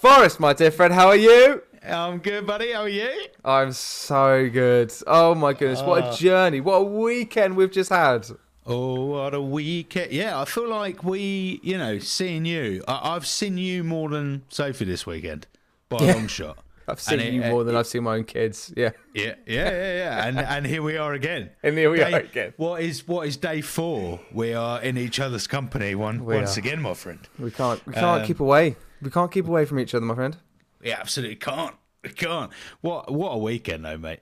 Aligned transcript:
Forest, 0.00 0.40
my 0.40 0.52
dear 0.52 0.70
friend, 0.70 0.94
how 0.94 1.08
are 1.08 1.16
you? 1.16 1.62
I'm 1.86 2.18
good, 2.18 2.46
buddy. 2.46 2.72
How 2.72 2.82
are 2.82 2.88
you? 2.88 3.10
I'm 3.44 3.72
so 3.72 4.48
good. 4.50 4.92
Oh 5.06 5.34
my 5.34 5.52
goodness, 5.52 5.82
what 5.82 6.14
a 6.14 6.16
journey. 6.16 6.60
What 6.60 6.76
a 6.76 6.82
weekend 6.82 7.56
we've 7.56 7.70
just 7.70 7.90
had. 7.90 8.26
Oh, 8.66 9.06
what 9.06 9.34
a 9.34 9.40
weekend. 9.40 10.12
Yeah, 10.12 10.40
I 10.40 10.44
feel 10.44 10.68
like 10.68 11.02
we, 11.04 11.60
you 11.62 11.76
know, 11.76 11.98
seeing 11.98 12.44
you. 12.44 12.82
I- 12.86 13.14
I've 13.14 13.26
seen 13.26 13.58
you 13.58 13.82
more 13.84 14.08
than 14.08 14.42
Sophie 14.48 14.84
this 14.84 15.06
weekend 15.06 15.46
by 15.88 15.98
a 15.98 16.14
long 16.14 16.26
shot. 16.28 16.58
I've 16.88 17.00
seen 17.00 17.20
And 17.20 17.34
you 17.36 17.42
uh, 17.44 17.48
more 17.50 17.64
than 17.64 17.74
it- 17.74 17.78
I've 17.78 17.86
seen 17.86 18.04
my 18.04 18.16
own 18.16 18.24
kids. 18.24 18.72
Yeah. 18.76 18.90
Yeah, 19.14 19.34
yeah, 19.46 19.70
yeah, 19.70 19.94
yeah. 19.96 20.26
And 20.26 20.38
and 20.54 20.66
here 20.66 20.82
we 20.82 20.96
are 20.96 21.12
again. 21.14 21.50
And 21.62 21.76
here 21.76 21.90
we 21.90 21.98
Day- 21.98 22.12
are 22.12 22.20
again. 22.20 22.54
What 22.56 22.80
is 22.82 23.06
what 23.08 23.26
is 23.26 23.36
day 23.36 23.60
four? 23.60 24.20
We 24.32 24.54
are 24.54 24.80
in 24.82 24.96
each 24.98 25.20
other's 25.20 25.46
company 25.46 25.94
one 25.94 26.24
We 26.24 26.36
once 26.36 26.56
are. 26.56 26.60
again, 26.60 26.80
my 26.82 26.94
friend. 26.94 27.20
We 27.38 27.50
can't 27.50 27.84
we 27.86 27.92
can't 27.94 28.22
Um, 28.22 28.26
keep 28.26 28.40
away. 28.40 28.76
We 29.02 29.10
can't 29.10 29.30
keep 29.32 29.46
away 29.48 29.64
from 29.64 29.78
each 29.78 29.94
other, 29.94 30.04
my 30.04 30.14
friend. 30.14 30.36
We 30.82 30.92
absolutely 30.92 31.36
can't. 31.36 31.74
We 32.02 32.10
can't. 32.10 32.50
What 32.80 33.12
what 33.12 33.30
a 33.30 33.38
weekend 33.38 33.84
though, 33.84 33.98
mate. 33.98 34.20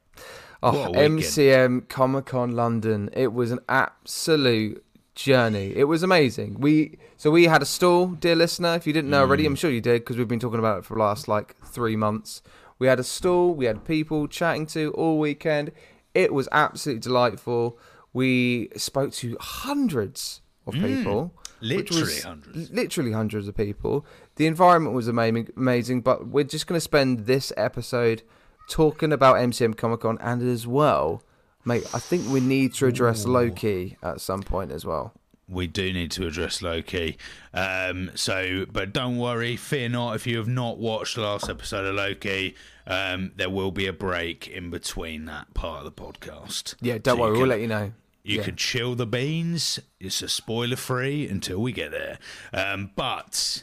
Oh, 0.63 0.73
What 0.73 0.89
a 0.89 0.91
weekend. 0.91 1.19
MCM 1.21 1.89
Comic 1.89 2.27
Con 2.27 2.53
London. 2.57 3.11
It 3.13 3.33
was 3.33 3.51
an 3.53 3.61
absolute 3.69 4.85
journey. 5.15 5.73
It 5.77 5.85
was 5.85 6.03
amazing. 6.03 6.59
We 6.61 6.99
so 7.17 7.31
we 7.31 7.45
had 7.45 7.63
a 7.63 7.67
stall, 7.67 8.09
dear 8.09 8.35
listener. 8.37 8.75
If 8.75 8.87
you 8.87 8.93
didn't 8.93 9.11
know 9.11 9.21
already, 9.21 9.47
I'm 9.47 9.55
Mm. 9.55 9.59
sure 9.59 9.71
you 9.71 9.81
did 9.81 10.01
because 10.03 10.17
we've 10.17 10.29
been 10.29 10.41
talking 10.41 10.59
about 10.59 10.79
it 10.79 10.85
for 10.85 10.95
the 10.95 11.01
last 11.01 11.29
like 11.29 11.55
three 11.65 11.97
months. 11.97 12.43
We 12.81 12.87
had 12.87 13.01
a 13.01 13.05
stall. 13.05 13.55
We 13.55 13.65
had 13.67 13.85
people 13.85 14.29
chatting 14.29 14.67
to 14.67 14.93
all 14.93 15.19
weekend. 15.19 15.73
It 16.15 16.33
was 16.33 16.49
absolutely 16.53 17.01
delightful. 17.01 17.79
We 18.13 18.71
spoke 18.77 19.13
to 19.15 19.37
hundreds 19.41 20.41
of 20.67 20.75
people. 20.75 21.33
Mm. 21.37 21.38
Literally 21.61 22.21
hundreds. 22.21 22.71
Literally 22.71 23.13
hundreds 23.13 23.49
of 23.49 23.57
people. 23.57 24.07
The 24.37 24.47
environment 24.47 24.95
was 24.95 25.09
amazing, 25.09 25.49
amazing. 25.57 26.01
But 26.03 26.29
we're 26.29 26.45
just 26.45 26.67
going 26.67 26.77
to 26.77 26.81
spend 26.81 27.27
this 27.27 27.53
episode 27.57 28.23
talking 28.69 29.13
about 29.13 29.37
MCM 29.37 29.77
Comic 29.77 30.01
Con 30.01 30.19
and 30.21 30.43
as 30.43 30.67
well, 30.67 31.23
mate. 31.65 31.85
I 31.95 31.99
think 31.99 32.29
we 32.29 32.41
need 32.41 32.75
to 32.75 32.87
address 32.87 33.25
Loki 33.27 33.97
at 34.03 34.21
some 34.21 34.43
point 34.43 34.71
as 34.73 34.85
well. 34.85 35.13
we 35.49 35.67
do 35.67 35.91
need 35.95 36.11
to 36.11 36.27
address 36.27 36.61
Loki. 36.61 37.17
Um, 37.55 38.11
so, 38.15 38.67
but 38.71 38.93
don't 38.93 39.17
worry, 39.17 39.57
fear 39.57 39.89
not. 39.89 40.15
If 40.15 40.27
you 40.27 40.37
have 40.37 40.47
not 40.49 40.77
watched 40.79 41.15
the 41.17 41.23
last 41.23 41.49
episode 41.49 41.87
of 41.87 41.95
Loki, 41.95 42.55
um, 42.87 43.33
there 43.37 43.49
will 43.49 43.71
be 43.71 43.87
a 43.87 43.93
break 43.95 44.47
in 44.47 44.69
between 44.69 45.25
that 45.25 45.55
part 45.55 45.79
of 45.79 45.85
the 45.85 46.03
podcast. 46.03 46.75
Yeah, 46.83 46.99
don't 46.99 47.17
So 47.17 47.21
worry, 47.23 47.33
you 47.33 47.39
we'll 47.39 47.49
let 47.49 47.61
you 47.61 47.67
know. 47.69 47.93
You 48.29 48.37
Yeah. 48.41 48.45
can 48.45 48.57
chill 48.57 48.95
the 48.95 49.07
beans. 49.07 49.81
It's 49.99 50.21
a 50.21 50.29
spoiler 50.29 50.77
free 50.77 51.27
until 51.27 51.61
we 51.63 51.73
get 51.73 51.93
there. 51.93 52.19
Um, 52.53 52.91
but 52.95 53.63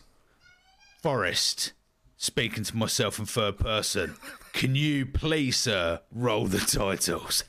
Forest, 1.03 1.73
speaking 2.17 2.63
to 2.63 2.75
myself 2.75 3.19
in 3.19 3.27
third 3.27 3.59
person, 3.59 4.15
can 4.53 4.73
you 4.73 5.05
please, 5.05 5.55
sir, 5.57 6.01
roll 6.11 6.47
the 6.47 6.57
titles? 6.57 7.43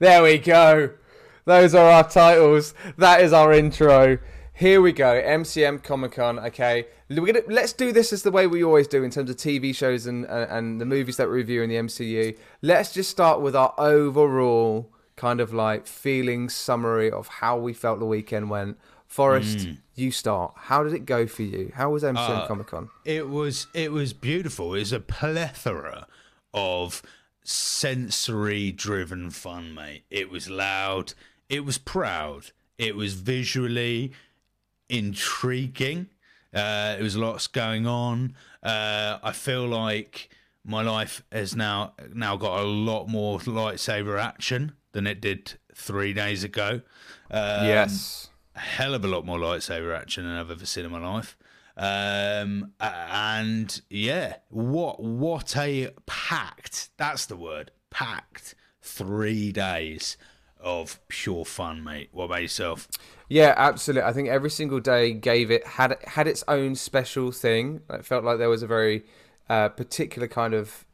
There 0.00 0.22
we 0.22 0.38
go. 0.38 0.92
Those 1.44 1.74
are 1.74 1.90
our 1.90 2.08
titles. 2.08 2.72
That 2.96 3.20
is 3.20 3.34
our 3.34 3.52
intro. 3.52 4.16
Here 4.54 4.80
we 4.80 4.92
go. 4.92 5.20
MCM 5.20 5.82
Comic 5.82 6.12
Con. 6.12 6.38
Okay, 6.38 6.86
We're 7.10 7.26
gonna, 7.26 7.42
let's 7.48 7.74
do 7.74 7.92
this 7.92 8.10
as 8.10 8.22
the 8.22 8.30
way 8.30 8.46
we 8.46 8.64
always 8.64 8.88
do 8.88 9.04
in 9.04 9.10
terms 9.10 9.28
of 9.28 9.36
TV 9.36 9.74
shows 9.74 10.06
and 10.06 10.24
and, 10.24 10.50
and 10.50 10.80
the 10.80 10.86
movies 10.86 11.18
that 11.18 11.28
we 11.28 11.34
review 11.34 11.62
in 11.62 11.68
the 11.68 11.76
MCU. 11.76 12.34
Let's 12.62 12.94
just 12.94 13.10
start 13.10 13.42
with 13.42 13.54
our 13.54 13.74
overall 13.76 14.90
kind 15.16 15.38
of 15.38 15.52
like 15.52 15.86
feeling 15.86 16.48
summary 16.48 17.10
of 17.10 17.28
how 17.28 17.58
we 17.58 17.74
felt 17.74 17.98
the 17.98 18.06
weekend 18.06 18.48
went. 18.48 18.78
Forest, 19.06 19.66
hmm. 19.66 19.72
you 19.96 20.10
start. 20.10 20.54
How 20.56 20.82
did 20.82 20.94
it 20.94 21.04
go 21.04 21.26
for 21.26 21.42
you? 21.42 21.72
How 21.74 21.90
was 21.90 22.04
MCM 22.04 22.16
uh, 22.16 22.46
Comic 22.46 22.68
Con? 22.68 22.88
It 23.04 23.28
was 23.28 23.66
it 23.74 23.92
was 23.92 24.14
beautiful. 24.14 24.74
It 24.74 24.78
was 24.78 24.92
a 24.94 25.00
plethora 25.00 26.06
of 26.54 27.02
sensory 27.44 28.72
driven 28.72 29.30
fun, 29.30 29.74
mate. 29.74 30.04
It 30.10 30.30
was 30.30 30.48
loud. 30.48 31.14
It 31.48 31.64
was 31.64 31.78
proud. 31.78 32.52
It 32.78 32.96
was 32.96 33.14
visually 33.14 34.12
intriguing. 34.88 36.08
Uh, 36.52 36.94
there 36.94 37.02
was 37.02 37.16
lots 37.16 37.46
going 37.46 37.86
on. 37.86 38.34
Uh, 38.62 39.18
I 39.22 39.32
feel 39.32 39.66
like 39.66 40.28
my 40.64 40.82
life 40.82 41.22
has 41.32 41.56
now 41.56 41.94
now 42.12 42.36
got 42.36 42.60
a 42.60 42.64
lot 42.64 43.08
more 43.08 43.38
lightsaber 43.40 44.20
action 44.20 44.72
than 44.92 45.06
it 45.06 45.20
did 45.20 45.54
three 45.74 46.12
days 46.12 46.44
ago. 46.44 46.82
Um, 47.30 47.66
yes. 47.66 48.30
a 48.54 48.60
hell 48.60 48.94
of 48.94 49.04
a 49.04 49.08
lot 49.08 49.24
more 49.24 49.38
lightsaber 49.38 49.96
action 49.96 50.24
than 50.24 50.36
I've 50.36 50.50
ever 50.50 50.66
seen 50.66 50.84
in 50.84 50.90
my 50.90 50.98
life. 50.98 51.36
Um, 51.80 52.72
and 52.78 53.80
yeah, 53.88 54.36
what 54.50 55.02
what 55.02 55.56
a 55.56 55.88
packed 56.04 56.90
that's 56.98 57.24
the 57.24 57.36
word 57.36 57.70
packed 57.88 58.54
three 58.82 59.50
days 59.50 60.18
of 60.60 61.00
pure 61.08 61.46
fun, 61.46 61.82
mate. 61.82 62.10
What 62.12 62.24
about 62.24 62.42
yourself? 62.42 62.86
Yeah, 63.30 63.54
absolutely. 63.56 64.06
I 64.06 64.12
think 64.12 64.28
every 64.28 64.50
single 64.50 64.78
day 64.78 65.14
gave 65.14 65.50
it 65.50 65.66
had 65.66 65.96
had 66.06 66.28
its 66.28 66.44
own 66.46 66.74
special 66.74 67.32
thing. 67.32 67.80
It 67.88 68.04
felt 68.04 68.24
like 68.24 68.36
there 68.36 68.50
was 68.50 68.62
a 68.62 68.66
very 68.66 69.04
uh, 69.48 69.70
particular 69.70 70.28
kind 70.28 70.52
of 70.52 70.84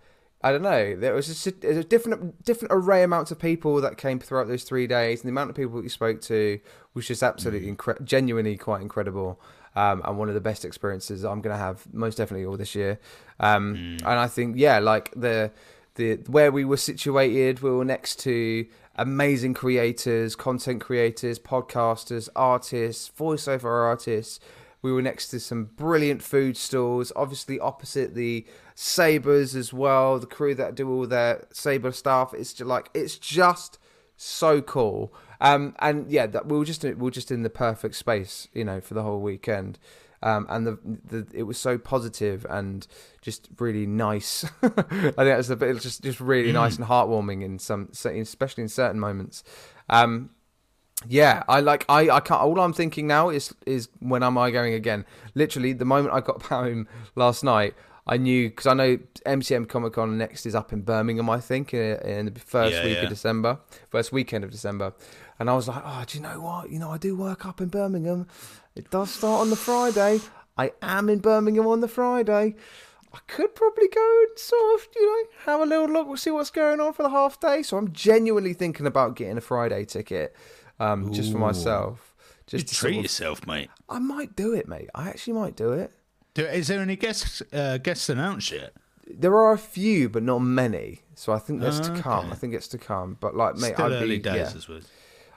I 0.41 0.53
don't 0.53 0.63
know. 0.63 0.95
There 0.95 1.15
was 1.15 1.27
just 1.27 1.49
a, 1.49 1.67
was 1.67 1.79
a 1.79 1.83
different 1.83 2.45
different 2.45 2.73
array 2.73 3.03
amounts 3.03 3.33
of 3.33 3.41
people 3.41 3.81
that 3.81 3.97
came 3.97 4.21
throughout 4.21 4.47
those 4.47 4.63
three 4.63 4.87
days, 4.87 5.21
and 5.21 5.29
the 5.29 5.33
amount 5.33 5.51
of 5.51 5.57
people 5.57 5.79
that 5.79 5.83
you 5.83 5.89
spoke 5.89 6.21
to 6.23 6.61
was 6.95 7.09
just 7.09 7.25
absolutely 7.25 7.75
incre- 7.75 8.05
genuinely 8.05 8.57
quite 8.57 8.83
incredible. 8.83 9.41
Um, 9.77 10.01
and 10.05 10.19
one 10.19 10.29
of 10.29 10.35
the 10.35 10.41
best 10.41 10.65
experiences 10.65 11.23
I'm 11.23 11.41
going 11.43 11.55
to 11.55 11.63
have 11.63 11.87
most 11.93 12.17
definitely 12.17 12.47
all 12.47 12.57
this 12.57 12.75
year. 12.75 12.99
Um, 13.39 13.99
And 14.05 14.19
I 14.19 14.27
think 14.27 14.57
yeah, 14.57 14.79
like 14.81 15.13
the 15.15 15.53
the 15.97 16.17
where 16.27 16.51
we 16.51 16.65
were 16.65 16.79
situated, 16.79 17.61
we 17.61 17.71
were 17.71 17.85
next 17.85 18.19
to 18.21 18.67
amazing 18.97 19.53
creators, 19.55 20.35
content 20.35 20.81
creators, 20.81 21.39
podcasters, 21.39 22.29
artists, 22.35 23.11
voiceover 23.19 23.67
artists. 23.67 24.41
We 24.83 24.93
were 24.93 25.03
next 25.03 25.29
to 25.29 25.41
some 25.41 25.65
brilliant 25.65 26.23
food 26.23 26.57
stalls, 26.57 27.13
obviously 27.15 27.59
opposite 27.61 28.15
the 28.15 28.47
Sabers 28.75 29.57
as 29.57 29.73
well, 29.73 30.19
the 30.19 30.27
crew 30.27 30.55
that 30.55 30.75
do 30.75 30.89
all 30.91 31.07
their 31.07 31.47
Saber 31.51 31.93
stuff. 31.93 32.33
It's 32.35 32.53
just 32.55 32.69
like 32.69 32.89
it's 32.95 33.19
just 33.19 33.79
so 34.17 34.63
cool. 34.63 35.13
Um, 35.41 35.75
and 35.79 36.11
yeah, 36.11 36.27
that 36.27 36.47
we 36.47 36.57
were 36.59 36.65
just 36.65 36.83
we 36.83 36.95
were 36.95 37.11
just 37.11 37.31
in 37.31 37.43
the 37.43 37.51
perfect 37.51 37.95
space, 37.97 38.49
you 38.53 38.65
know, 38.65 38.81
for 38.81 38.95
the 38.95 39.03
whole 39.03 39.21
weekend. 39.21 39.79
Um, 40.23 40.47
and 40.49 40.67
the, 40.67 40.79
the 40.83 41.27
it 41.33 41.43
was 41.43 41.59
so 41.59 41.79
positive 41.79 42.47
and 42.49 42.87
just 43.21 43.49
really 43.59 43.87
nice. 43.87 44.45
I 44.63 44.69
think 44.69 45.15
that's 45.15 45.51
a 45.51 45.57
bit 45.57 45.77
it's 45.77 45.83
just 45.83 46.03
just 46.03 46.21
really 46.21 46.53
nice 46.53 46.77
and 46.77 46.87
heartwarming 46.87 47.43
in 47.43 47.59
some, 47.59 47.91
especially 47.93 48.63
in 48.63 48.69
certain 48.69 48.99
moments. 48.99 49.45
Um, 49.89 50.31
yeah, 51.07 51.43
I 51.49 51.61
like 51.61 51.85
I 51.89 52.09
I 52.09 52.21
can't. 52.21 52.41
All 52.41 52.59
I'm 52.61 52.73
thinking 52.73 53.07
now 53.07 53.29
is 53.29 53.55
is 53.67 53.89
when 54.01 54.23
am 54.23 54.39
I 54.39 54.51
going 54.51 54.73
again? 54.73 55.05
Literally, 55.35 55.75
the 55.75 55.85
moment 55.85 56.15
I 56.15 56.21
got 56.21 56.43
home 56.47 56.89
last 57.15 57.45
night, 57.45 57.75
I 58.07 58.17
knew 58.19 58.49
because 58.51 58.67
I 58.67 58.75
know 58.75 58.99
MCM 59.27 59.69
Comic 59.69 59.95
Con 59.95 60.17
next 60.17 60.47
is 60.47 60.55
up 60.55 60.73
in 60.73 60.83
Birmingham, 60.83 61.29
I 61.29 61.41
think, 61.41 61.75
in, 61.75 61.97
in 62.01 62.33
the 62.33 62.39
first 62.41 62.75
Yeah, 62.75 62.85
week 62.85 62.97
yeah. 62.99 63.03
of 63.05 63.09
December, 63.09 63.59
first 63.91 64.13
weekend 64.13 64.45
of 64.45 64.51
December. 64.51 64.93
And 65.41 65.51
I 65.51 65.55
was 65.55 65.67
like, 65.69 65.83
oh, 65.85 66.05
do 66.07 66.17
you 66.19 66.23
know 66.23 66.41
what? 66.41 66.71
You 66.71 66.79
know, 66.79 66.91
I 66.91 66.99
do 66.99 67.17
work 67.17 67.45
up 67.45 67.61
in 67.61 67.69
Birmingham. 67.69 68.29
It 68.77 68.91
does 68.91 69.11
start 69.11 69.41
on 69.41 69.51
the 69.51 69.57
Friday. 69.57 70.21
I 70.57 70.73
am 70.83 71.09
in 71.09 71.19
Birmingham 71.19 71.67
on 71.67 71.81
the 71.81 71.89
Friday. 71.89 72.55
I 73.13 73.19
could 73.27 73.55
probably 73.55 73.89
go 73.89 74.25
and 74.29 74.39
sort 74.39 74.75
of, 74.81 74.89
you 74.95 75.07
know, 75.07 75.29
have 75.47 75.61
a 75.63 75.67
little 75.67 75.89
look, 75.89 76.07
we'll 76.07 76.17
see 76.17 76.31
what's 76.31 76.51
going 76.51 76.81
on 76.81 76.93
for 76.93 77.03
the 77.03 77.09
half 77.11 77.41
day. 77.41 77.63
So 77.63 77.77
I'm 77.77 77.93
genuinely 77.93 78.53
thinking 78.55 78.87
about 78.87 79.17
getting 79.17 79.37
a 79.39 79.41
Friday 79.41 79.85
ticket 79.85 80.37
um, 80.79 81.13
just 81.13 81.33
for 81.33 81.39
myself. 81.39 82.15
Just 82.47 82.69
to 82.69 82.75
treat 82.75 82.91
sort 82.93 82.99
of- 82.99 83.03
yourself, 83.03 83.47
mate. 83.47 83.71
I 83.89 83.99
might 83.99 84.37
do 84.37 84.53
it, 84.55 84.69
mate. 84.69 84.91
I 84.95 85.09
actually 85.09 85.33
might 85.33 85.57
do 85.57 85.73
it. 85.73 85.91
Do, 86.37 86.45
is 86.45 86.69
there 86.69 86.81
any 86.81 86.97
guests 86.97 87.43
uh, 87.53 87.79
guests 87.79 88.09
announced 88.09 88.51
yet? 88.53 88.73
There 89.09 89.35
are 89.37 89.53
a 89.53 89.59
few, 89.59 90.09
but 90.09 90.23
not 90.23 90.41
many. 90.41 91.01
So 91.15 91.33
I 91.33 91.39
think 91.39 91.61
that's 91.61 91.81
to 91.81 91.93
Ah, 91.93 92.01
come. 92.03 92.25
okay. 92.27 92.33
I 92.33 92.35
think 92.35 92.55
it's 92.55 92.69
to 92.69 92.79
come. 92.79 93.17
But 93.21 93.35
like, 93.37 93.55
mate, 93.57 93.75
Still 93.75 93.87
I'd 93.87 93.93
early 93.93 94.17
be, 94.19 94.23
days, 94.23 94.35
yeah. 94.37 94.53
I 94.55 94.61
suppose. 94.61 94.89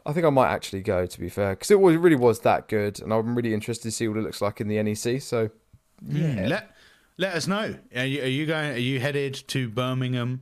I 0.05 0.11
think 0.13 0.25
I 0.25 0.29
might 0.29 0.49
actually 0.49 0.81
go. 0.81 1.05
To 1.05 1.19
be 1.19 1.29
fair, 1.29 1.51
because 1.51 1.71
it 1.71 1.79
was, 1.79 1.95
really 1.95 2.15
was 2.15 2.41
that 2.41 2.67
good, 2.67 3.01
and 3.01 3.13
I'm 3.13 3.35
really 3.35 3.53
interested 3.53 3.83
to 3.83 3.91
see 3.91 4.07
what 4.07 4.17
it 4.17 4.21
looks 4.23 4.41
like 4.41 4.59
in 4.59 4.67
the 4.67 4.81
NEC. 4.83 5.21
So 5.21 5.49
Yeah. 6.05 6.47
Let 6.47 6.75
let 7.17 7.33
us 7.35 7.47
know. 7.47 7.75
Are 7.95 8.05
you, 8.05 8.21
are 8.23 8.27
you 8.27 8.45
going? 8.45 8.71
Are 8.71 8.77
you 8.77 8.99
headed 8.99 9.35
to 9.49 9.69
Birmingham 9.69 10.41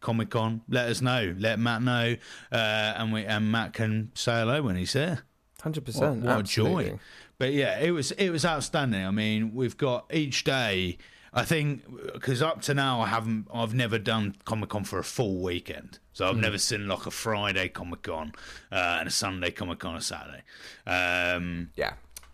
Comic 0.00 0.30
Con? 0.30 0.62
Let 0.68 0.88
us 0.88 1.02
know. 1.02 1.34
Let 1.38 1.58
Matt 1.58 1.82
know, 1.82 2.16
uh, 2.52 2.54
and 2.96 3.12
we 3.12 3.24
and 3.24 3.50
Matt 3.52 3.72
can 3.74 4.10
say 4.14 4.40
hello 4.40 4.62
when 4.62 4.76
he's 4.76 4.92
there. 4.94 5.20
hundred 5.62 5.80
What, 5.80 5.86
percent, 5.86 6.22
what 6.22 6.40
a 6.40 6.42
joy! 6.44 6.98
But 7.38 7.52
yeah, 7.52 7.78
it 7.78 7.92
was 7.92 8.10
it 8.12 8.30
was 8.30 8.44
outstanding. 8.44 9.04
I 9.04 9.10
mean, 9.10 9.54
we've 9.54 9.76
got 9.76 10.06
each 10.12 10.44
day. 10.44 10.98
I 11.32 11.44
think 11.44 11.82
because 12.12 12.42
up 12.42 12.62
to 12.62 12.74
now 12.74 13.00
I 13.00 13.06
haven't, 13.06 13.46
I've 13.52 13.74
never 13.74 13.98
done 13.98 14.34
Comic 14.44 14.70
Con 14.70 14.84
for 14.84 14.98
a 14.98 15.04
full 15.04 15.40
weekend, 15.42 15.98
so 16.12 16.26
I've 16.26 16.38
never 16.38 16.58
seen 16.58 16.88
like 16.88 17.06
a 17.06 17.10
Friday 17.10 17.68
Comic 17.68 18.02
Con 18.02 18.32
uh, 18.72 18.96
and 18.98 19.08
a 19.08 19.10
Sunday 19.10 19.50
Comic 19.50 19.78
Con, 19.78 19.94
a 19.94 20.00
Saturday. 20.00 20.42
Um, 20.86 21.70
Yeah, 21.76 21.92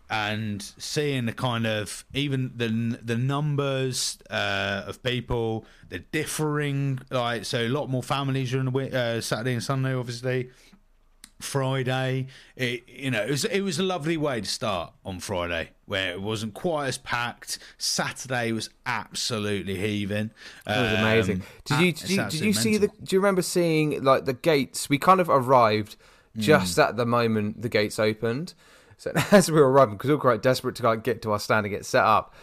and 0.09 0.61
seeing 0.77 1.25
the 1.25 1.33
kind 1.33 1.67
of 1.67 2.05
even 2.13 2.53
the 2.55 2.97
the 3.03 3.17
numbers 3.17 4.17
uh, 4.29 4.83
of 4.87 5.03
people, 5.03 5.65
the 5.89 5.99
differing 5.99 6.99
like 7.11 7.45
so 7.45 7.63
a 7.63 7.69
lot 7.69 7.89
more 7.89 8.03
families 8.03 8.51
during 8.51 8.71
the 8.71 8.97
uh, 8.97 9.21
Saturday 9.21 9.53
and 9.53 9.63
Sunday, 9.63 9.93
obviously. 9.93 10.49
Friday, 11.39 12.27
it 12.55 12.87
you 12.87 13.11
know 13.11 13.21
it 13.21 13.29
was 13.29 13.45
it 13.45 13.61
was 13.61 13.77
a 13.79 13.83
lovely 13.83 14.17
way 14.17 14.41
to 14.41 14.47
start 14.47 14.93
on 15.05 15.19
Friday 15.19 15.69
where 15.85 16.11
it 16.11 16.21
wasn't 16.21 16.53
quite 16.53 16.87
as 16.87 16.97
packed. 16.97 17.59
Saturday 17.77 18.51
was 18.51 18.69
absolutely 18.85 19.77
heaving. 19.77 20.31
that 20.65 20.81
was 20.81 20.99
amazing. 20.99 21.43
Did 21.65 21.79
you 21.79 21.91
did 21.91 22.09
you, 22.09 22.17
did 22.23 22.33
you 22.41 22.53
see 22.53 22.77
the? 22.77 22.87
Do 22.87 23.15
you 23.15 23.19
remember 23.19 23.41
seeing 23.41 24.03
like 24.03 24.25
the 24.25 24.33
gates? 24.33 24.89
We 24.89 24.97
kind 24.97 25.19
of 25.19 25.29
arrived 25.29 25.95
Hmm. 26.35 26.41
just 26.41 26.77
at 26.77 26.97
the 26.97 27.05
moment 27.05 27.61
the 27.61 27.69
gates 27.69 27.97
opened. 27.97 28.53
So 28.97 29.11
as 29.31 29.49
we 29.49 29.57
were 29.59 29.71
arriving, 29.71 29.95
because 29.95 30.09
we 30.09 30.15
were 30.15 30.21
quite 30.21 30.41
desperate 30.41 30.75
to 30.75 30.83
like 30.83 31.01
get 31.03 31.21
to 31.21 31.31
our 31.31 31.39
stand 31.39 31.65
and 31.65 31.73
get 31.73 31.85
set 31.85 32.03
up. 32.03 32.33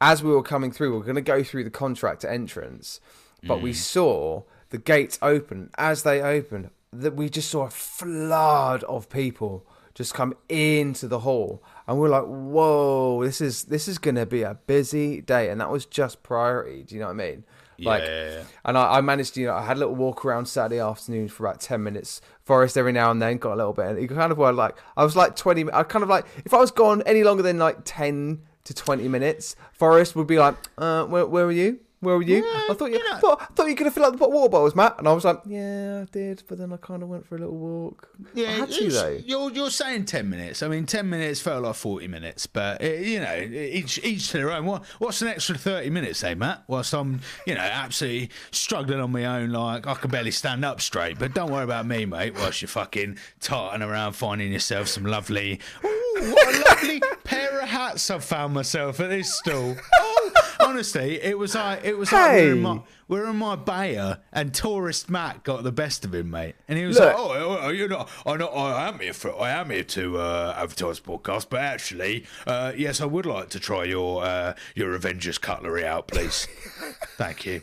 As 0.00 0.22
we 0.22 0.30
were 0.30 0.42
coming 0.42 0.72
through, 0.72 0.90
we 0.92 0.96
were 0.98 1.04
going 1.04 1.16
to 1.16 1.20
go 1.20 1.42
through 1.44 1.64
the 1.64 1.70
contractor 1.70 2.28
entrance, 2.28 2.98
but 3.46 3.56
Hmm. 3.58 3.62
we 3.62 3.72
saw 3.74 4.42
the 4.70 4.78
gates 4.78 5.18
open. 5.20 5.68
As 5.76 6.02
they 6.02 6.22
opened, 6.22 6.70
that 6.92 7.14
we 7.14 7.28
just 7.28 7.50
saw 7.50 7.66
a 7.66 7.70
flood 7.70 8.84
of 8.84 9.08
people 9.08 9.66
just 9.94 10.14
come 10.14 10.34
into 10.48 11.06
the 11.06 11.20
hall, 11.20 11.62
and 11.86 11.98
we're 11.98 12.08
like, 12.08 12.24
"Whoa, 12.24 13.24
this 13.24 13.40
is 13.40 13.64
this 13.64 13.88
is 13.88 13.98
to 13.98 14.26
be 14.26 14.42
a 14.42 14.54
busy 14.66 15.20
day." 15.20 15.50
And 15.50 15.60
that 15.60 15.70
was 15.70 15.84
just 15.86 16.22
priority. 16.22 16.82
Do 16.82 16.94
you 16.94 17.00
know 17.00 17.08
what 17.08 17.12
I 17.20 17.30
mean? 17.30 17.44
Like, 17.78 18.02
Yeah, 18.04 18.44
and 18.64 18.78
I, 18.78 18.98
I 18.98 19.00
managed 19.00 19.34
to, 19.34 19.40
you 19.40 19.46
know, 19.48 19.54
I 19.54 19.64
had 19.64 19.76
a 19.76 19.80
little 19.80 19.94
walk 19.94 20.24
around 20.24 20.46
Saturday 20.46 20.80
afternoon 20.80 21.28
for 21.28 21.46
about 21.46 21.60
10 21.60 21.82
minutes. 21.82 22.20
Forest 22.42 22.76
every 22.76 22.92
now 22.92 23.10
and 23.10 23.20
then 23.20 23.38
got 23.38 23.54
a 23.54 23.56
little 23.56 23.72
bit. 23.72 23.86
And 23.86 24.00
you 24.00 24.08
kind 24.08 24.32
of 24.32 24.38
were 24.38 24.52
like, 24.52 24.76
I 24.96 25.04
was 25.04 25.16
like 25.16 25.36
20, 25.36 25.72
I 25.72 25.82
kind 25.82 26.02
of 26.02 26.08
like, 26.08 26.26
if 26.44 26.54
I 26.54 26.58
was 26.58 26.70
gone 26.70 27.02
any 27.06 27.24
longer 27.24 27.42
than 27.42 27.58
like 27.58 27.78
10 27.84 28.42
to 28.64 28.74
20 28.74 29.08
minutes, 29.08 29.56
Forest 29.72 30.14
would 30.16 30.26
be 30.26 30.38
like, 30.38 30.54
uh, 30.78 31.04
where, 31.06 31.26
where 31.26 31.46
were 31.46 31.52
you? 31.52 31.80
Where 32.02 32.16
were 32.16 32.22
you? 32.22 32.44
Yeah, 32.44 32.64
I 32.68 32.74
thought 32.74 32.90
you, 32.90 32.98
you 32.98 33.10
know. 33.10 33.16
thought, 33.18 33.42
I 33.42 33.44
thought 33.54 33.68
you 33.68 33.76
could 33.76 33.86
have 33.86 33.94
filled 33.94 34.14
up 34.14 34.18
the 34.18 34.28
water 34.28 34.48
bottles, 34.48 34.74
Matt. 34.74 34.98
And 34.98 35.06
I 35.06 35.12
was 35.12 35.24
like, 35.24 35.38
yeah, 35.46 36.02
I 36.02 36.10
did. 36.10 36.42
But 36.48 36.58
then 36.58 36.72
I 36.72 36.76
kind 36.76 37.00
of 37.00 37.08
went 37.08 37.24
for 37.24 37.36
a 37.36 37.38
little 37.38 37.56
walk. 37.56 38.08
I 38.36 38.40
had 38.40 38.72
to, 38.72 38.90
though. 38.90 39.20
You're 39.24 39.52
you're 39.52 39.70
saying 39.70 40.06
ten 40.06 40.28
minutes. 40.28 40.64
I 40.64 40.68
mean, 40.68 40.84
ten 40.84 41.08
minutes 41.08 41.40
felt 41.40 41.62
like 41.62 41.76
forty 41.76 42.08
minutes, 42.08 42.48
but 42.48 42.82
uh, 42.82 42.86
you 42.86 43.20
know, 43.20 43.36
each 43.36 44.02
each 44.02 44.30
to 44.32 44.38
their 44.38 44.50
own. 44.50 44.66
What 44.66 44.84
what's 44.98 45.22
an 45.22 45.28
extra 45.28 45.56
thirty 45.56 45.90
minutes, 45.90 46.24
eh, 46.24 46.34
Matt? 46.34 46.64
Whilst 46.66 46.92
I'm, 46.92 47.20
you 47.46 47.54
know, 47.54 47.60
absolutely 47.60 48.30
struggling 48.50 48.98
on 48.98 49.12
my 49.12 49.24
own, 49.24 49.50
like 49.50 49.86
I 49.86 49.94
can 49.94 50.10
barely 50.10 50.32
stand 50.32 50.64
up 50.64 50.80
straight. 50.80 51.20
But 51.20 51.34
don't 51.34 51.52
worry 51.52 51.62
about 51.62 51.86
me, 51.86 52.04
mate. 52.04 52.34
Whilst 52.34 52.62
you're 52.62 52.68
fucking 52.68 53.16
tarting 53.38 53.82
around 53.82 54.14
finding 54.14 54.52
yourself 54.52 54.88
some 54.88 55.04
lovely, 55.04 55.60
ooh, 55.84 56.32
what 56.32 56.52
a 56.52 56.58
lovely 56.68 57.00
pair 57.24 57.60
of 57.60 57.68
hats 57.68 58.10
I've 58.10 58.24
found 58.24 58.54
myself 58.54 58.98
at 58.98 59.10
this 59.10 59.32
stall. 59.32 59.76
Oh, 60.24 60.54
honestly, 60.60 61.22
it 61.22 61.38
was 61.38 61.54
like 61.54 61.84
it 61.84 61.96
was 61.96 62.12
like 62.12 62.32
we 62.32 62.40
we're 62.40 62.52
in 62.52 62.62
my 62.62 62.80
we're 63.08 63.28
in 63.28 63.36
my 63.36 63.56
Bayer 63.56 64.20
and 64.32 64.54
tourist 64.54 65.10
Matt 65.10 65.44
got 65.44 65.64
the 65.64 65.72
best 65.72 66.04
of 66.04 66.14
him, 66.14 66.30
mate. 66.30 66.54
And 66.68 66.78
he 66.78 66.84
was 66.86 66.98
Look. 66.98 67.06
like, 67.06 67.16
"Oh, 67.16 67.58
oh, 67.62 67.68
you 67.70 67.88
know, 67.88 68.06
I 68.24 68.36
know, 68.36 68.48
I 68.48 68.88
am 68.88 68.98
here 68.98 69.12
for, 69.12 69.38
I 69.38 69.50
am 69.50 69.70
here 69.70 69.84
to 69.84 70.18
uh, 70.18 70.54
advertise 70.56 71.00
the 71.00 71.10
podcast, 71.10 71.46
but 71.50 71.60
actually, 71.60 72.24
uh, 72.46 72.72
yes, 72.76 73.00
I 73.00 73.06
would 73.06 73.26
like 73.26 73.48
to 73.50 73.60
try 73.60 73.84
your 73.84 74.24
uh, 74.24 74.54
your 74.74 74.94
Avengers 74.94 75.38
cutlery 75.38 75.84
out, 75.84 76.08
please. 76.08 76.46
Thank 77.16 77.46
you." 77.46 77.62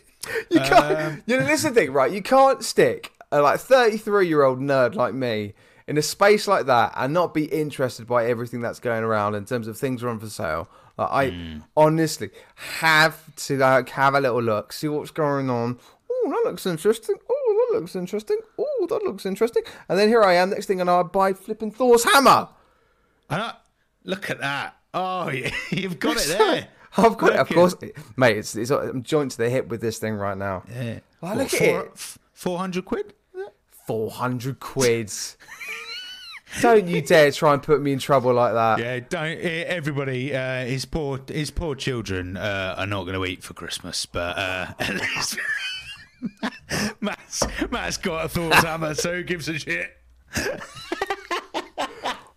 You 0.51 0.59
can't. 0.59 1.23
you 1.25 1.37
know, 1.37 1.45
this 1.45 1.63
is 1.63 1.63
the 1.63 1.71
thing, 1.71 1.93
right? 1.93 2.11
You 2.11 2.21
can't 2.21 2.63
stick 2.63 3.13
a 3.31 3.41
like 3.41 3.59
thirty-three-year-old 3.59 4.59
nerd 4.59 4.95
like 4.95 5.13
me 5.13 5.53
in 5.87 5.97
a 5.97 6.01
space 6.03 6.47
like 6.47 6.67
that 6.67 6.93
and 6.95 7.11
not 7.13 7.33
be 7.33 7.45
interested 7.45 8.05
by 8.05 8.27
everything 8.27 8.61
that's 8.61 8.79
going 8.79 9.03
around 9.03 9.33
in 9.33 9.43
terms 9.43 9.67
of 9.67 9.75
things 9.75 10.03
are 10.03 10.09
on 10.09 10.19
for 10.19 10.29
sale. 10.29 10.69
Like, 10.99 11.11
I 11.11 11.29
hmm. 11.29 11.57
honestly 11.77 12.29
have 12.55 13.33
to 13.47 13.57
like 13.57 13.89
have 13.89 14.15
a 14.15 14.19
little 14.19 14.41
look, 14.41 14.73
see 14.73 14.89
what's 14.89 15.11
going 15.11 15.49
on. 15.49 15.79
Oh, 16.11 16.29
that 16.29 16.49
looks 16.49 16.65
interesting. 16.65 17.15
Oh, 17.29 17.67
that 17.71 17.79
looks 17.79 17.95
interesting. 17.95 18.37
Oh, 18.57 18.87
that 18.89 19.03
looks 19.03 19.25
interesting. 19.25 19.63
And 19.87 19.97
then 19.97 20.09
here 20.09 20.21
I 20.21 20.33
am. 20.33 20.49
Next 20.49 20.65
thing 20.65 20.81
I 20.81 20.83
know, 20.83 20.99
I 20.99 21.03
buy 21.03 21.31
flipping 21.31 21.71
Thor's 21.71 22.03
hammer. 22.03 22.49
And 23.29 23.41
I, 23.43 23.53
look 24.03 24.29
at 24.29 24.39
that. 24.39 24.75
Oh, 24.93 25.29
you've 25.71 25.99
got 25.99 26.17
it 26.17 26.27
there. 26.37 26.67
I've 26.97 27.17
got 27.17 27.33
it, 27.33 27.39
of 27.39 27.49
Look 27.51 27.79
course, 27.79 27.93
mate. 28.17 28.37
It's, 28.37 28.55
it's 28.55 28.71
I'm 28.71 29.03
joint 29.03 29.31
to 29.31 29.37
the 29.37 29.49
hip 29.49 29.67
with 29.69 29.79
this 29.79 29.99
thing 29.99 30.15
right 30.15 30.37
now. 30.37 30.63
Yeah. 30.69 30.99
Oh, 31.23 31.33
look 31.33 31.53
at 31.53 31.61
it. 31.61 32.17
Four 32.33 32.57
hundred 32.57 32.83
quid. 32.85 33.13
Four 33.85 34.11
hundred 34.11 34.59
quids. 34.59 35.37
Don't 36.61 36.87
you 36.87 37.01
dare 37.01 37.31
try 37.31 37.53
and 37.53 37.61
put 37.61 37.81
me 37.81 37.91
in 37.91 37.99
trouble 37.99 38.33
like 38.33 38.53
that. 38.53 38.79
Yeah, 38.79 38.99
don't 39.07 39.37
eh, 39.39 39.63
everybody. 39.67 40.35
Uh, 40.35 40.65
his 40.65 40.85
poor 40.85 41.19
his 41.27 41.51
poor 41.51 41.75
children 41.75 42.37
uh, 42.37 42.75
are 42.77 42.87
not 42.87 43.03
going 43.03 43.15
to 43.15 43.25
eat 43.25 43.43
for 43.43 43.53
Christmas, 43.53 44.05
but 44.05 44.37
uh, 44.37 44.67
at 44.79 44.95
least 44.95 45.37
Matt's, 47.01 47.43
Matt's 47.69 47.97
got 47.97 48.25
a 48.25 48.29
Thor 48.29 48.53
hammer, 48.53 48.93
so 48.95 49.15
who 49.15 49.23
gives 49.23 49.47
a 49.47 49.59
shit? 49.59 49.95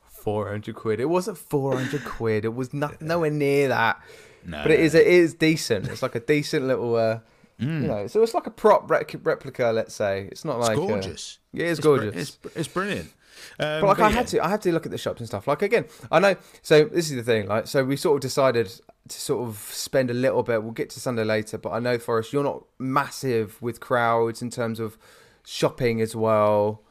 Four 0.08 0.48
hundred 0.50 0.76
quid. 0.76 1.00
It 1.00 1.08
wasn't 1.08 1.36
four 1.38 1.76
hundred 1.76 2.04
quid. 2.04 2.44
It 2.44 2.54
was 2.54 2.72
not, 2.72 3.00
nowhere 3.02 3.30
near 3.30 3.68
that. 3.68 4.00
No, 4.46 4.62
But 4.62 4.70
it 4.72 4.80
is. 4.80 4.94
It 4.94 5.06
is 5.06 5.34
decent. 5.34 5.88
It's 5.88 6.02
like 6.02 6.14
a 6.14 6.20
decent 6.20 6.66
little. 6.66 6.94
Uh, 6.96 7.20
You 7.58 7.66
know, 7.68 8.06
so 8.08 8.22
it's 8.22 8.34
like 8.34 8.46
a 8.46 8.50
prop 8.50 8.90
replica. 8.90 9.72
Let's 9.74 9.94
say 9.94 10.28
it's 10.30 10.44
not 10.44 10.58
like 10.60 10.76
uh, 10.76 10.80
gorgeous. 10.80 11.38
yeah, 11.52 11.66
it's, 11.66 11.78
It's 11.78 11.80
br- 11.86 11.96
gorgeous. 11.96 12.14
It's, 12.44 12.56
it's 12.56 12.68
brilliant. 12.68 13.12
Um, 13.58 13.80
But 13.80 13.84
like 13.84 13.98
I 14.00 14.08
yeah. 14.08 14.14
had 14.14 14.26
to, 14.28 14.44
I 14.44 14.48
had 14.48 14.62
to 14.62 14.72
look 14.72 14.84
at 14.86 14.92
the 14.92 14.98
shops 14.98 15.20
and 15.20 15.28
stuff. 15.28 15.46
Like 15.46 15.62
again, 15.62 15.86
I 16.10 16.18
know. 16.20 16.36
So 16.62 16.84
this 16.84 17.10
is 17.10 17.16
the 17.16 17.22
thing. 17.22 17.48
Like, 17.48 17.66
so 17.66 17.84
we 17.84 17.96
sort 17.96 18.16
of 18.16 18.20
decided 18.20 18.70
to 19.08 19.20
sort 19.20 19.46
of 19.48 19.58
spend 19.72 20.10
a 20.10 20.14
little 20.14 20.42
bit. 20.42 20.62
We'll 20.62 20.72
get 20.72 20.90
to 20.90 21.00
Sunday 21.00 21.24
later, 21.24 21.58
but 21.58 21.70
I 21.70 21.78
know 21.80 21.98
Forest, 21.98 22.32
you're 22.32 22.44
not 22.44 22.64
massive 22.78 23.60
with 23.60 23.80
crowds 23.80 24.42
in 24.42 24.50
terms 24.50 24.78
of 24.80 24.96
shopping 25.44 26.00
as 26.00 26.14
well. 26.14 26.82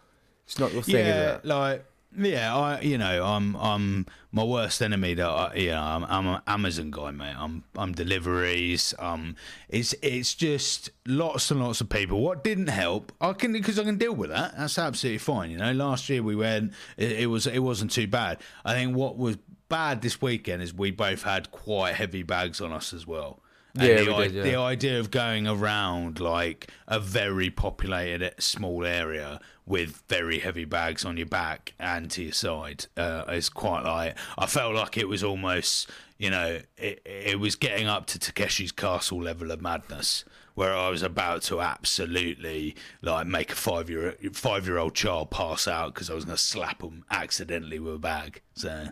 It's 0.46 0.60
not 0.60 0.74
your 0.74 0.81
thing, 0.84 1.05
yeah, 1.05 1.29
is 1.31 1.38
it? 1.38 1.46
like 1.46 1.86
yeah, 2.18 2.56
I 2.56 2.82
you 2.82 2.98
know 2.98 3.25
I'm 3.25 3.56
I'm 3.56 4.06
my 4.32 4.44
worst 4.44 4.82
enemy. 4.82 5.13
That 5.13 5.27
I, 5.27 5.53
you 5.56 5.72
know 5.72 5.82
I'm 5.82 6.03
I'm 6.03 6.27
an 6.27 6.41
Amazon 6.48 6.91
guy, 6.91 7.12
mate. 7.12 7.36
I'm 7.38 7.63
I'm 7.77 7.94
deliveries. 7.94 8.94
Um, 9.00 9.36
it's 9.70 9.94
it's 10.01 10.34
just 10.34 10.89
lots 11.06 11.51
and 11.51 11.62
lots 11.62 11.82
of 11.82 11.89
people. 11.89 12.22
What 12.22 12.44
didn't 12.44 12.68
help, 12.68 13.12
I 13.22 13.34
can 13.34 13.53
because 13.53 13.80
I 13.80 13.84
can 13.84 13.98
deal 13.98 14.13
with 14.13 14.30
that. 14.30 14.58
That's 14.58 14.77
absolutely 14.77 15.20
fine. 15.20 15.51
You 15.51 15.58
know, 15.58 15.72
last 15.72 16.10
year 16.10 16.22
we 16.24 16.36
went, 16.36 16.74
it, 16.98 17.12
it 17.13 17.27
was 17.27 17.48
it 17.48 17.60
wasn't 17.60 17.91
too 17.91 18.08
bad. 18.08 18.39
I 18.65 18.74
think 18.74 18.96
what 18.96 19.18
was 19.18 19.38
bad 19.70 20.01
this 20.01 20.22
weekend 20.22 20.62
is 20.62 20.74
we 20.74 20.91
both 20.91 21.24
had 21.24 21.50
quite 21.51 21.96
heavy 21.96 22.24
bags 22.24 22.60
on 22.60 22.74
us 22.74 22.94
as 22.94 23.08
well. 23.08 23.41
And 23.75 23.88
Yeah, 23.88 24.04
the, 24.04 24.24
did, 24.24 24.32
yeah. 24.34 24.44
the 24.44 24.56
idea 24.56 25.00
of 25.00 25.12
going 25.12 25.48
around 25.48 26.20
like 26.20 26.70
a 26.88 27.00
very 27.00 27.50
populated 27.50 28.34
small 28.40 28.86
area 28.86 29.40
with 29.66 30.04
very 30.10 30.40
heavy 30.40 30.66
bags 30.66 31.06
on 31.06 31.18
your 31.18 31.28
back 31.28 31.74
and 31.80 32.12
to 32.12 32.24
your 32.24 32.34
side 32.34 32.86
uh, 32.98 33.24
is 33.30 33.50
quite 33.50 33.84
like 33.84 34.18
I 34.38 34.46
felt 34.46 34.75
like 34.75 34.98
it 34.98 35.08
was 35.08 35.24
almost 35.24 35.90
you 36.18 36.30
know 36.30 36.60
it, 36.78 37.01
it 37.06 37.40
was 37.40 37.56
getting 37.56 37.88
up 37.88 38.06
to 38.08 38.20
Takeshi's 38.20 38.72
Castle 38.72 39.22
level 39.22 39.51
of 39.51 39.62
madness 39.62 40.25
where 40.56 40.75
I 40.75 40.90
was 40.90 41.04
about 41.04 41.44
to 41.44 41.62
absolutely 41.62 42.75
like 43.01 43.28
make 43.28 43.51
a 43.51 43.56
five 43.56 43.90
year 43.90 44.18
five 44.34 44.68
year 44.68 44.78
old 44.78 44.94
child 44.94 45.32
pass 45.32 45.68
out 45.68 45.94
because 45.94 46.10
I 46.10 46.13
was 46.13 46.25
going 46.25 46.38
to 46.38 46.44
slap 46.44 46.82
him 46.82 47.06
accidentally 47.10 47.80
with 47.80 47.96
a 47.96 48.00
bag 48.00 48.42
so 48.54 48.88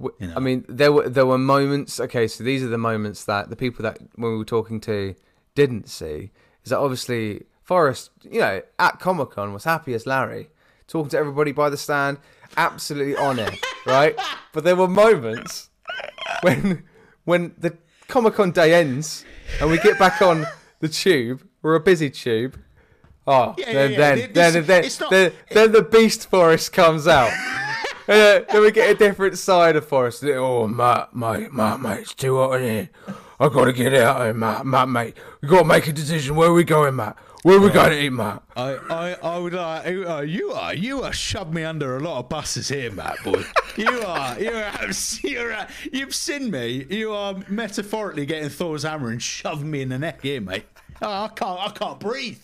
W- 0.00 0.34
I 0.36 0.40
mean, 0.40 0.64
there 0.68 0.92
were 0.92 1.08
there 1.08 1.26
were 1.26 1.38
moments. 1.38 2.00
Okay, 2.00 2.26
so 2.26 2.42
these 2.44 2.62
are 2.62 2.68
the 2.68 2.78
moments 2.78 3.24
that 3.24 3.50
the 3.50 3.56
people 3.56 3.82
that 3.84 3.98
when 4.16 4.32
we 4.32 4.38
were 4.38 4.44
talking 4.44 4.80
to 4.82 5.14
didn't 5.54 5.88
see. 5.88 6.30
Is 6.64 6.70
that 6.70 6.78
obviously 6.78 7.44
Forest, 7.62 8.10
you 8.22 8.40
know, 8.40 8.62
at 8.78 8.98
Comic 9.00 9.30
Con 9.30 9.52
was 9.52 9.64
happy 9.64 9.94
as 9.94 10.06
Larry, 10.06 10.50
talking 10.88 11.10
to 11.10 11.18
everybody 11.18 11.52
by 11.52 11.70
the 11.70 11.76
stand, 11.76 12.18
absolutely 12.56 13.16
on 13.16 13.38
it, 13.38 13.58
right? 13.86 14.18
But 14.52 14.64
there 14.64 14.76
were 14.76 14.88
moments 14.88 15.70
when 16.42 16.82
when 17.24 17.54
the 17.58 17.76
Comic 18.08 18.34
Con 18.34 18.50
day 18.52 18.74
ends 18.74 19.24
and 19.60 19.70
we 19.70 19.78
get 19.78 19.98
back 19.98 20.20
on 20.22 20.46
the 20.80 20.88
tube. 20.88 21.42
We're 21.62 21.76
a 21.76 21.80
busy 21.80 22.10
tube. 22.10 22.58
Oh, 23.24 23.54
Yeah, 23.56 23.72
then 23.72 23.90
yeah, 23.92 23.96
then 23.98 24.18
yeah. 24.18 24.26
then 24.32 24.52
This- 24.52 24.66
then, 24.66 24.84
it's 24.84 25.00
not- 25.00 25.10
then, 25.10 25.32
then 25.52 25.72
the 25.72 25.82
Beast 25.82 26.28
Forest 26.28 26.72
comes 26.72 27.06
out. 27.06 27.30
Then, 28.06 28.44
then 28.50 28.62
we 28.62 28.70
get 28.72 28.90
a 28.90 28.94
different 28.94 29.38
side 29.38 29.76
of 29.76 29.86
Forest. 29.86 30.24
Oh, 30.24 30.66
Matt, 30.66 31.14
mate, 31.14 31.52
Matt, 31.52 31.80
mate, 31.80 32.00
it's 32.00 32.14
too 32.14 32.36
hot 32.36 32.60
in 32.60 32.62
here. 32.62 32.90
i 33.38 33.48
got 33.48 33.66
to 33.66 33.72
get 33.72 33.94
out 33.94 34.20
of 34.20 34.26
here, 34.26 34.34
Matt, 34.34 34.66
Matt, 34.66 34.88
mate. 34.88 35.16
we 35.40 35.48
got 35.48 35.60
to 35.60 35.64
make 35.64 35.86
a 35.86 35.92
decision. 35.92 36.36
Where 36.36 36.48
are 36.48 36.54
we 36.54 36.64
going, 36.64 36.96
Matt? 36.96 37.16
Where 37.42 37.56
are 37.56 37.60
we 37.60 37.70
going 37.70 37.90
to 37.90 38.00
eat, 38.00 38.10
Matt? 38.10 38.40
I, 38.54 38.74
I, 38.88 39.12
I 39.14 39.38
would 39.38 39.52
like 39.52 39.84
uh, 39.84 40.20
you 40.20 40.52
are 40.52 40.72
you 40.72 41.02
are 41.02 41.12
shoved 41.12 41.52
me 41.52 41.64
under 41.64 41.96
a 41.96 42.00
lot 42.00 42.20
of 42.20 42.28
buses 42.28 42.68
here, 42.68 42.92
Matt 42.92 43.16
boy. 43.24 43.42
You 43.76 44.02
are 44.02 44.38
you 44.38 44.52
are 44.52 44.90
you're 45.24 45.52
uh, 45.52 45.68
you've 45.90 46.14
seen 46.14 46.52
me. 46.52 46.86
You 46.88 47.12
are 47.12 47.34
metaphorically 47.48 48.26
getting 48.26 48.48
Thor's 48.48 48.84
hammer 48.84 49.10
and 49.10 49.20
shoving 49.20 49.72
me 49.72 49.82
in 49.82 49.88
the 49.88 49.98
neck 49.98 50.22
here, 50.22 50.40
mate. 50.40 50.66
Oh, 51.00 51.24
I 51.24 51.28
can't 51.34 51.58
I 51.58 51.70
can't 51.70 51.98
breathe. 51.98 52.38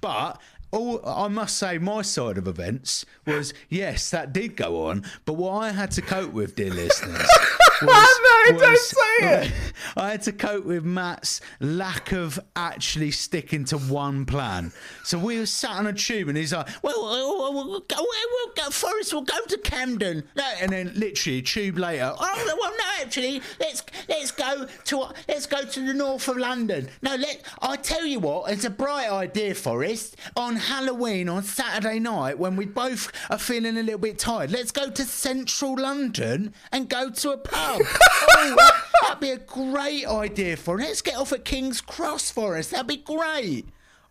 But 0.00 0.40
all 0.74 1.00
I 1.06 1.28
must 1.28 1.56
say, 1.56 1.78
my 1.78 2.02
side 2.02 2.36
of 2.36 2.48
events 2.48 3.06
was 3.26 3.54
yes, 3.68 4.10
that 4.10 4.32
did 4.32 4.56
go 4.56 4.86
on. 4.88 5.04
But 5.24 5.34
what 5.34 5.52
I 5.52 5.70
had 5.70 5.90
to 5.92 6.02
cope 6.02 6.32
with, 6.32 6.56
dear 6.56 6.72
listeners. 6.72 7.28
Was, 7.86 8.20
No, 8.50 8.58
don't 8.58 8.78
say 8.78 8.96
it. 9.20 9.52
I 9.96 10.10
had 10.10 10.22
to 10.22 10.32
cope 10.32 10.64
with 10.64 10.84
Matt's 10.84 11.40
lack 11.60 12.12
of 12.12 12.40
actually 12.56 13.10
sticking 13.10 13.64
to 13.66 13.78
one 13.78 14.24
plan. 14.26 14.72
So 15.04 15.18
we 15.18 15.38
were 15.38 15.46
sat 15.46 15.72
on 15.72 15.86
a 15.86 15.92
tube, 15.92 16.28
and 16.28 16.36
he's 16.36 16.52
like, 16.52 16.68
"Well, 16.82 16.94
we'll, 17.02 17.54
we'll 17.54 17.80
go, 17.80 17.96
we'll 17.98 18.54
go, 18.56 18.70
Forest, 18.70 19.12
we'll 19.12 19.22
go 19.22 19.38
to 19.48 19.58
Camden." 19.58 20.24
No, 20.36 20.44
and 20.60 20.72
then 20.72 20.92
literally 20.94 21.38
a 21.38 21.42
tube 21.42 21.78
later, 21.78 22.12
oh 22.18 22.56
well, 22.58 22.70
no, 22.70 23.04
actually, 23.04 23.42
let's 23.60 23.82
let's 24.08 24.30
go 24.30 24.66
to 24.84 25.08
let's 25.28 25.46
go 25.46 25.64
to 25.64 25.86
the 25.86 25.94
north 25.94 26.28
of 26.28 26.36
London. 26.36 26.88
No, 27.02 27.14
let 27.16 27.42
I 27.62 27.76
tell 27.76 28.06
you 28.06 28.20
what, 28.20 28.50
it's 28.50 28.64
a 28.64 28.70
bright 28.70 29.10
idea, 29.10 29.54
Forest. 29.54 30.16
On 30.36 30.56
Halloween 30.56 31.28
on 31.28 31.42
Saturday 31.42 31.98
night, 31.98 32.38
when 32.38 32.56
we 32.56 32.66
both 32.66 33.12
are 33.30 33.38
feeling 33.38 33.76
a 33.76 33.82
little 33.82 33.98
bit 33.98 34.18
tired, 34.18 34.50
let's 34.50 34.70
go 34.70 34.90
to 34.90 35.04
central 35.04 35.76
London 35.76 36.52
and 36.72 36.88
go 36.88 37.10
to 37.10 37.30
a 37.30 37.36
pub. 37.38 37.73
Oh, 37.80 38.54
that, 38.56 38.82
that'd 39.02 39.20
be 39.20 39.30
a 39.30 39.38
great 39.38 40.06
idea 40.06 40.56
for 40.56 40.78
Let's 40.78 41.02
get 41.02 41.16
off 41.16 41.32
at 41.32 41.44
King's 41.44 41.80
Cross 41.80 42.30
for 42.30 42.56
us. 42.56 42.68
That'd 42.68 42.86
be 42.86 42.96
great. 42.96 43.66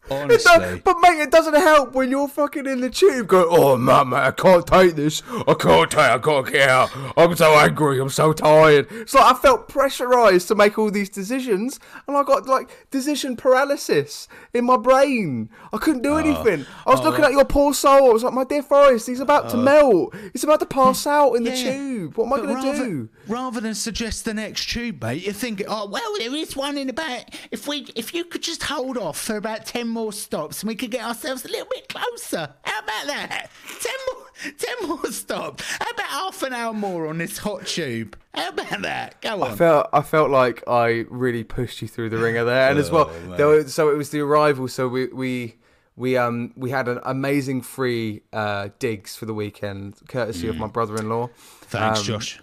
Honestly. 0.10 0.82
but 0.84 0.98
mate, 1.02 1.22
it 1.22 1.32
doesn't 1.32 1.54
help 1.54 1.94
when 1.94 2.12
you're 2.12 2.28
fucking 2.28 2.66
in 2.66 2.82
the 2.82 2.90
tube 2.90 3.28
going, 3.28 3.48
oh, 3.50 3.78
man, 3.78 4.10
mate, 4.10 4.18
I 4.18 4.32
can't 4.32 4.68
take 4.68 4.96
this. 4.96 5.24
I 5.48 5.54
can't 5.54 5.90
take 5.90 6.00
I 6.00 6.18
can't 6.18 6.52
get 6.52 6.70
out. 6.70 6.92
I'm 7.18 7.36
so 7.36 7.54
angry. 7.54 8.00
I'm 8.00 8.10
so 8.10 8.34
tired. 8.34 8.88
It's 8.92 9.14
like 9.14 9.36
I 9.36 9.38
felt 9.38 9.68
pressurized 9.68 10.48
to 10.50 10.56
make 10.56 10.78
all 10.78 10.92
these 10.92 11.10
decisions, 11.10 11.80
and 12.08 12.18
I 12.18 12.24
got 12.24 12.46
like 12.48 12.90
decision 12.92 13.36
paralysis 13.36 14.28
in 14.54 14.66
my 14.66 14.78
brain. 14.78 15.50
I 15.72 15.78
couldn't 15.78 16.02
do 16.02 16.14
ah. 16.14 16.18
anything. 16.18 16.66
I 16.86 16.92
was 16.92 17.00
ah, 17.00 17.04
looking 17.04 17.24
at 17.24 17.32
your 17.32 17.46
poor 17.46 17.74
soul. 17.74 18.10
I 18.10 18.14
was 18.14 18.24
like, 18.24 18.34
my 18.34 18.44
dear 18.44 18.64
Forest, 18.64 19.08
he's 19.08 19.20
about 19.20 19.50
to 19.52 19.58
ah. 19.58 19.62
melt. 19.62 20.16
He's 20.34 20.44
about 20.44 20.60
to 20.60 20.66
pass 20.66 21.04
hmm. 21.04 21.10
out 21.10 21.34
in 21.34 21.44
the 21.44 21.56
tube. 21.56 22.18
What 22.18 22.26
am 22.26 22.34
I 22.34 22.38
going 22.38 22.74
to 22.74 22.78
do? 22.78 23.10
Rather 23.28 23.62
than 23.62 23.74
suggest 23.74 24.26
the 24.26 24.34
next 24.34 24.70
tube, 24.70 25.02
mate, 25.02 25.26
you 25.26 25.32
think, 25.32 25.64
oh 25.68 25.88
well, 25.88 26.14
there 26.18 26.36
is 26.36 26.56
one 26.56 26.78
in 26.78 26.90
about. 26.90 27.34
If 27.52 27.68
we, 27.68 27.88
if 27.96 28.14
you 28.14 28.26
could 28.26 28.44
just 28.44 28.64
hold 28.64 28.98
off 28.98 29.18
for 29.18 29.38
about 29.38 29.66
ten 29.66 29.93
more 29.94 30.12
stops, 30.12 30.62
and 30.62 30.68
we 30.68 30.76
could 30.76 30.92
get 30.92 31.04
ourselves 31.06 31.46
a 31.46 31.48
little 31.48 31.68
bit 31.72 31.88
closer. 31.90 32.54
How 32.64 32.80
about 32.80 33.08
that? 33.08 33.50
Ten 33.82 33.94
more, 34.14 34.54
ten 34.58 34.90
more 34.90 35.12
stops. 35.12 35.64
How 35.80 35.90
about 35.92 36.06
half 36.08 36.44
an 36.44 36.54
hour 36.54 36.74
more 36.74 37.08
on 37.08 37.18
this 37.20 37.38
hot 37.38 37.66
tube? 37.68 38.18
How 38.34 38.50
about 38.50 38.82
that? 38.82 39.22
Go 39.22 39.44
on. 39.44 39.52
I 39.52 39.56
felt 39.56 39.88
I 39.94 40.02
felt 40.02 40.30
like 40.32 40.64
I 40.68 41.06
really 41.10 41.44
pushed 41.44 41.82
you 41.82 41.88
through 41.88 42.10
the 42.10 42.18
ringer 42.18 42.44
there, 42.44 42.70
and 42.70 42.80
as 42.80 42.90
well, 42.92 43.10
Oh, 43.12 43.36
there 43.36 43.48
were, 43.48 43.68
so 43.68 43.90
it 43.90 43.98
was 43.98 44.10
the 44.10 44.22
arrival. 44.22 44.68
So 44.68 44.88
we 44.88 45.08
we 45.08 45.56
we 45.96 46.18
um 46.18 46.52
we 46.58 46.72
had 46.72 46.88
an 46.88 47.00
amazing 47.04 47.62
free 47.62 48.22
uh, 48.34 48.70
digs 48.80 49.16
for 49.16 49.26
the 49.26 49.34
weekend, 49.34 49.96
courtesy 50.08 50.48
of 50.48 50.58
my 50.58 50.68
brother-in-law. 50.68 51.30
Thanks, 51.62 52.00
Um, 52.00 52.06
Josh. 52.06 52.42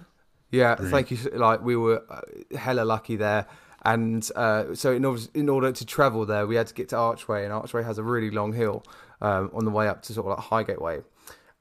Yeah, 0.53 0.75
thank 0.77 1.11
you. 1.13 1.17
Like 1.33 1.63
we 1.63 1.77
were 1.77 2.03
uh, 2.11 2.21
hella 2.57 2.83
lucky 2.83 3.17
there, 3.17 3.47
and 3.83 4.29
uh, 4.37 4.75
so 4.75 4.93
in 4.93 5.05
order 5.05 5.23
in 5.35 5.49
order 5.49 5.73
to 5.73 5.87
travel 5.87 6.27
there, 6.27 6.47
we 6.47 6.57
had 6.57 6.67
to 6.67 6.75
get 6.75 6.89
to 6.91 6.97
Archway, 6.97 7.45
and 7.45 7.53
Archway 7.53 7.83
has 7.83 7.99
a 7.99 8.03
really 8.03 8.31
long 8.31 8.53
hill 8.53 8.85
um, 9.21 9.51
on 9.55 9.65
the 9.65 9.71
way 9.71 9.89
up 9.89 10.03
to 10.03 10.13
sort 10.13 10.27
of 10.27 10.39
like 10.39 10.47
Highgate 10.47 10.81
Way, 10.81 11.01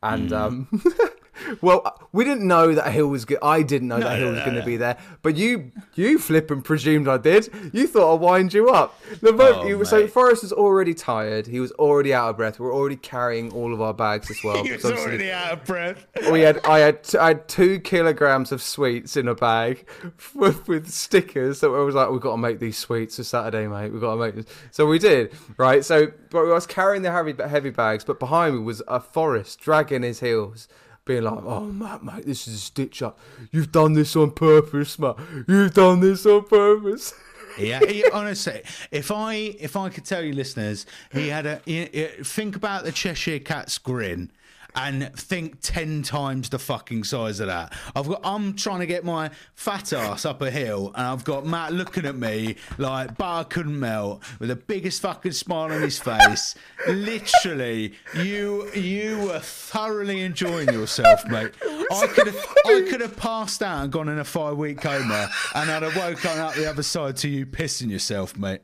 and 0.03 0.33
um, 0.33 0.67
well, 1.61 1.81
uh, 1.85 1.91
we 2.11 2.23
didn't 2.23 2.47
know 2.47 2.73
that 2.75 2.91
hill 2.91 3.07
was. 3.07 3.25
Go- 3.25 3.37
I 3.41 3.61
didn't 3.61 3.87
know 3.87 3.99
that 3.99 4.19
hill 4.19 4.31
was 4.31 4.39
going 4.43 4.55
to 4.55 4.63
be 4.65 4.77
there, 4.77 4.97
but 5.21 5.35
you 5.35 5.71
you 5.95 6.17
flip 6.19 6.51
and 6.51 6.63
presumed 6.63 7.07
I 7.07 7.17
did. 7.17 7.49
You 7.73 7.87
thought 7.87 8.15
I'd 8.15 8.21
wind 8.21 8.53
you 8.53 8.69
up. 8.69 8.99
The 9.21 9.31
moment 9.31 9.57
Oh, 9.59 9.67
you, 9.67 9.85
so. 9.85 10.07
Forest 10.07 10.43
was 10.43 10.53
already 10.53 10.93
tired. 10.93 11.47
He 11.47 11.59
was 11.59 11.71
already 11.73 12.13
out 12.13 12.29
of 12.29 12.37
breath. 12.37 12.59
We 12.59 12.65
are 12.67 12.73
already 12.73 12.95
carrying 12.95 13.51
all 13.53 13.73
of 13.73 13.81
our 13.81 13.93
bags 13.93 14.29
as 14.31 14.43
well. 14.43 14.63
He 14.69 14.71
was 14.73 14.85
already 14.85 15.31
out 15.31 15.51
of 15.53 15.65
breath. 15.65 16.05
we 16.31 16.41
had 16.41 16.59
I 16.65 16.79
had 16.79 17.03
t- 17.03 17.17
I 17.17 17.29
had 17.29 17.47
two 17.47 17.79
kilograms 17.79 18.51
of 18.51 18.61
sweets 18.61 19.17
in 19.17 19.27
a 19.27 19.35
bag 19.35 19.87
with, 20.35 20.67
with 20.67 20.89
stickers. 20.89 21.59
So 21.59 21.75
I 21.75 21.83
was 21.83 21.95
like, 21.95 22.09
we've 22.09 22.21
got 22.21 22.31
to 22.31 22.37
make 22.37 22.59
these 22.59 22.77
sweets 22.77 23.15
for 23.17 23.23
Saturday, 23.23 23.67
mate. 23.67 23.91
We've 23.91 24.01
got 24.01 24.15
to 24.15 24.19
make 24.19 24.35
this. 24.35 24.45
So 24.71 24.85
we 24.85 24.99
did, 24.99 25.33
right? 25.57 25.83
So 25.83 26.11
but 26.29 26.39
I 26.39 26.53
was 26.53 26.67
carrying 26.67 27.01
the 27.01 27.11
heavy 27.11 27.33
heavy 27.47 27.69
bags, 27.71 28.03
but 28.03 28.19
behind 28.19 28.55
me 28.55 28.61
was 28.61 28.81
a 28.87 28.99
forest 28.99 29.59
dragging 29.59 30.03
his 30.03 30.19
heels. 30.19 30.67
Being 31.09 31.23
like, 31.23 31.39
oh, 31.43 31.61
mate, 31.65 32.03
mate, 32.03 32.23
this 32.27 32.47
is 32.47 32.53
a 32.53 32.57
stitch 32.59 33.01
up. 33.01 33.17
You've 33.51 33.71
done 33.71 33.93
this 33.93 34.15
on 34.15 34.29
purpose, 34.29 34.99
mate. 34.99 35.15
You've 35.47 35.73
done 35.73 36.01
this 36.01 36.23
on 36.27 36.43
purpose. 36.45 37.13
Yeah, 37.57 37.79
he, 37.85 38.05
honestly, 38.11 38.61
if 38.89 39.11
I 39.11 39.33
if 39.59 39.75
I 39.75 39.89
could 39.89 40.05
tell 40.05 40.21
you, 40.23 40.31
listeners, 40.31 40.85
he 41.11 41.27
had 41.27 41.45
a 41.45 41.61
he- 41.65 41.89
he- 41.91 42.23
think 42.23 42.55
about 42.55 42.85
the 42.85 42.91
Cheshire 42.93 43.39
Cat's 43.39 43.77
grin. 43.79 44.31
And 44.75 45.11
think 45.15 45.61
ten 45.61 46.03
times 46.03 46.49
the 46.49 46.59
fucking 46.59 47.03
size 47.03 47.39
of 47.39 47.47
that. 47.47 47.73
I've 47.95 48.07
got. 48.07 48.21
I'm 48.23 48.55
trying 48.55 48.79
to 48.81 48.85
get 48.85 49.03
my 49.03 49.31
fat 49.55 49.91
ass 49.93 50.25
up 50.25 50.41
a 50.43 50.51
hill, 50.51 50.91
and 50.95 51.07
I've 51.07 51.23
got 51.23 51.45
Matt 51.45 51.73
looking 51.73 52.05
at 52.05 52.15
me 52.15 52.55
like 52.77 53.17
butter 53.17 53.47
couldn't 53.49 53.79
melt, 53.79 54.21
with 54.39 54.49
the 54.49 54.55
biggest 54.55 55.01
fucking 55.01 55.31
smile 55.31 55.71
on 55.73 55.81
his 55.81 55.97
face. 55.99 56.53
Literally, 56.87 57.93
you 58.15 58.71
you 58.73 59.17
were 59.19 59.39
thoroughly 59.39 60.21
enjoying 60.21 60.69
yourself, 60.71 61.25
mate. 61.27 61.51
I 61.91 62.07
could 62.13 62.27
have 62.27 62.45
I 62.67 62.85
could 62.89 63.01
have 63.01 63.17
passed 63.17 63.63
out 63.63 63.83
and 63.83 63.91
gone 63.91 64.07
in 64.07 64.19
a 64.19 64.23
five 64.23 64.55
week 64.57 64.79
coma, 64.81 65.29
and 65.55 65.71
I'd 65.71 65.81
have 65.83 65.95
woken 65.97 66.37
up 66.39 66.53
the 66.53 66.69
other 66.69 66.83
side 66.83 67.17
to 67.17 67.27
you 67.27 67.45
pissing 67.47 67.89
yourself, 67.89 68.37
mate. 68.37 68.61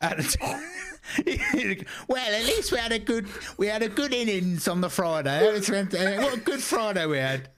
And- 0.00 0.36
well, 2.08 2.34
at 2.34 2.44
least 2.44 2.72
we 2.72 2.78
had 2.78 2.92
a 2.92 2.98
good 2.98 3.26
we 3.58 3.66
had 3.66 3.82
a 3.82 3.88
good 3.88 4.14
innings 4.14 4.68
on 4.68 4.80
the 4.80 4.88
Friday. 4.88 5.40
That 5.40 5.52
was 5.52 5.68
fantastic. 5.68 6.20
What 6.20 6.34
a 6.34 6.40
good 6.40 6.62
Friday 6.62 7.06
we 7.06 7.18
had. 7.18 7.48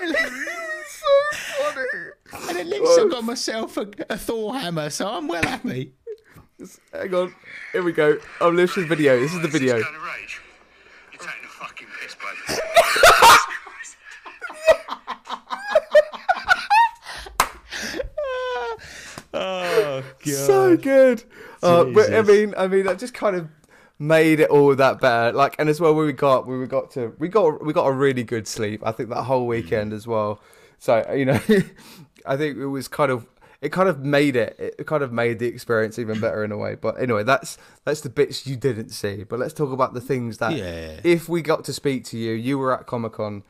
so 0.00 1.06
funny. 1.32 2.48
And 2.48 2.58
at 2.58 2.66
least 2.66 2.98
I 2.98 3.02
oh. 3.02 3.08
got 3.08 3.24
myself 3.24 3.76
a, 3.76 3.88
a 4.08 4.16
Thor 4.16 4.54
hammer, 4.54 4.88
so 4.90 5.08
I'm 5.08 5.28
well 5.28 5.42
happy. 5.42 5.92
Hang 6.92 7.14
on. 7.14 7.34
Here 7.72 7.82
we 7.82 7.92
go. 7.92 8.18
Oh, 8.40 8.54
this 8.54 8.70
is 8.70 8.84
the 8.84 8.86
video. 8.86 9.18
This 9.18 9.34
is 9.34 9.42
the 9.42 9.48
video. 9.48 9.76
This 9.76 9.84
kind 9.84 9.96
of 9.96 10.02
rage. 10.02 10.40
You're 11.12 11.20
taking 11.20 11.44
a 11.44 11.48
fucking 11.48 11.88
piss. 12.00 12.16
Oh 19.34 20.02
god. 20.24 20.34
so 20.34 20.76
good. 20.76 21.24
Uh, 21.62 21.84
but 21.84 22.12
I 22.12 22.22
mean, 22.22 22.54
I 22.56 22.66
mean, 22.68 22.84
that 22.86 22.98
just 22.98 23.14
kind 23.14 23.36
of 23.36 23.48
made 23.98 24.40
it 24.40 24.50
all 24.50 24.74
that 24.74 25.00
better. 25.00 25.36
Like, 25.36 25.54
and 25.58 25.68
as 25.68 25.80
well, 25.80 25.94
when 25.94 26.06
we 26.06 26.12
got, 26.12 26.46
when 26.46 26.60
we 26.60 26.66
got 26.66 26.90
to, 26.92 27.14
we 27.18 27.28
got, 27.28 27.64
we 27.64 27.72
got 27.72 27.86
a 27.86 27.92
really 27.92 28.24
good 28.24 28.46
sleep. 28.48 28.82
I 28.84 28.92
think 28.92 29.08
that 29.10 29.22
whole 29.24 29.46
weekend 29.46 29.92
as 29.92 30.06
well. 30.06 30.40
So 30.78 31.04
you 31.14 31.24
know, 31.26 31.40
I 32.26 32.36
think 32.36 32.58
it 32.58 32.66
was 32.66 32.88
kind 32.88 33.12
of, 33.12 33.26
it 33.60 33.70
kind 33.70 33.88
of 33.88 34.00
made 34.00 34.34
it. 34.34 34.56
It 34.78 34.86
kind 34.86 35.02
of 35.04 35.12
made 35.12 35.38
the 35.38 35.46
experience 35.46 35.98
even 35.98 36.18
better 36.20 36.42
in 36.42 36.50
a 36.50 36.56
way. 36.58 36.74
But 36.74 37.00
anyway, 37.00 37.22
that's 37.22 37.58
that's 37.84 38.00
the 38.00 38.10
bits 38.10 38.44
you 38.46 38.56
didn't 38.56 38.88
see. 38.90 39.22
But 39.24 39.38
let's 39.38 39.54
talk 39.54 39.70
about 39.72 39.94
the 39.94 40.00
things 40.00 40.38
that, 40.38 40.56
Yeah. 40.56 40.98
if 41.04 41.28
we 41.28 41.42
got 41.42 41.64
to 41.66 41.72
speak 41.72 42.04
to 42.06 42.18
you, 42.18 42.32
you 42.32 42.58
were 42.58 42.76
at 42.76 42.86
Comic 42.86 43.12
Con. 43.12 43.44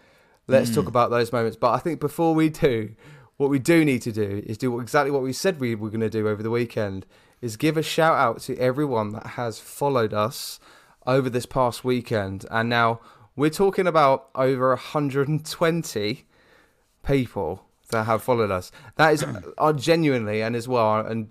Let's 0.49 0.71
Mm. 0.71 0.75
talk 0.75 0.87
about 0.89 1.11
those 1.11 1.33
moments. 1.33 1.57
But 1.57 1.71
I 1.73 1.79
think 1.79 2.01
before 2.01 2.35
we 2.35 2.51
do, 2.51 2.91
what 3.39 3.49
we 3.49 3.59
do 3.59 3.85
need 3.85 4.03
to 4.03 4.13
do 4.13 4.43
is 4.45 4.59
do 4.59 4.79
exactly 4.81 5.11
what 5.11 5.23
we 5.23 5.33
said 5.33 5.59
we 5.61 5.75
were 5.75 5.89
going 5.89 6.01
to 6.01 6.11
do 6.11 6.29
over 6.29 6.43
the 6.43 6.51
weekend. 6.51 7.07
Is 7.43 7.57
give 7.57 7.77
a 7.77 7.83
shout 7.83 8.17
out 8.17 8.41
to 8.43 8.57
everyone 8.57 9.11
that 9.11 9.27
has 9.27 9.59
followed 9.59 10.15
us 10.15 10.61
over 11.07 11.29
this 11.29 11.45
past 11.45 11.85
weekend, 11.85 12.47
and 12.51 12.69
now 12.69 13.01
we're 13.37 13.51
talking 13.51 13.87
about 13.87 14.29
over 14.35 14.69
120 14.69 16.25
people 17.05 17.67
that 17.91 18.05
have 18.05 18.23
followed 18.23 18.51
us. 18.51 18.71
That 18.97 19.13
is 19.13 19.25
uh, 19.59 19.73
genuinely 19.73 20.41
and 20.41 20.55
as 20.55 20.69
well, 20.69 21.05
and 21.05 21.29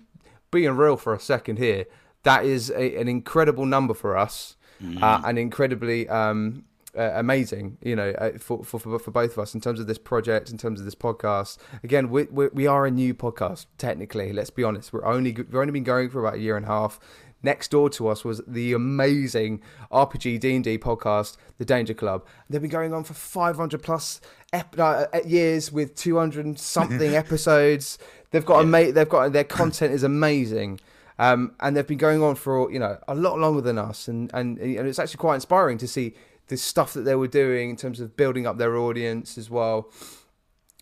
being 0.50 0.70
real 0.76 0.96
for 0.96 1.14
a 1.14 1.18
second 1.20 1.58
here, 1.58 1.86
that 2.24 2.44
is 2.44 2.70
a, 2.70 2.96
an 3.00 3.08
incredible 3.08 3.64
number 3.66 3.94
for 3.94 4.16
us, 4.16 4.56
uh, 5.00 5.22
and 5.24 5.38
incredibly 5.38 6.08
um, 6.08 6.64
uh, 6.96 7.12
amazing. 7.14 7.78
You 7.82 7.96
know, 7.96 8.10
uh, 8.10 8.38
for, 8.38 8.64
for 8.64 8.78
for 8.78 8.98
for 8.98 9.10
both 9.10 9.32
of 9.32 9.38
us 9.38 9.54
in 9.54 9.60
terms 9.60 9.80
of 9.80 9.86
this 9.86 9.98
project, 9.98 10.50
in 10.50 10.58
terms 10.58 10.80
of 10.80 10.84
this 10.84 10.94
podcast. 10.94 11.58
Again, 11.82 12.10
we 12.10 12.24
we, 12.24 12.48
we 12.48 12.66
are 12.66 12.86
a 12.86 12.90
new 12.90 13.14
podcast 13.14 13.66
technically. 13.78 14.32
Let's 14.32 14.50
be 14.50 14.64
honest. 14.64 14.92
We're 14.92 15.04
only 15.04 15.32
we've 15.32 15.54
only 15.54 15.72
been 15.72 15.84
going 15.84 16.10
for 16.10 16.20
about 16.20 16.34
a 16.34 16.40
year 16.40 16.56
and 16.56 16.66
a 16.66 16.68
half. 16.68 17.00
Next 17.44 17.72
door 17.72 17.90
to 17.90 18.06
us 18.06 18.24
was 18.24 18.40
the 18.46 18.72
amazing 18.72 19.62
RPG 19.90 20.38
D&D 20.38 20.78
podcast, 20.78 21.36
The 21.58 21.64
Danger 21.64 21.92
Club. 21.92 22.24
They've 22.48 22.60
been 22.60 22.70
going 22.70 22.94
on 22.94 23.02
for 23.02 23.14
500 23.14 23.82
plus 23.82 24.20
ep- 24.52 24.78
uh, 24.78 25.06
years 25.26 25.72
with 25.72 25.96
200 25.96 26.56
something 26.60 27.16
episodes. 27.16 27.98
They've 28.30 28.46
got 28.46 28.58
a 28.58 28.60
ama- 28.60 28.92
they've 28.92 29.08
got 29.08 29.32
their 29.32 29.42
content 29.42 29.92
is 29.92 30.04
amazing. 30.04 30.78
Um, 31.18 31.54
and 31.58 31.76
they've 31.76 31.86
been 31.86 31.98
going 31.98 32.22
on 32.22 32.36
for 32.36 32.70
you 32.72 32.78
know 32.78 32.98
a 33.06 33.14
lot 33.14 33.38
longer 33.38 33.60
than 33.60 33.78
us, 33.78 34.08
and, 34.08 34.30
and 34.32 34.58
and 34.58 34.88
it's 34.88 34.98
actually 34.98 35.18
quite 35.18 35.36
inspiring 35.36 35.78
to 35.78 35.86
see 35.86 36.14
the 36.52 36.58
stuff 36.58 36.92
that 36.92 37.02
they 37.02 37.14
were 37.14 37.28
doing 37.28 37.70
in 37.70 37.76
terms 37.76 37.98
of 37.98 38.16
building 38.16 38.46
up 38.46 38.58
their 38.58 38.76
audience 38.76 39.38
as 39.38 39.48
well 39.50 39.90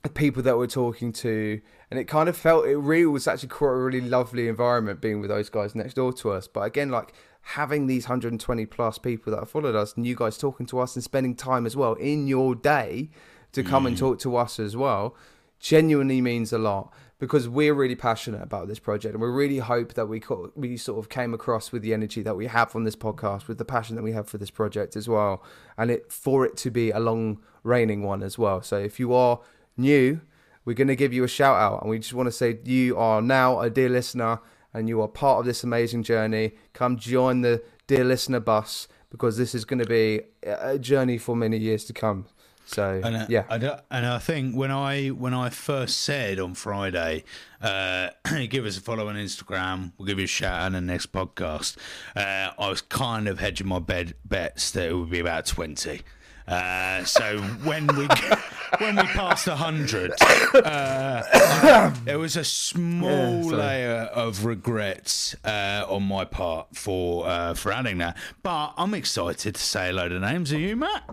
the 0.02 0.08
people 0.08 0.42
that 0.42 0.56
we're 0.56 0.66
talking 0.66 1.12
to, 1.12 1.60
and 1.90 2.00
it 2.00 2.04
kind 2.04 2.28
of 2.28 2.36
felt 2.36 2.66
it 2.66 2.78
really 2.78 3.06
was 3.06 3.28
actually 3.28 3.50
quite 3.50 3.72
a 3.72 3.76
really 3.76 4.00
lovely 4.00 4.48
environment 4.48 5.00
being 5.00 5.20
with 5.20 5.28
those 5.28 5.50
guys 5.50 5.74
next 5.74 5.94
door 5.94 6.12
to 6.14 6.30
us. 6.30 6.48
But 6.48 6.62
again, 6.62 6.90
like 6.90 7.12
having 7.42 7.86
these 7.86 8.04
120 8.04 8.66
plus 8.66 8.98
people 8.98 9.32
that 9.32 9.40
have 9.40 9.50
followed 9.50 9.74
us, 9.74 9.94
and 9.94 10.06
you 10.06 10.16
guys 10.16 10.38
talking 10.38 10.66
to 10.66 10.78
us 10.78 10.96
and 10.96 11.04
spending 11.04 11.34
time 11.34 11.66
as 11.66 11.76
well 11.76 11.94
in 11.94 12.26
your 12.26 12.54
day 12.54 13.10
to 13.52 13.62
come 13.62 13.84
and 13.86 13.96
mm. 13.96 14.00
talk 14.00 14.18
to 14.20 14.36
us 14.36 14.58
as 14.58 14.76
well, 14.76 15.14
genuinely 15.58 16.22
means 16.22 16.52
a 16.52 16.58
lot 16.58 16.92
because 17.20 17.48
we're 17.48 17.74
really 17.74 17.94
passionate 17.94 18.42
about 18.42 18.66
this 18.66 18.80
project, 18.80 19.14
and 19.14 19.22
we 19.22 19.28
really 19.28 19.58
hope 19.58 19.94
that 19.94 20.06
we 20.06 20.18
co- 20.18 20.50
we 20.56 20.76
sort 20.76 20.98
of 20.98 21.08
came 21.08 21.32
across 21.32 21.70
with 21.70 21.82
the 21.82 21.94
energy 21.94 22.22
that 22.22 22.36
we 22.36 22.46
have 22.46 22.74
on 22.74 22.82
this 22.82 22.96
podcast, 22.96 23.46
with 23.46 23.58
the 23.58 23.64
passion 23.64 23.94
that 23.94 24.02
we 24.02 24.10
have 24.12 24.28
for 24.28 24.38
this 24.38 24.50
project 24.50 24.96
as 24.96 25.08
well, 25.08 25.44
and 25.78 25.90
it 25.92 26.10
for 26.10 26.44
it 26.44 26.56
to 26.56 26.70
be 26.70 26.90
a 26.90 26.98
long 26.98 27.38
reigning 27.62 28.02
one 28.02 28.22
as 28.22 28.36
well. 28.36 28.62
So 28.62 28.78
if 28.78 28.98
you 28.98 29.12
are 29.12 29.38
new, 29.76 30.20
we're 30.64 30.74
going 30.74 30.88
to 30.88 30.96
give 30.96 31.12
you 31.12 31.24
a 31.24 31.28
shout 31.28 31.56
out. 31.56 31.82
And 31.82 31.90
we 31.90 31.98
just 31.98 32.14
want 32.14 32.26
to 32.26 32.32
say 32.32 32.58
you 32.64 32.96
are 32.96 33.22
now 33.22 33.60
a 33.60 33.70
dear 33.70 33.88
listener 33.88 34.40
and 34.72 34.88
you 34.88 35.00
are 35.00 35.08
part 35.08 35.40
of 35.40 35.46
this 35.46 35.64
amazing 35.64 36.02
journey. 36.02 36.52
Come 36.72 36.96
join 36.96 37.40
the 37.40 37.62
dear 37.86 38.04
listener 38.04 38.40
bus 38.40 38.88
because 39.10 39.36
this 39.36 39.54
is 39.54 39.64
going 39.64 39.80
to 39.80 39.86
be 39.86 40.22
a 40.42 40.78
journey 40.78 41.18
for 41.18 41.34
many 41.34 41.58
years 41.58 41.84
to 41.84 41.92
come. 41.92 42.26
So, 42.72 43.00
And, 43.04 43.16
uh, 43.16 43.26
yeah. 43.28 43.44
I 43.48 43.58
don't- 43.58 43.80
and 43.90 44.06
I 44.06 44.18
think 44.18 44.54
when 44.54 44.70
I 44.70 45.08
when 45.08 45.34
I 45.34 45.50
first 45.50 46.00
said 46.02 46.38
on 46.38 46.54
Friday, 46.54 47.24
uh, 47.60 48.10
give 48.48 48.64
us 48.64 48.76
a 48.78 48.80
follow 48.80 49.08
on 49.08 49.16
Instagram, 49.16 49.92
we'll 49.98 50.06
give 50.06 50.18
you 50.18 50.24
a 50.24 50.28
shout 50.28 50.60
out 50.60 50.66
in 50.68 50.72
the 50.74 50.80
next 50.80 51.12
podcast. 51.12 51.76
Uh, 52.14 52.50
I 52.58 52.68
was 52.68 52.80
kind 52.80 53.28
of 53.28 53.40
hedging 53.40 53.66
my 53.66 53.78
bed 53.80 54.14
bets 54.24 54.70
that 54.72 54.88
it 54.88 54.94
would 54.94 55.10
be 55.10 55.18
about 55.20 55.46
twenty. 55.46 56.02
Uh, 56.48 57.04
so 57.04 57.38
when 57.64 57.86
we 57.96 58.08
when 58.78 58.96
we 58.96 59.02
passed 59.02 59.46
hundred, 59.48 60.12
uh, 60.54 61.90
there 62.04 62.18
was 62.18 62.36
a 62.36 62.44
small 62.44 63.50
Yeah, 63.50 63.56
layer 63.56 64.00
of 64.14 64.44
regrets 64.44 65.34
uh, 65.44 65.84
on 65.88 66.02
my 66.04 66.24
part 66.24 66.68
for 66.74 67.26
uh, 67.28 67.54
for 67.54 67.72
adding 67.72 67.98
that. 67.98 68.16
But 68.42 68.74
I'm 68.76 68.94
excited 68.94 69.54
to 69.54 69.60
say 69.62 69.90
a 69.90 69.92
load 69.92 70.12
of 70.12 70.22
names. 70.22 70.52
Are 70.52 70.58
you, 70.58 70.76
Matt? 70.76 71.04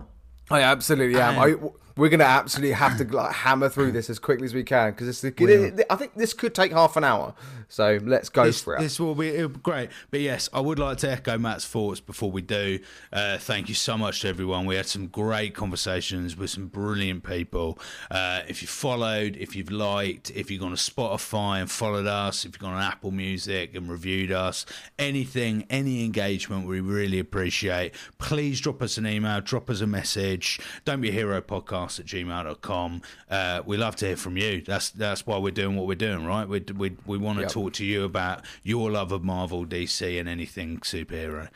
Oh, 0.50 0.56
I 0.56 0.62
absolutely 0.62 1.20
am. 1.20 1.38
I, 1.38 1.54
we're 1.98 2.08
going 2.08 2.20
to 2.20 2.26
absolutely 2.26 2.74
have 2.74 2.96
to 2.96 3.04
like, 3.04 3.32
hammer 3.32 3.68
through 3.68 3.90
this 3.90 4.08
as 4.08 4.20
quickly 4.20 4.44
as 4.44 4.54
we 4.54 4.62
can 4.62 4.92
because 4.92 5.08
it's 5.08 5.42
I 5.90 5.96
think 5.96 6.14
this 6.14 6.32
could 6.32 6.54
take 6.54 6.70
half 6.70 6.96
an 6.96 7.02
hour. 7.02 7.34
So 7.68 7.98
let's 8.02 8.28
go 8.28 8.44
this, 8.44 8.62
for 8.62 8.76
it. 8.76 8.80
this 8.80 9.00
will 9.00 9.16
be 9.16 9.28
it'll 9.28 9.48
be 9.48 9.58
great. 9.58 9.90
But 10.10 10.20
yes, 10.20 10.48
I 10.52 10.60
would 10.60 10.78
like 10.78 10.98
to 10.98 11.10
echo 11.10 11.36
Matt's 11.36 11.66
thoughts 11.66 11.98
before 12.00 12.30
we 12.30 12.40
do. 12.40 12.78
Uh, 13.12 13.36
thank 13.38 13.68
you 13.68 13.74
so 13.74 13.98
much 13.98 14.20
to 14.20 14.28
everyone. 14.28 14.64
We 14.64 14.76
had 14.76 14.86
some 14.86 15.08
great 15.08 15.54
conversations 15.54 16.36
with 16.36 16.50
some 16.50 16.68
brilliant 16.68 17.24
people. 17.24 17.78
Uh, 18.10 18.42
if 18.46 18.62
you 18.62 18.68
followed, 18.68 19.36
if 19.36 19.56
you've 19.56 19.72
liked, 19.72 20.30
if 20.30 20.50
you've 20.52 20.60
gone 20.60 20.70
to 20.70 20.76
Spotify 20.76 21.60
and 21.60 21.70
followed 21.70 22.06
us, 22.06 22.44
if 22.44 22.52
you've 22.52 22.60
gone 22.60 22.74
on 22.74 22.82
Apple 22.82 23.10
Music 23.10 23.74
and 23.74 23.90
reviewed 23.90 24.30
us, 24.30 24.64
anything, 24.98 25.66
any 25.68 26.04
engagement, 26.04 26.66
we 26.66 26.78
really 26.80 27.18
appreciate. 27.18 27.92
Please 28.18 28.60
drop 28.60 28.80
us 28.80 28.98
an 28.98 29.06
email, 29.06 29.40
drop 29.40 29.68
us 29.68 29.80
a 29.80 29.86
message. 29.86 30.60
Don't 30.84 31.00
be 31.00 31.08
a 31.08 31.12
hero 31.12 31.40
podcast 31.40 31.87
at 32.00 32.06
gmail.com. 32.06 33.02
Uh, 33.30 33.62
we 33.64 33.76
love 33.76 33.96
to 33.96 34.06
hear 34.06 34.16
from 34.16 34.36
you. 34.36 34.62
That's 34.62 34.90
that's 34.90 35.26
why 35.26 35.38
we're 35.38 35.52
doing 35.52 35.76
what 35.76 35.86
we're 35.86 35.94
doing, 35.94 36.24
right? 36.26 36.48
We 36.48 36.60
we, 36.76 36.96
we 37.06 37.18
want 37.18 37.38
to 37.38 37.42
Yep. 37.42 37.52
talk 37.52 37.72
to 37.74 37.84
you 37.84 38.04
about 38.04 38.44
your 38.62 38.90
love 38.90 39.12
of 39.12 39.22
Marvel, 39.24 39.64
DC, 39.64 40.18
and 40.20 40.28
anything 40.28 40.78
superhero. 40.80 41.48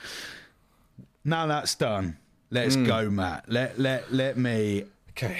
Now 1.25 1.47
that's 1.47 1.75
done. 1.75 2.19
Let's 2.51 2.75
Hmm. 2.75 2.85
go, 2.85 3.11
Matt. 3.11 3.45
Let 3.49 3.79
let 3.79 4.13
let 4.13 4.37
me 4.37 4.85
Okay. 5.11 5.39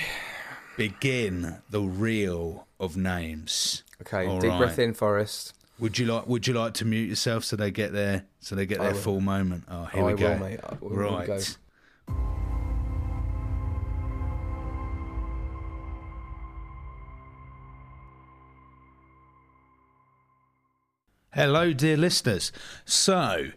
begin 0.77 1.59
the 1.71 1.81
reel 1.83 2.67
of 2.81 2.97
names. 2.97 3.83
Okay. 4.01 4.27
All 4.27 4.41
Deep 4.41 4.51
right. 4.51 4.59
breath 4.59 4.79
in, 4.79 4.95
Forest. 4.95 5.55
Would 5.79 5.99
you 5.99 6.07
like 6.07 6.27
Would 6.27 6.47
you 6.47 6.55
like 6.55 6.75
to 6.75 6.85
mute 6.85 7.09
yourself 7.09 7.45
so 7.45 7.57
they 7.57 7.71
get 7.71 7.93
their 7.93 8.25
so 8.41 8.55
they 8.55 8.67
get 8.67 8.81
I 8.81 8.85
their 8.85 8.93
will. 8.95 9.01
full 9.01 9.21
moment? 9.21 9.65
Oh, 9.69 9.85
here 9.87 10.03
I 10.05 10.07
we 10.15 10.21
go. 10.21 10.39
mate. 10.39 10.61
I 10.65 10.75
will- 10.81 10.91
will 10.91 10.97
right. 10.97 11.57
Hello, 21.35 21.73
dear 21.73 21.97
listeners. 21.97 22.53
So, 22.85 23.53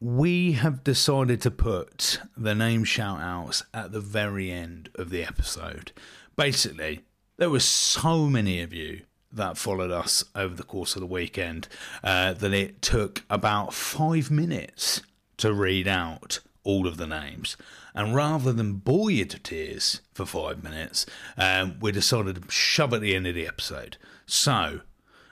we 0.00 0.52
have 0.52 0.84
decided 0.84 1.40
to 1.40 1.50
put 1.50 2.20
the 2.36 2.54
name 2.54 2.84
shout 2.84 3.22
outs 3.22 3.64
at 3.72 3.92
the 3.92 4.02
very 4.02 4.50
end 4.50 4.90
of 4.96 5.08
the 5.08 5.24
episode. 5.24 5.92
Basically, 6.36 7.06
there 7.38 7.48
were 7.48 7.58
so 7.60 8.26
many 8.26 8.60
of 8.60 8.74
you 8.74 9.00
that 9.32 9.56
followed 9.56 9.90
us 9.90 10.24
over 10.34 10.54
the 10.54 10.62
course 10.62 10.94
of 10.94 11.00
the 11.00 11.06
weekend 11.06 11.68
uh, 12.04 12.34
that 12.34 12.52
it 12.52 12.82
took 12.82 13.24
about 13.30 13.72
five 13.72 14.30
minutes 14.30 15.00
to 15.38 15.54
read 15.54 15.88
out 15.88 16.40
all 16.64 16.86
of 16.86 16.98
the 16.98 17.06
names. 17.06 17.56
And 17.94 18.14
rather 18.14 18.52
than 18.52 18.74
bore 18.74 19.10
you 19.10 19.24
to 19.24 19.38
tears 19.38 20.02
for 20.12 20.26
five 20.26 20.62
minutes, 20.62 21.06
um, 21.38 21.78
we 21.80 21.92
decided 21.92 22.42
to 22.42 22.50
shove 22.50 22.92
at 22.92 23.00
the 23.00 23.16
end 23.16 23.26
of 23.26 23.34
the 23.34 23.46
episode. 23.46 23.96
So, 24.26 24.82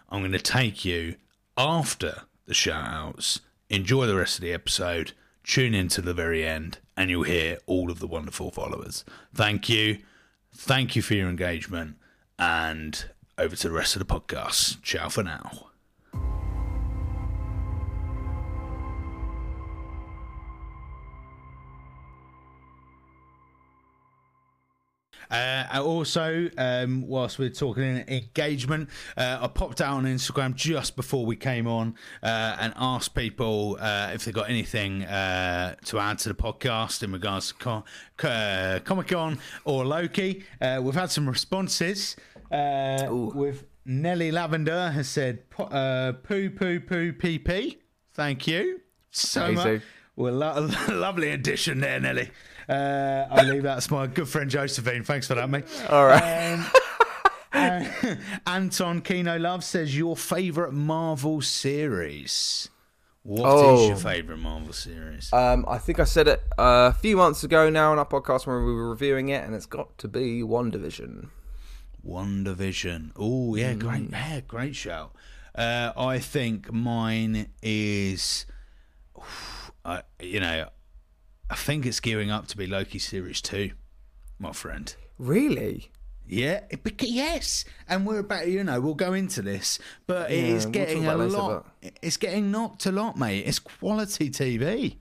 I'm 0.09 0.21
going 0.21 0.33
to 0.33 0.39
take 0.39 0.83
you 0.87 1.17
after 1.57 2.23
the 2.47 2.55
shout 2.55 2.87
outs. 2.87 3.41
Enjoy 3.69 4.07
the 4.07 4.17
rest 4.17 4.39
of 4.39 4.43
the 4.43 4.53
episode. 4.53 5.13
Tune 5.45 5.75
in 5.75 5.89
to 5.89 6.01
the 6.01 6.15
very 6.15 6.45
end, 6.45 6.79
and 6.97 7.11
you'll 7.11 7.23
hear 7.23 7.59
all 7.67 7.91
of 7.91 7.99
the 7.99 8.07
wonderful 8.07 8.51
followers. 8.51 9.05
Thank 9.35 9.69
you. 9.69 9.99
Thank 10.55 10.97
you 10.97 11.03
for 11.03 11.15
your 11.15 11.29
engagement. 11.29 11.97
And 12.39 13.07
over 13.39 13.57
to 13.57 13.69
the 13.69 13.75
rest 13.75 13.97
of 13.97 14.07
the 14.07 14.15
podcast. 14.15 14.83
Ciao 14.83 15.09
for 15.09 15.23
now. 15.23 15.71
Uh, 25.31 25.65
also, 25.83 26.49
um, 26.59 27.07
whilst 27.07 27.39
we're 27.39 27.49
talking 27.51 28.05
engagement, 28.09 28.89
uh, 29.17 29.39
I 29.43 29.49
popped 29.49 29.81
out 29.81 29.95
on 29.95 30.05
Instagram 30.05 30.55
just 30.55 30.97
before 30.97 31.27
we 31.27 31.37
came 31.37 31.67
on 31.67 31.95
uh, 32.23 32.57
and 32.61 32.73
asked 32.77 33.15
people 33.15 33.77
uh, 33.81 34.11
if 34.15 34.25
they 34.25 34.33
got 34.33 34.49
anything 34.49 35.05
uh, 35.05 35.75
to 35.87 35.99
add 35.99 36.19
to 36.21 36.29
the 36.29 36.35
podcast 36.35 37.03
in 37.03 37.13
regards 37.13 37.49
to 37.49 37.55
Co- 37.55 37.85
Co- 38.17 38.29
uh, 38.29 38.79
Comic 38.81 39.09
Con 39.09 39.39
or 39.65 39.85
Loki. 39.85 40.45
Uh, 40.61 40.81
we've 40.83 40.95
had 40.95 41.11
some 41.11 41.29
responses. 41.29 42.17
Uh, 42.51 43.09
with 43.11 43.65
Nelly 43.85 44.31
Lavender 44.31 44.91
has 44.91 45.09
said, 45.09 45.51
"Po- 45.51 45.65
uh, 45.65 46.13
"Poo 46.13 46.51
poo 46.51 46.79
poo 46.81 47.13
pee 47.13 47.39
pee." 47.39 47.79
Thank 48.15 48.47
you 48.47 48.81
so 49.11 49.47
Amazing. 49.47 49.73
much. 49.75 49.83
Well, 50.17 50.33
lo- 50.35 50.69
lovely 50.89 51.31
addition 51.31 51.81
there, 51.81 52.01
Nelly. 52.01 52.31
Uh, 52.69 53.27
I 53.31 53.45
believe 53.45 53.63
that's 53.63 53.91
my 53.91 54.07
good 54.07 54.29
friend 54.29 54.51
Josephine. 54.51 55.05
Thanks 55.05 55.29
for 55.29 55.35
that, 55.37 55.49
mate. 55.49 55.65
All 55.89 56.07
right. 56.07 56.53
Um, 56.55 56.67
Uh, 57.53 57.83
Anton 58.47 59.01
Kino 59.01 59.39
Love 59.39 59.65
says 59.65 59.97
your 59.97 60.15
favorite 60.15 60.73
Marvel 60.73 61.41
series. 61.41 62.69
What 63.23 63.47
is 63.49 63.63
Oh. 63.81 63.87
your 63.89 63.97
favorite 63.97 64.37
Marvel 64.39 64.75
series? 64.75 65.33
Um, 65.33 65.65
I 65.67 65.79
think 65.79 65.99
I 65.99 66.05
said 66.05 66.29
it 66.29 66.43
uh, 66.59 66.93
a 66.95 66.99
few 67.01 67.17
months 67.17 67.45
ago 67.45 67.71
now 67.71 67.93
on 67.93 67.99
our 67.99 68.05
podcast 68.05 68.47
when 68.47 68.57
we 68.59 68.75
were 68.75 68.91
reviewing 68.91 69.31
it, 69.31 69.43
and 69.43 69.55
it's 69.55 69.65
got 69.65 69.97
to 69.99 70.09
be 70.09 70.43
WandaVision. 70.43 71.29
One 72.03 72.45
Division. 72.45 73.13
Oh 73.17 73.55
yeah, 73.55 73.73
great, 73.73 74.11
yeah, 74.11 74.41
great 74.41 74.77
shout. 74.77 75.13
Uh, 75.55 75.93
I 75.97 76.19
think 76.19 76.71
mine 76.71 77.49
is, 77.63 78.45
I 79.87 80.03
you 80.21 80.41
know, 80.41 80.69
I 81.49 81.55
think 81.55 81.87
it's 81.87 82.01
gearing 82.01 82.31
up 82.31 82.49
to 82.49 82.57
be 82.57 82.67
Loki 82.67 82.99
series 82.99 83.41
two, 83.41 83.71
my 84.39 84.53
friend. 84.53 84.95
Really? 85.17 85.93
Yeah, 86.29 86.63
it 86.71 86.81
yes, 87.03 87.65
and 87.89 88.05
we're 88.05 88.19
about 88.19 88.49
you 88.49 88.65
know 88.65 88.81
we'll 88.81 88.95
go 88.95 89.13
into 89.13 89.43
this, 89.43 89.79
but 90.09 90.31
Yeah, 90.31 90.39
it's 90.39 90.65
we'll 90.65 90.73
getting 90.73 91.05
talk 91.05 91.15
a 91.15 91.19
later, 91.19 91.39
lot. 91.39 91.67
It's 92.03 92.17
getting 92.17 92.51
knocked 92.51 92.85
a 92.87 92.93
lot, 92.93 93.17
mate. 93.17 93.45
It's 93.47 93.61
quality 93.61 94.31
TV. 94.31 94.97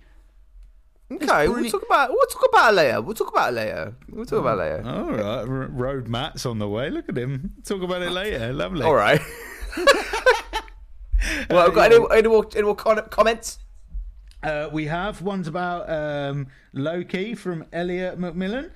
Okay, 1.12 1.48
we'll 1.48 1.70
talk 1.70 1.84
about 1.84 2.10
we'll 2.12 2.28
talk 2.28 2.46
about 2.50 2.74
it 2.74 2.76
later. 2.76 3.02
We'll 3.02 3.16
talk 3.16 3.32
about 3.32 3.54
it 3.54 3.56
later. 3.56 3.96
We'll 4.10 4.26
talk 4.26 4.40
about 4.40 4.60
mm. 4.60 4.62
it 4.62 4.86
later. 4.86 4.90
All 4.90 5.12
right, 5.12 5.50
R- 5.50 5.68
road 5.68 6.08
mats 6.08 6.46
on 6.46 6.60
the 6.60 6.70
way. 6.70 6.92
Look 6.92 7.10
at 7.10 7.18
him. 7.18 7.54
Talk 7.64 7.82
about 7.82 8.04
it 8.04 8.12
later. 8.12 8.54
Lovely. 8.54 8.84
All 8.84 8.94
right. 8.94 9.20
well, 11.50 11.68
I've 11.68 11.74
got 11.74 11.92
any, 11.92 11.96
um, 11.96 12.08
any 12.12 12.28
more 12.28 12.46
any 12.54 12.64
more 12.64 12.76
comments? 12.76 13.58
Uh, 14.46 14.70
we 14.72 14.86
have 14.86 15.24
ones 15.24 15.48
about 15.48 15.90
um, 15.90 16.48
Loki 16.74 17.34
from 17.34 17.66
Elliot 17.74 18.20
McMillan. 18.20 18.70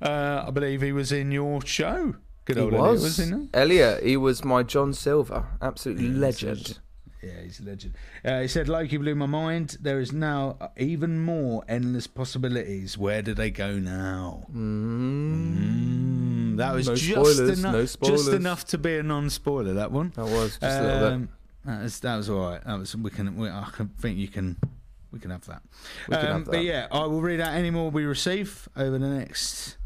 Uh, 0.00 0.44
I 0.46 0.50
believe 0.50 0.80
he 0.80 0.92
was 0.92 1.10
in 1.10 1.32
your 1.32 1.60
show. 1.66 2.14
Good 2.44 2.56
He 2.56 2.62
old 2.62 2.74
Elliot, 2.74 2.90
was 2.92 3.02
wasn't 3.02 3.50
he? 3.52 3.58
Elliot. 3.58 4.04
He 4.04 4.16
was 4.16 4.44
my 4.44 4.62
John 4.62 4.94
Silver, 4.94 5.44
absolute 5.60 6.14
legend. 6.14 6.78
Yeah, 7.20 7.40
he's 7.42 7.58
a 7.58 7.64
legend. 7.64 7.94
Uh, 8.24 8.42
he 8.42 8.48
said, 8.48 8.68
Loki 8.68 8.96
blew 8.96 9.16
my 9.16 9.26
mind. 9.26 9.76
There 9.80 9.98
is 9.98 10.12
now 10.12 10.56
even 10.76 11.20
more 11.20 11.64
endless 11.68 12.06
possibilities. 12.06 12.96
Where 12.96 13.22
do 13.22 13.34
they 13.34 13.50
go 13.50 13.76
now? 13.76 14.46
Mm, 14.54 16.58
that 16.58 16.74
was 16.74 16.86
No 16.86 16.94
just, 16.94 17.10
spoilers, 17.10 17.58
enough, 17.58 17.72
no 17.74 18.08
just 18.08 18.28
enough 18.28 18.64
to 18.66 18.78
be 18.78 18.98
a 18.98 19.02
non 19.02 19.30
spoiler, 19.30 19.74
that 19.74 19.90
one. 19.90 20.12
That 20.14 20.26
was 20.26 20.58
just 20.58 20.62
a 20.62 20.80
little 20.82 21.00
bit. 21.00 21.12
Um, 21.12 21.28
That 21.64 21.82
was, 21.82 22.00
that 22.00 22.16
was 22.16 22.30
all 22.30 22.50
right. 22.50 22.64
That 22.64 22.78
was, 22.78 22.94
we 22.96 23.10
can, 23.10 23.36
we, 23.36 23.48
I 23.48 23.68
can 23.72 23.88
think 23.88 24.16
you 24.16 24.28
can, 24.28 24.56
we 25.18 25.22
can 25.22 25.30
have 25.32 25.44
that. 25.46 25.62
We 26.08 26.14
can 26.16 26.26
Um, 26.26 26.32
have 26.44 26.44
But 26.52 26.62
yeah, 26.62 26.86
I 26.92 27.00
will 27.06 27.20
read 27.20 27.40
out 27.40 27.54
any 27.54 27.70
more 27.70 27.90
we 27.90 28.04
receive 28.04 28.68
over 28.76 28.98
the 28.98 29.08
next 29.08 29.76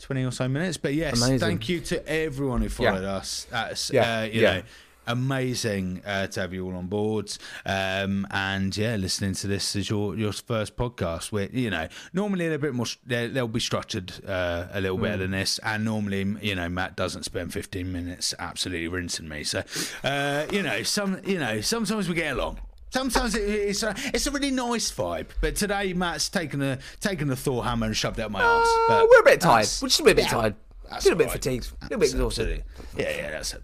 20 0.00 0.24
or 0.24 0.30
so 0.32 0.48
minutes. 0.48 0.78
But 0.78 0.94
yes, 0.94 1.18
Amazing. 1.22 1.38
thank 1.40 1.68
you 1.68 1.80
to 1.80 2.08
everyone 2.08 2.62
who 2.62 2.68
Yeah. 2.82 2.90
followed 2.92 3.04
us. 3.04 3.46
That's, 3.50 3.90
Yeah, 3.90 4.20
uh, 4.20 4.22
you 4.24 4.40
yeah. 4.40 4.54
know, 4.58 4.62
amazing 5.06 6.02
uh, 6.06 6.26
to 6.28 6.40
have 6.40 6.52
you 6.54 6.64
all 6.66 6.74
on 6.76 6.86
board. 6.86 7.30
Um, 7.66 8.26
and 8.30 8.74
yeah, 8.76 8.96
listening 8.96 9.34
to 9.34 9.46
this 9.46 9.74
is 9.74 9.88
your, 9.90 10.14
your 10.16 10.32
first 10.32 10.76
podcast, 10.76 11.32
where, 11.32 11.48
you 11.50 11.70
know, 11.70 11.88
normally 12.12 12.46
they're 12.46 12.56
a 12.56 12.58
bit 12.58 12.74
more, 12.74 12.86
they'll 13.06 13.48
be 13.48 13.60
structured 13.60 14.12
uh, 14.26 14.66
a 14.72 14.80
little 14.80 14.98
Mm. 14.98 15.02
better 15.02 15.16
than 15.18 15.30
this. 15.32 15.58
And 15.60 15.84
normally, 15.84 16.36
you 16.42 16.54
know, 16.54 16.68
Matt 16.68 16.94
doesn't 16.96 17.24
spend 17.24 17.52
15 17.52 17.90
minutes 17.90 18.34
absolutely 18.38 18.88
rinsing 18.88 19.28
me. 19.28 19.44
So, 19.44 19.62
uh, 20.04 20.46
you 20.52 20.62
know, 20.62 20.82
some, 20.82 21.18
you 21.24 21.38
know, 21.38 21.60
sometimes 21.60 22.08
we 22.08 22.14
get 22.14 22.32
along. 22.36 22.60
Sometimes 22.90 23.34
it, 23.34 23.42
it's 23.42 23.82
a 23.82 23.94
it's 24.14 24.26
a 24.26 24.30
really 24.30 24.50
nice 24.50 24.90
vibe, 24.90 25.28
but 25.40 25.56
today 25.56 25.92
Matt's 25.92 26.28
taken 26.28 26.62
a 26.62 26.78
taken 27.00 27.30
a 27.30 27.36
Thor 27.36 27.64
hammer 27.64 27.86
and 27.86 27.96
shoved 27.96 28.18
it 28.18 28.22
up 28.22 28.30
my. 28.30 28.40
Uh, 28.42 28.64
But 28.88 29.08
we're 29.08 29.20
a 29.20 29.24
bit 29.24 29.40
tired. 29.40 29.68
We're 29.82 29.88
just 29.88 30.00
a 30.00 30.04
bit, 30.04 30.18
yeah, 30.18 30.26
tired. 30.28 30.54
a 30.90 30.94
bit 30.94 31.10
all 31.12 31.18
right. 31.18 31.30
fatigued. 31.30 31.70
A 31.82 31.84
little 31.84 31.98
bit 31.98 32.10
exhausted. 32.10 32.64
Yeah, 32.96 33.10
yeah, 33.10 33.30
that's 33.30 33.54
it. 33.54 33.62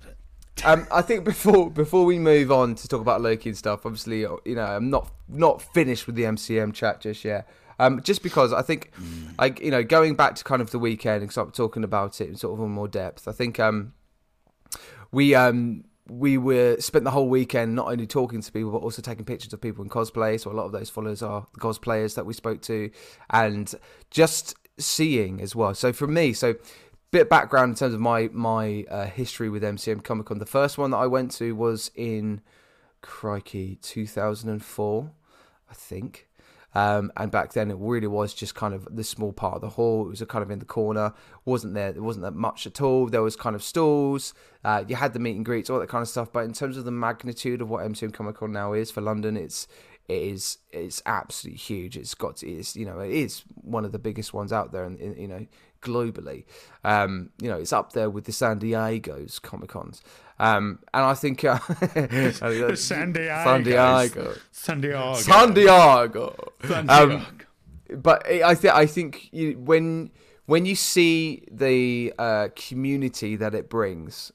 Um, 0.65 0.87
I 0.93 1.03
think 1.03 1.25
before 1.25 1.71
before 1.71 2.05
we 2.05 2.19
move 2.19 2.53
on 2.53 2.75
to 2.77 2.89
talk 2.89 3.01
about 3.01 3.21
Loki 3.21 3.51
and 3.51 3.59
stuff, 3.59 3.85
obviously, 3.85 4.21
you 4.21 4.55
know, 4.55 4.63
I'm 4.65 4.91
not 4.91 5.11
not 5.29 5.63
finished 5.63 6.07
with 6.07 6.17
the 6.17 6.25
MCM 6.25 6.73
chat 6.75 7.01
just 7.01 7.25
yet. 7.25 7.49
Um, 7.79 8.01
just 8.03 8.23
because 8.23 8.53
I 8.53 8.63
think, 8.63 8.93
I 9.37 9.47
you 9.61 9.73
know, 9.73 9.83
going 9.83 10.15
back 10.15 10.37
to 10.37 10.45
kind 10.45 10.63
of 10.63 10.71
the 10.71 10.79
weekend 10.79 11.23
and 11.23 11.33
start 11.33 11.55
talking 11.55 11.83
about 11.83 12.21
it 12.21 12.29
in 12.29 12.37
sort 12.37 12.59
of 12.61 12.69
more 12.69 12.87
depth. 12.87 13.27
I 13.27 13.33
think 13.33 13.59
um, 13.59 13.95
we 15.11 15.35
um 15.35 15.85
we 16.09 16.37
were 16.37 16.77
spent 16.81 17.05
the 17.05 17.11
whole 17.11 17.29
weekend 17.29 17.75
not 17.75 17.89
only 17.89 18.07
talking 18.07 18.43
to 18.43 18.53
people 18.53 18.71
but 18.71 18.79
also 18.79 19.01
taking 19.01 19.25
pictures 19.25 19.53
of 19.53 19.61
people 19.61 19.83
in 19.83 19.89
cosplay. 19.89 20.39
So 20.39 20.51
a 20.51 20.53
lot 20.53 20.67
of 20.67 20.73
those 20.73 20.91
followers 20.91 21.23
are 21.23 21.47
the 21.55 21.61
cosplayers 21.61 22.15
that 22.15 22.27
we 22.27 22.35
spoke 22.35 22.61
to, 22.63 22.91
and 23.31 23.75
just 24.11 24.55
seeing 24.79 25.41
as 25.41 25.57
well. 25.57 25.75
So 25.75 25.93
for 25.93 26.07
me, 26.07 26.33
so 26.33 26.55
bit 27.11 27.31
background 27.31 27.71
in 27.71 27.77
terms 27.77 27.95
of 27.95 28.01
my 28.01 28.29
my 28.33 28.85
uh, 28.91 29.07
history 29.07 29.49
with 29.49 29.63
MCM 29.63 30.03
Comic 30.03 30.27
Con. 30.27 30.39
The 30.39 30.47
first 30.47 30.79
one 30.79 30.91
that 30.91 30.97
I 30.99 31.07
went 31.07 31.31
to 31.33 31.53
was 31.53 31.91
in 31.95 32.41
crikey 33.03 33.79
2004, 33.83 35.13
I 35.71 35.75
think. 35.75 36.27
Um, 36.75 37.13
and 37.17 37.31
back 37.31 37.53
then, 37.53 37.71
it 37.71 37.77
really 37.79 38.07
was 38.07 38.35
just 38.35 38.55
kind 38.55 38.75
of 38.75 38.89
the 38.91 39.05
small 39.05 39.33
part 39.33 39.55
of 39.55 39.61
the 39.61 39.71
hall. 39.71 40.07
It 40.07 40.11
was 40.11 40.21
a 40.21 40.27
kind 40.27 40.43
of 40.43 40.51
in 40.51 40.59
the 40.59 40.65
corner. 40.65 41.13
wasn't 41.45 41.75
there? 41.75 41.93
There 41.93 42.03
wasn't 42.03 42.25
that 42.25 42.35
much 42.35 42.67
at 42.67 42.81
all. 42.81 43.07
There 43.07 43.23
was 43.23 43.37
kind 43.37 43.55
of 43.55 43.63
stalls. 43.63 44.35
Uh, 44.65 44.85
you 44.87 44.97
had 44.97 45.13
the 45.13 45.21
meet 45.21 45.37
and 45.37 45.45
greets, 45.45 45.71
all 45.71 45.79
that 45.79 45.89
kind 45.89 46.03
of 46.03 46.09
stuff. 46.09 46.33
But 46.33 46.45
in 46.45 46.53
terms 46.53 46.77
of 46.77 46.85
the 46.85 46.91
magnitude 46.91 47.61
of 47.61 47.71
what 47.71 47.85
MCM 47.85 48.13
Comic 48.13 48.37
Con 48.37 48.53
now 48.53 48.73
is 48.73 48.91
for 48.91 49.01
London, 49.01 49.37
it's 49.37 49.69
it 50.09 50.23
is 50.23 50.59
it's 50.71 51.03
absolutely 51.07 51.59
huge. 51.59 51.97
It's 51.97 52.15
got 52.15 52.43
it's 52.43 52.77
you 52.77 52.85
know 52.85 53.01
it 53.01 53.13
is 53.13 53.43
one 53.55 53.85
of 53.85 53.93
the 53.93 53.99
biggest 53.99 54.35
ones 54.35 54.53
out 54.53 54.73
there, 54.73 54.85
and 54.85 54.99
you 55.19 55.29
know 55.29 55.47
globally. 55.85 56.45
Um, 56.83 57.31
you 57.41 57.49
know 57.49 57.59
it's 57.59 57.73
up 57.73 57.93
there 57.93 58.11
with 58.11 58.25
the 58.25 58.33
San 58.33 58.59
Diego's 58.59 59.39
Comic 59.39 59.71
Cons. 59.71 60.03
Um, 60.39 60.81
and 60.93 61.05
I 61.05 61.15
think 61.15 61.45
uh, 61.45 61.59
San 61.59 62.51
Diego. 62.53 62.75
San 62.75 63.13
Diego. 63.13 64.35
San 64.51 64.81
Diego. 64.81 65.15
San 65.15 65.55
Diego. 65.55 66.53
San 66.67 66.91
Um, 66.91 67.27
but 67.97 68.27
I 68.27 68.51
I 68.51 68.55
think 68.55 68.75
I 68.75 68.87
think 68.87 69.29
you, 69.33 69.59
when 69.59 70.11
when 70.47 70.67
you 70.67 70.75
see 70.75 71.45
the 71.51 72.13
uh, 72.19 72.49
community 72.55 73.37
that 73.37 73.55
it 73.55 73.71
brings, 73.71 74.33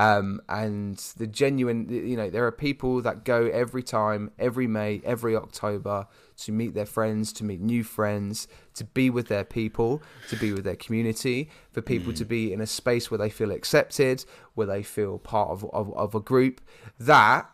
um, 0.00 0.40
and 0.48 0.96
the 1.18 1.26
genuine, 1.26 1.86
you 1.90 2.16
know, 2.16 2.30
there 2.30 2.46
are 2.46 2.52
people 2.52 3.02
that 3.02 3.22
go 3.22 3.48
every 3.48 3.82
time, 3.82 4.30
every 4.38 4.66
May, 4.66 5.02
every 5.04 5.36
October 5.36 6.06
to 6.38 6.52
meet 6.52 6.72
their 6.72 6.86
friends, 6.86 7.34
to 7.34 7.44
meet 7.44 7.60
new 7.60 7.84
friends, 7.84 8.48
to 8.76 8.84
be 8.84 9.10
with 9.10 9.28
their 9.28 9.44
people, 9.44 10.02
to 10.30 10.36
be 10.36 10.54
with 10.54 10.64
their 10.64 10.74
community, 10.76 11.50
for 11.70 11.82
people 11.82 12.14
to 12.14 12.24
be 12.24 12.50
in 12.50 12.62
a 12.62 12.66
space 12.66 13.10
where 13.10 13.18
they 13.18 13.28
feel 13.28 13.50
accepted, 13.50 14.24
where 14.54 14.66
they 14.66 14.82
feel 14.82 15.18
part 15.18 15.50
of, 15.50 15.64
of, 15.70 15.92
of 15.92 16.14
a 16.14 16.20
group. 16.20 16.62
That 16.98 17.50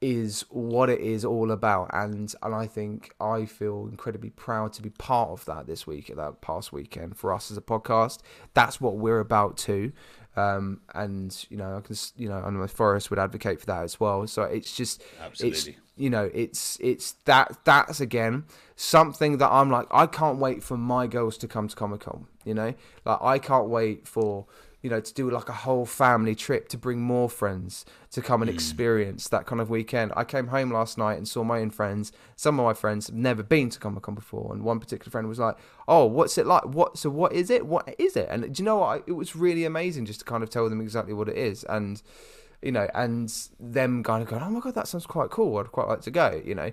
is 0.00 0.46
what 0.48 0.88
it 0.88 1.00
is 1.00 1.26
all 1.26 1.50
about. 1.50 1.90
And 1.92 2.34
and 2.42 2.54
I 2.54 2.66
think 2.66 3.12
I 3.20 3.44
feel 3.44 3.86
incredibly 3.90 4.30
proud 4.30 4.72
to 4.74 4.82
be 4.82 4.88
part 4.88 5.28
of 5.28 5.44
that 5.44 5.66
this 5.66 5.86
week 5.86 6.10
that 6.16 6.40
past 6.40 6.72
weekend 6.72 7.18
for 7.18 7.34
us 7.34 7.50
as 7.50 7.58
a 7.58 7.60
podcast. 7.60 8.20
That's 8.54 8.80
what 8.80 8.96
we're 8.96 9.20
about 9.20 9.58
too 9.58 9.92
um 10.36 10.80
and 10.94 11.46
you 11.50 11.56
know 11.56 11.76
I 11.76 11.80
can 11.80 11.96
you 12.16 12.28
know 12.28 12.42
and 12.44 12.58
know 12.58 12.66
Forest 12.66 13.10
would 13.10 13.18
advocate 13.18 13.60
for 13.60 13.66
that 13.66 13.82
as 13.82 13.98
well. 13.98 14.26
So 14.26 14.42
it's 14.42 14.74
just 14.76 15.02
it's 15.40 15.68
you 15.96 16.10
know 16.10 16.30
it's 16.32 16.78
it's 16.80 17.12
that 17.24 17.58
that's 17.64 18.00
again 18.00 18.44
something 18.76 19.38
that 19.38 19.50
I'm 19.50 19.70
like 19.70 19.86
I 19.90 20.06
can't 20.06 20.38
wait 20.38 20.62
for 20.62 20.76
my 20.76 21.06
girls 21.06 21.36
to 21.38 21.48
come 21.48 21.68
to 21.68 21.76
Comic 21.76 22.00
Con 22.00 22.26
you 22.44 22.54
know? 22.54 22.74
Like 23.04 23.22
I 23.22 23.38
can't 23.38 23.68
wait 23.68 24.06
for 24.06 24.46
you 24.82 24.90
know 24.90 25.00
to 25.00 25.14
do 25.14 25.30
like 25.30 25.48
a 25.48 25.52
whole 25.52 25.84
family 25.86 26.34
trip 26.34 26.68
to 26.68 26.78
bring 26.78 27.00
more 27.00 27.28
friends 27.28 27.84
to 28.10 28.20
come 28.20 28.42
and 28.42 28.50
experience 28.50 29.28
that 29.28 29.46
kind 29.46 29.60
of 29.60 29.70
weekend. 29.70 30.12
I 30.16 30.24
came 30.24 30.48
home 30.48 30.72
last 30.72 30.98
night 30.98 31.18
and 31.18 31.28
saw 31.28 31.44
my 31.44 31.60
own 31.60 31.70
friends. 31.70 32.12
Some 32.36 32.58
of 32.58 32.64
my 32.64 32.74
friends 32.74 33.08
have 33.08 33.16
never 33.16 33.42
been 33.42 33.70
to 33.70 33.78
Comic 33.78 34.02
Con 34.02 34.14
before 34.14 34.52
and 34.52 34.62
one 34.62 34.80
particular 34.80 35.10
friend 35.10 35.28
was 35.28 35.38
like 35.38 35.56
oh 35.88 36.04
what's 36.04 36.38
it 36.38 36.46
like? 36.46 36.64
What 36.64 36.98
so 36.98 37.10
what 37.10 37.32
is 37.32 37.50
it? 37.50 37.66
What 37.66 37.94
is 37.98 38.16
it? 38.16 38.28
And 38.30 38.54
do 38.54 38.60
you 38.60 38.64
know 38.64 38.78
what? 38.78 39.04
It 39.06 39.12
was 39.12 39.36
really 39.36 39.64
amazing 39.64 40.06
just 40.06 40.20
to 40.20 40.24
kind 40.24 40.42
of 40.42 40.50
tell 40.50 40.68
them 40.68 40.80
exactly 40.80 41.12
what 41.12 41.28
it 41.28 41.36
is 41.36 41.64
and 41.64 42.02
you 42.62 42.72
know, 42.72 42.88
and 42.94 43.32
them 43.58 44.02
kind 44.02 44.22
of 44.22 44.28
going, 44.28 44.42
oh 44.42 44.50
my 44.50 44.60
god, 44.60 44.74
that 44.74 44.88
sounds 44.88 45.06
quite 45.06 45.30
cool. 45.30 45.58
I'd 45.58 45.72
quite 45.72 45.88
like 45.88 46.02
to 46.02 46.10
go, 46.10 46.40
you 46.44 46.54
know. 46.54 46.72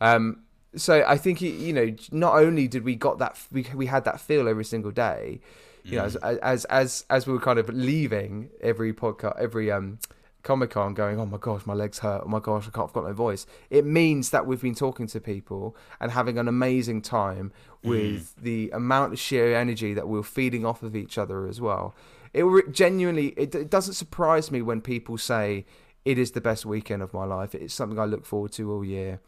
Um, 0.00 0.42
so 0.76 1.04
I 1.06 1.16
think 1.16 1.40
you 1.40 1.72
know, 1.72 1.94
not 2.12 2.34
only 2.34 2.68
did 2.68 2.84
we 2.84 2.94
got 2.94 3.18
that, 3.18 3.38
we 3.50 3.66
we 3.74 3.86
had 3.86 4.04
that 4.04 4.20
feel 4.20 4.48
every 4.48 4.64
single 4.64 4.90
day, 4.90 5.40
you 5.88 5.96
know, 5.96 6.04
as 6.04 6.16
as 6.16 6.64
as 6.66 7.04
as 7.10 7.26
we 7.26 7.32
were 7.32 7.40
kind 7.40 7.58
of 7.58 7.68
leaving 7.68 8.50
every 8.60 8.92
podcast, 8.92 9.38
every 9.38 9.70
um. 9.70 9.98
Comic 10.44 10.70
Con 10.70 10.94
going, 10.94 11.18
oh 11.18 11.26
my 11.26 11.36
gosh, 11.36 11.66
my 11.66 11.74
legs 11.74 11.98
hurt. 11.98 12.22
Oh 12.24 12.28
my 12.28 12.38
gosh, 12.38 12.68
I 12.68 12.70
can't, 12.70 12.88
I've 12.88 12.92
got 12.94 13.04
no 13.04 13.12
voice. 13.12 13.44
It 13.70 13.84
means 13.84 14.30
that 14.30 14.46
we've 14.46 14.62
been 14.62 14.74
talking 14.74 15.08
to 15.08 15.20
people 15.20 15.76
and 16.00 16.12
having 16.12 16.38
an 16.38 16.46
amazing 16.46 17.02
time 17.02 17.52
with 17.82 18.34
the 18.36 18.70
amount 18.70 19.14
of 19.14 19.18
sheer 19.18 19.54
energy 19.54 19.94
that 19.94 20.08
we're 20.08 20.22
feeding 20.22 20.64
off 20.64 20.82
of 20.82 20.94
each 20.94 21.18
other 21.18 21.46
as 21.46 21.60
well 21.60 21.94
it 22.32 22.42
re- 22.42 22.62
genuinely 22.70 23.28
it, 23.36 23.54
it 23.54 23.70
doesn't 23.70 23.94
surprise 23.94 24.50
me 24.50 24.62
when 24.62 24.80
people 24.80 25.18
say 25.18 25.64
it 26.04 26.18
is 26.18 26.32
the 26.32 26.40
best 26.40 26.66
weekend 26.66 27.02
of 27.02 27.12
my 27.12 27.24
life 27.24 27.54
it's 27.54 27.74
something 27.74 27.98
i 27.98 28.04
look 28.04 28.24
forward 28.24 28.52
to 28.52 28.70
all 28.72 28.84
year 28.84 29.20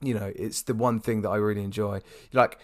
you 0.00 0.14
know 0.14 0.32
it's 0.36 0.62
the 0.62 0.74
one 0.74 1.00
thing 1.00 1.22
that 1.22 1.30
i 1.30 1.36
really 1.36 1.62
enjoy 1.62 2.00
like 2.32 2.58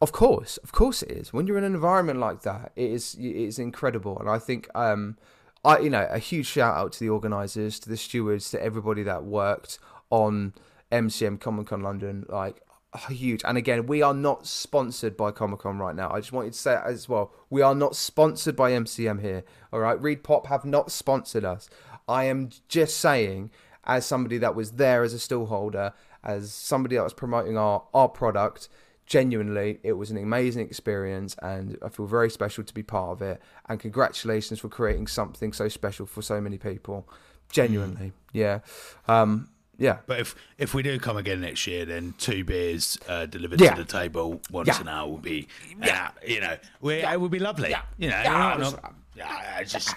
of 0.00 0.12
course 0.12 0.56
of 0.58 0.72
course 0.72 1.02
it 1.02 1.10
is 1.10 1.32
when 1.32 1.46
you're 1.46 1.58
in 1.58 1.64
an 1.64 1.74
environment 1.74 2.18
like 2.18 2.42
that 2.42 2.72
it 2.76 2.90
is 2.90 3.14
it 3.14 3.36
is 3.36 3.58
incredible 3.58 4.18
and 4.18 4.30
i 4.30 4.38
think 4.38 4.68
um 4.74 5.16
I, 5.64 5.80
you 5.80 5.90
know, 5.90 6.06
a 6.08 6.18
huge 6.18 6.46
shout 6.46 6.76
out 6.76 6.92
to 6.92 7.00
the 7.00 7.08
organisers, 7.08 7.78
to 7.80 7.88
the 7.88 7.96
stewards, 7.96 8.50
to 8.52 8.62
everybody 8.62 9.02
that 9.02 9.24
worked 9.24 9.78
on 10.10 10.54
MCM 10.92 11.40
Comic 11.40 11.66
Con 11.68 11.82
London. 11.82 12.24
Like, 12.28 12.62
huge. 13.08 13.42
And 13.44 13.58
again, 13.58 13.86
we 13.86 14.00
are 14.00 14.14
not 14.14 14.46
sponsored 14.46 15.16
by 15.16 15.30
Comic 15.30 15.60
Con 15.60 15.78
right 15.78 15.94
now. 15.94 16.10
I 16.10 16.20
just 16.20 16.32
wanted 16.32 16.52
to 16.52 16.58
say 16.58 16.78
as 16.84 17.08
well. 17.08 17.32
We 17.50 17.60
are 17.62 17.74
not 17.74 17.96
sponsored 17.96 18.56
by 18.56 18.70
MCM 18.70 19.20
here. 19.20 19.44
All 19.72 19.80
right, 19.80 20.00
ReedPop 20.00 20.46
have 20.46 20.64
not 20.64 20.90
sponsored 20.90 21.44
us. 21.44 21.68
I 22.06 22.24
am 22.24 22.50
just 22.68 22.98
saying, 22.98 23.50
as 23.84 24.06
somebody 24.06 24.38
that 24.38 24.54
was 24.54 24.72
there 24.72 25.02
as 25.02 25.12
a 25.12 25.18
still 25.18 25.46
holder, 25.46 25.92
as 26.22 26.52
somebody 26.52 26.96
that 26.96 27.04
was 27.04 27.14
promoting 27.14 27.58
our 27.58 27.84
our 27.92 28.08
product. 28.08 28.68
Genuinely, 29.08 29.80
it 29.82 29.94
was 29.94 30.10
an 30.10 30.18
amazing 30.18 30.66
experience, 30.66 31.34
and 31.42 31.78
I 31.82 31.88
feel 31.88 32.04
very 32.06 32.28
special 32.30 32.62
to 32.62 32.74
be 32.74 32.82
part 32.82 33.10
of 33.12 33.22
it. 33.22 33.40
And 33.66 33.80
congratulations 33.80 34.60
for 34.60 34.68
creating 34.68 35.06
something 35.06 35.54
so 35.54 35.68
special 35.68 36.04
for 36.04 36.20
so 36.20 36.42
many 36.42 36.58
people. 36.58 37.08
Genuinely, 37.50 38.12
yeah. 38.34 38.60
Um, 39.08 39.48
yeah. 39.78 39.98
But 40.06 40.20
if 40.20 40.34
if 40.58 40.74
we 40.74 40.82
do 40.82 40.98
come 40.98 41.16
again 41.16 41.40
next 41.40 41.66
year, 41.66 41.86
then 41.86 42.12
two 42.18 42.44
beers 42.44 42.98
uh, 43.08 43.24
delivered 43.24 43.60
Yeah. 43.62 43.74
to 43.76 43.82
the 43.82 43.90
table 43.90 44.42
once 44.50 44.68
Yeah. 44.68 44.80
an 44.82 44.88
hour 44.88 45.08
will 45.08 45.16
be, 45.16 45.48
Yeah. 45.82 46.10
uh, 46.14 46.26
you 46.26 46.40
know, 46.42 46.58
we, 46.82 46.94
it 46.96 47.18
would 47.18 47.30
be 47.30 47.38
lovely. 47.38 47.70
Yeah. 47.70 47.82
You 47.96 48.10
know, 48.10 48.20
Yeah, 48.22 48.56
know, 48.58 48.68
it's- 48.68 48.92
yeah, 49.16 49.58
it's 49.60 49.72
just 49.72 49.94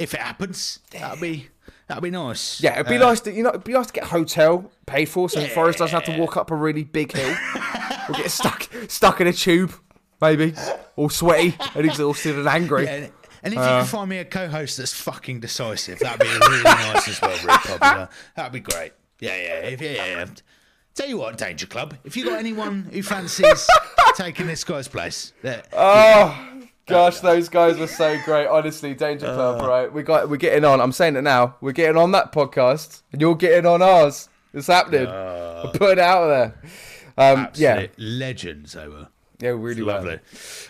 if 0.00 0.14
it 0.14 0.20
happens, 0.20 0.80
that'd 0.90 1.20
be 1.20 1.48
that'd 1.86 2.02
be 2.02 2.10
nice. 2.10 2.60
Yeah, 2.60 2.74
it'd 2.74 2.88
be 2.88 2.96
Uh, 2.96 3.08
nice 3.08 3.20
to 3.22 3.32
you 3.32 3.42
know, 3.42 3.50
it'd 3.50 3.64
be 3.64 3.72
nice 3.74 3.86
to 3.88 3.92
get 3.92 4.04
a 4.04 4.08
hotel 4.08 4.70
paid 4.86 5.08
for, 5.08 5.28
so 5.28 5.44
Forest 5.48 5.78
doesn't 5.78 5.94
have 6.04 6.12
to 6.14 6.20
walk 6.20 6.36
up 6.36 6.50
a 6.50 6.54
really 6.56 6.84
big 6.84 7.12
hill 7.12 7.36
or 8.08 8.14
get 8.14 8.30
stuck 8.30 8.68
stuck 8.88 9.20
in 9.20 9.26
a 9.26 9.32
tube, 9.32 9.72
maybe, 10.20 10.54
all 10.96 11.08
sweaty 11.08 11.56
and 11.74 11.84
exhausted 11.86 12.36
and 12.38 12.48
angry. 12.48 12.84
Yeah, 12.84 12.94
and, 12.94 13.12
and 13.42 13.54
if 13.54 13.58
you 13.58 13.64
Uh. 13.64 13.78
can 13.80 13.86
find 13.86 14.08
me 14.10 14.18
a 14.18 14.24
co-host 14.24 14.76
that's 14.78 14.92
fucking 14.94 15.40
decisive, 15.40 15.98
that'd 16.00 16.20
be 16.20 16.26
really 16.28 16.62
nice 16.62 17.08
as 17.08 17.20
well, 17.20 17.30
Rick 17.44 17.60
Popular. 17.62 18.08
That'd 18.36 18.52
be 18.52 18.60
great. 18.60 18.92
Yeah, 19.20 19.36
yeah, 19.36 19.54
if, 19.68 19.80
yeah, 19.80 19.90
yeah. 20.06 20.24
Tell 20.94 21.08
you 21.08 21.18
what, 21.18 21.38
Danger 21.38 21.66
Club, 21.66 21.94
if 22.04 22.16
you 22.16 22.24
got 22.24 22.38
anyone 22.38 22.88
who 22.92 23.02
fancies 23.02 23.66
taking 24.16 24.46
this 24.46 24.64
guy's 24.64 24.88
place, 24.88 25.32
that 25.42 25.68
Oh 25.72 26.59
gosh, 26.90 27.20
those 27.20 27.48
guys 27.48 27.78
were 27.78 27.86
so 27.86 28.18
great. 28.24 28.46
Honestly, 28.46 28.94
Danger 28.94 29.26
Club, 29.26 29.62
right? 29.62 29.92
We 29.92 30.02
got 30.02 30.28
we're 30.28 30.36
getting 30.36 30.64
on. 30.64 30.80
I'm 30.80 30.92
saying 30.92 31.16
it 31.16 31.22
now. 31.22 31.56
We're 31.60 31.72
getting 31.72 31.96
on 31.96 32.12
that 32.12 32.32
podcast, 32.32 33.02
and 33.12 33.20
you're 33.20 33.34
getting 33.36 33.66
on 33.66 33.82
ours. 33.82 34.28
It's 34.52 34.66
happening. 34.66 35.06
We're 35.06 35.70
putting 35.74 35.98
it 35.98 35.98
out 35.98 36.26
there. 36.26 36.54
Um, 37.16 37.48
yeah, 37.54 37.86
legends 37.96 38.72
they 38.72 38.88
were. 38.88 39.08
yeah, 39.38 39.50
really 39.50 39.82
well. 39.82 39.96
Lovely. 39.96 40.20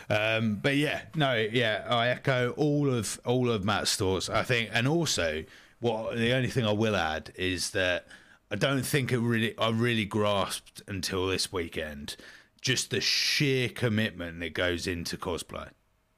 Um, 0.09 0.57
but 0.57 0.77
yeah, 0.77 1.03
no, 1.15 1.35
yeah, 1.35 1.87
I 1.89 2.09
echo 2.09 2.51
all 2.57 2.93
of 2.93 3.21
all 3.25 3.51
of 3.51 3.65
Matt's 3.65 3.97
thoughts. 3.97 4.29
I 4.29 4.43
think, 4.43 4.71
and 4.73 4.87
also, 4.87 5.45
what 5.81 6.17
the 6.17 6.33
only 6.33 6.49
thing 6.49 6.65
I 6.65 6.73
will 6.73 6.97
add 6.97 7.33
is 7.37 7.71
that 7.71 8.07
I 8.51 8.57
don't 8.57 8.83
think 8.83 9.13
it 9.13 9.19
really, 9.19 9.57
I 9.59 9.71
really 9.71 10.05
grasped 10.05 10.83
until 10.89 11.29
this 11.29 11.53
weekend, 11.53 12.17
just 12.61 12.91
the 12.91 13.01
sheer 13.01 13.69
commitment 13.69 14.41
that 14.41 14.55
goes 14.55 14.87
into 14.87 15.17
cosplay 15.17 15.69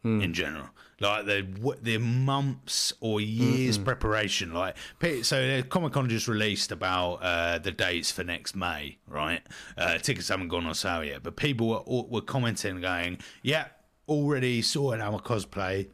in 0.04 0.34
general. 0.34 0.68
Like 1.00 1.26
the 1.26 1.76
the 1.82 1.98
months 1.98 2.92
or 3.00 3.20
years 3.20 3.76
preparation. 3.78 4.52
Like 4.54 4.76
so, 5.22 5.62
Comic 5.62 5.92
Con 5.92 6.08
just 6.08 6.28
released 6.28 6.70
about 6.70 7.14
uh, 7.22 7.58
the 7.58 7.72
dates 7.72 8.12
for 8.12 8.22
next 8.22 8.54
May, 8.54 8.98
right? 9.08 9.42
Uh, 9.76 9.98
tickets 9.98 10.28
haven't 10.28 10.48
gone 10.48 10.66
on 10.66 10.74
sale 10.74 11.02
yet, 11.04 11.22
but 11.22 11.36
people 11.36 11.68
were 11.68 12.02
were 12.04 12.20
commenting, 12.20 12.80
going, 12.80 13.18
"Yeah, 13.42 13.66
already 14.08 14.62
sorting 14.62 15.02
out 15.02 15.12
my 15.12 15.18
cosplay." 15.18 15.88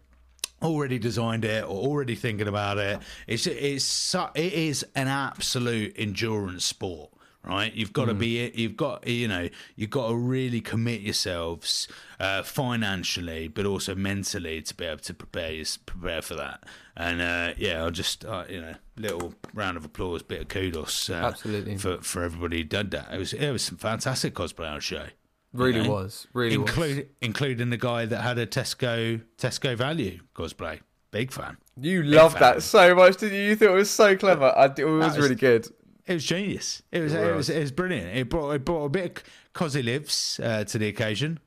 Already 0.61 0.99
designed 0.99 1.45
it 1.45 1.63
or 1.63 1.69
already 1.69 2.17
thinking 2.17 2.49
about 2.49 2.79
it. 2.79 2.99
It's 3.29 3.47
it's 3.47 4.15
it 4.35 4.53
is 4.53 4.85
an 4.97 5.07
absolute 5.07 5.95
endurance 5.97 6.65
sport 6.65 7.13
right? 7.49 7.73
You've 7.75 7.93
got 7.93 8.07
to 8.07 8.15
be, 8.15 8.51
you've 8.55 8.77
got, 8.77 9.07
you 9.07 9.27
know, 9.27 9.49
you've 9.75 9.91
got 9.91 10.09
to 10.09 10.15
really 10.15 10.61
commit 10.61 11.01
yourselves 11.01 11.89
uh, 12.21 12.43
financially, 12.43 13.49
but 13.49 13.65
also 13.65 13.95
mentally 13.95 14.61
to 14.63 14.75
be 14.75 14.85
able 14.85 14.99
to 14.99 15.15
prepare 15.15 15.53
you, 15.53 15.65
prepare 15.87 16.23
for 16.23 16.35
that. 16.35 16.65
And 16.97 17.21
uh, 17.21 17.55
yeah, 17.57 17.83
I'll 17.83 17.91
just, 17.91 18.25
uh, 18.25 18.45
you 18.49 18.61
know, 18.61 18.75
little 18.97 19.35
round 19.55 19.77
of 19.77 19.85
applause, 19.85 20.23
bit 20.23 20.43
of 20.43 20.49
kudos, 20.49 21.09
uh, 21.11 21.15
Absolutely. 21.15 21.79
for 21.79 21.99
for 21.99 22.23
everybody 22.23 22.59
who 22.59 22.65
did 22.65 22.91
that. 22.91 23.09
It 23.13 23.19
was 23.19 23.33
it 23.33 23.51
was 23.51 23.63
some 23.63 23.79
fantastic 23.79 24.35
cosplay 24.35 24.71
on 24.71 24.81
show. 24.81 25.07
Really 25.53 25.83
know? 25.83 25.91
was. 25.91 26.27
Really 26.35 26.59
was. 26.59 27.05
Including 27.23 27.71
the 27.71 27.77
guy 27.77 28.05
that 28.05 28.21
had 28.21 28.39
a 28.39 28.47
Tesco 28.47 29.23
Tesco 29.39 29.77
value 29.77 30.21
cosplay. 30.35 30.81
Big 31.11 31.33
fan. 31.33 31.57
You 31.81 32.03
loved 32.03 32.39
fan. 32.39 32.57
that 32.57 32.63
so 32.63 32.95
much, 32.95 33.17
didn't 33.17 33.39
you? 33.39 33.45
You 33.45 33.57
thought 33.57 33.71
it 33.71 33.75
was 33.75 33.91
so 33.91 34.17
clever. 34.17 34.53
I, 34.55 34.67
it 34.67 34.85
was, 34.85 35.17
was- 35.17 35.19
really 35.19 35.37
good. 35.37 35.69
It 36.09 36.15
was 36.15 36.25
genius. 36.25 36.83
It 36.91 37.01
was, 37.01 37.13
it 37.13 37.35
was, 37.37 37.51
it 37.51 37.61
was 37.61 37.71
brilliant. 37.71 38.17
It 38.17 38.29
brought, 38.31 38.51
it 38.53 38.65
brought 38.65 38.85
a 38.87 38.89
bit 38.89 39.19
of 39.19 39.25
cosy 39.53 39.83
lives 39.83 40.41
uh, 40.43 40.65
to 40.65 40.79
the 40.79 40.89
occasion. 40.89 41.39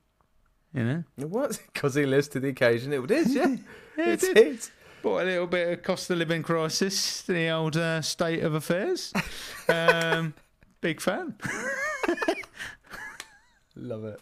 You 0.73 0.83
know, 0.83 1.03
It 1.17 1.29
was 1.29 1.57
because 1.73 1.95
he 1.95 2.05
lives 2.05 2.27
to 2.29 2.39
the 2.39 2.49
occasion. 2.49 2.93
It 2.93 3.09
is, 3.11 3.35
yeah. 3.35 3.55
it 3.97 4.23
it 4.23 4.35
did. 4.35 4.37
is. 4.37 4.71
brought 5.01 5.23
a 5.23 5.25
little 5.25 5.47
bit 5.47 5.67
of 5.73 5.83
cost 5.83 6.09
of 6.11 6.17
living 6.19 6.43
crisis 6.43 7.23
to 7.23 7.33
the 7.33 7.49
old 7.49 7.75
uh, 7.75 8.01
state 8.01 8.43
of 8.43 8.53
affairs. 8.53 9.11
Um, 9.69 10.33
big 10.81 10.99
fan. 10.99 11.35
Love 13.77 14.03
it. 14.03 14.19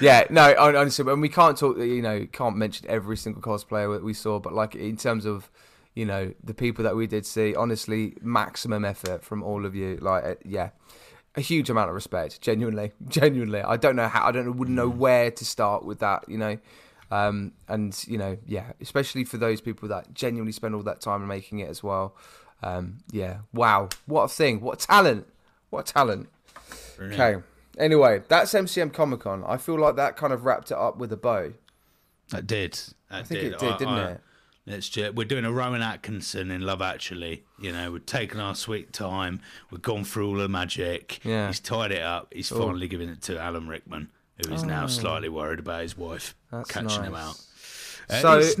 Yeah, 0.00 0.24
no, 0.28 0.54
hon- 0.58 0.76
honestly, 0.76 1.04
when 1.06 1.20
we 1.22 1.30
can't 1.30 1.56
talk, 1.56 1.78
you 1.78 2.02
know, 2.02 2.26
can't 2.32 2.56
mention 2.56 2.86
every 2.88 3.16
single 3.16 3.40
cosplayer 3.40 3.94
that 3.94 4.04
we 4.04 4.12
saw, 4.12 4.38
but 4.38 4.52
like 4.52 4.74
in 4.74 4.96
terms 4.98 5.24
of, 5.24 5.50
you 5.94 6.04
know, 6.06 6.32
the 6.42 6.54
people 6.54 6.84
that 6.84 6.94
we 6.96 7.06
did 7.06 7.26
see, 7.26 7.54
honestly, 7.54 8.16
maximum 8.22 8.84
effort 8.84 9.24
from 9.24 9.42
all 9.42 9.66
of 9.66 9.74
you. 9.74 9.96
Like, 10.00 10.24
uh, 10.24 10.34
yeah, 10.44 10.70
a 11.36 11.40
huge 11.40 11.68
amount 11.70 11.88
of 11.88 11.94
respect. 11.94 12.40
Genuinely, 12.40 12.92
genuinely. 13.08 13.60
I 13.60 13.76
don't 13.76 13.96
know 13.96 14.08
how. 14.08 14.26
I 14.26 14.32
don't 14.32 14.46
know, 14.46 14.52
wouldn't 14.52 14.76
know 14.76 14.88
where 14.88 15.30
to 15.30 15.44
start 15.44 15.84
with 15.84 15.98
that. 16.00 16.24
You 16.28 16.38
know. 16.38 16.58
Um, 17.12 17.52
and 17.66 17.92
you 18.06 18.18
know, 18.18 18.38
yeah, 18.46 18.72
especially 18.80 19.24
for 19.24 19.36
those 19.36 19.60
people 19.60 19.88
that 19.88 20.14
genuinely 20.14 20.52
spend 20.52 20.76
all 20.76 20.82
that 20.84 21.00
time 21.00 21.26
making 21.26 21.58
it 21.58 21.68
as 21.68 21.82
well. 21.82 22.14
Um, 22.62 22.98
yeah, 23.10 23.38
wow, 23.52 23.88
what 24.06 24.22
a 24.24 24.28
thing, 24.28 24.60
what 24.60 24.82
a 24.82 24.86
talent, 24.86 25.26
what 25.70 25.88
a 25.90 25.92
talent. 25.92 26.28
Okay. 27.00 27.36
Anyway, 27.78 28.22
that's 28.28 28.52
MCM 28.52 28.92
Comic 28.92 29.20
Con. 29.20 29.42
I 29.46 29.56
feel 29.56 29.78
like 29.78 29.96
that 29.96 30.16
kind 30.16 30.32
of 30.32 30.44
wrapped 30.44 30.70
it 30.70 30.76
up 30.76 30.98
with 30.98 31.12
a 31.12 31.16
bow. 31.16 31.52
That 32.28 32.46
did. 32.46 32.74
That 32.74 32.90
I 33.10 33.22
think 33.22 33.40
did. 33.40 33.52
it 33.54 33.58
did, 33.58 33.78
didn't 33.78 33.94
I- 33.94 34.10
it? 34.12 34.20
Let's 34.66 34.88
just, 34.88 35.14
we're 35.14 35.24
doing 35.24 35.44
a 35.44 35.52
Rowan 35.52 35.82
Atkinson 35.82 36.50
in 36.50 36.60
Love 36.60 36.82
Actually. 36.82 37.44
You 37.58 37.72
know, 37.72 37.92
we've 37.92 38.06
taken 38.06 38.38
our 38.40 38.54
sweet 38.54 38.92
time. 38.92 39.40
We've 39.70 39.82
gone 39.82 40.04
through 40.04 40.28
all 40.28 40.34
the 40.36 40.48
magic. 40.48 41.24
Yeah. 41.24 41.48
He's 41.48 41.60
tied 41.60 41.92
it 41.92 42.02
up. 42.02 42.32
He's 42.32 42.50
finally 42.50 42.86
giving 42.86 43.08
it 43.08 43.22
to 43.22 43.38
Alan 43.40 43.66
Rickman, 43.68 44.10
who 44.46 44.52
is 44.54 44.62
now 44.62 44.86
slightly 44.86 45.28
worried 45.28 45.58
about 45.58 45.82
his 45.82 45.96
wife 45.96 46.34
Oh. 46.52 46.58
That's 46.58 46.70
catching 46.70 47.04
him 47.04 47.12
nice. 47.12 47.22
out. 48.08 48.14
Uh, 48.16 48.20
So- 48.20 48.38
it's, 48.38 48.56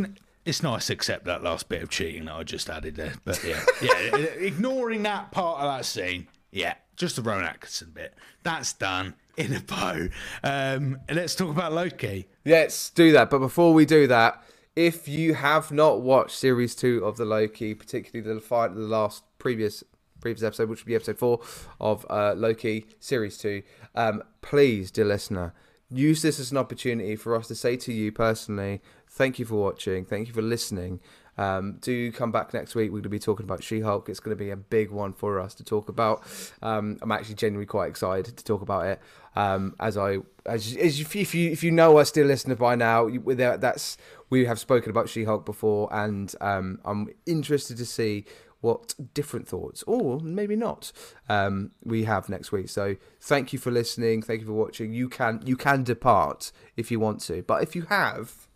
it's 0.46 0.62
nice 0.62 0.86
to 0.86 0.94
accept 0.94 1.26
that 1.26 1.42
last 1.42 1.68
bit 1.68 1.82
of 1.82 1.90
cheating 1.90 2.24
that 2.24 2.34
I 2.34 2.42
just 2.44 2.70
added 2.70 2.96
there. 2.96 3.12
But 3.24 3.44
yeah, 3.44 3.62
yeah, 3.82 4.16
ignoring 4.16 5.02
that 5.02 5.30
part 5.32 5.60
of 5.60 5.76
that 5.76 5.84
scene, 5.84 6.28
yeah, 6.50 6.74
just 6.96 7.16
the 7.16 7.22
Rowan 7.22 7.44
Atkinson 7.44 7.90
bit. 7.94 8.14
That's 8.42 8.72
done 8.72 9.14
in 9.36 9.52
a 9.54 9.60
bow. 9.60 10.08
Um, 10.42 10.98
let's 11.12 11.34
talk 11.34 11.50
about 11.50 11.72
Loki. 11.72 12.26
Let's 12.44 12.88
do 12.90 13.12
that. 13.12 13.28
But 13.28 13.40
before 13.40 13.74
we 13.74 13.84
do 13.84 14.06
that, 14.06 14.42
if 14.76 15.08
you 15.08 15.34
have 15.34 15.72
not 15.72 16.00
watched 16.00 16.36
series 16.36 16.74
two 16.74 17.04
of 17.04 17.16
the 17.16 17.24
Loki, 17.24 17.74
particularly 17.74 18.34
the 18.34 18.40
fight, 18.40 18.74
the 18.74 18.80
last 18.80 19.24
previous 19.38 19.84
previous 20.20 20.42
episode, 20.42 20.68
which 20.68 20.80
would 20.80 20.86
be 20.86 20.94
episode 20.94 21.18
four 21.18 21.40
of 21.80 22.06
uh, 22.10 22.34
Loki 22.36 22.86
series 22.98 23.38
two, 23.38 23.62
um, 23.94 24.22
please, 24.42 24.90
dear 24.90 25.06
listener, 25.06 25.54
use 25.90 26.22
this 26.22 26.38
as 26.38 26.50
an 26.50 26.58
opportunity 26.58 27.16
for 27.16 27.34
us 27.34 27.48
to 27.48 27.54
say 27.54 27.76
to 27.76 27.92
you 27.92 28.12
personally, 28.12 28.82
thank 29.08 29.38
you 29.38 29.46
for 29.46 29.56
watching, 29.56 30.04
thank 30.04 30.28
you 30.28 30.34
for 30.34 30.42
listening. 30.42 31.00
Um, 31.40 31.78
do 31.80 32.12
come 32.12 32.30
back 32.30 32.52
next 32.52 32.74
week. 32.74 32.90
We're 32.90 32.98
going 32.98 33.04
to 33.04 33.08
be 33.08 33.18
talking 33.18 33.44
about 33.44 33.64
She-Hulk. 33.64 34.10
It's 34.10 34.20
going 34.20 34.36
to 34.36 34.44
be 34.44 34.50
a 34.50 34.56
big 34.56 34.90
one 34.90 35.14
for 35.14 35.40
us 35.40 35.54
to 35.54 35.64
talk 35.64 35.88
about. 35.88 36.22
Um, 36.60 36.98
I'm 37.00 37.10
actually 37.10 37.36
genuinely 37.36 37.64
quite 37.64 37.88
excited 37.88 38.36
to 38.36 38.44
talk 38.44 38.60
about 38.60 38.84
it. 38.84 39.00
Um, 39.34 39.74
as 39.80 39.96
I, 39.96 40.18
as, 40.44 40.76
as 40.76 41.00
if, 41.00 41.16
if 41.16 41.34
you 41.34 41.50
if 41.50 41.64
you 41.64 41.70
know 41.70 41.96
us, 41.96 42.10
dear 42.10 42.26
listener, 42.26 42.56
by 42.56 42.74
now, 42.74 43.06
you, 43.06 43.20
that's 43.34 43.96
we 44.28 44.44
have 44.44 44.58
spoken 44.58 44.90
about 44.90 45.08
She-Hulk 45.08 45.46
before, 45.46 45.88
and 45.90 46.34
um, 46.42 46.78
I'm 46.84 47.08
interested 47.24 47.78
to 47.78 47.86
see 47.86 48.26
what 48.60 48.94
different 49.14 49.48
thoughts, 49.48 49.82
or 49.86 50.20
maybe 50.20 50.56
not, 50.56 50.92
um, 51.30 51.70
we 51.82 52.04
have 52.04 52.28
next 52.28 52.52
week. 52.52 52.68
So 52.68 52.96
thank 53.18 53.54
you 53.54 53.58
for 53.58 53.70
listening. 53.70 54.20
Thank 54.20 54.42
you 54.42 54.46
for 54.46 54.52
watching. 54.52 54.92
You 54.92 55.08
can 55.08 55.40
you 55.46 55.56
can 55.56 55.84
depart 55.84 56.52
if 56.76 56.90
you 56.90 57.00
want 57.00 57.20
to, 57.22 57.42
but 57.42 57.62
if 57.62 57.74
you 57.74 57.82
have 57.82 58.46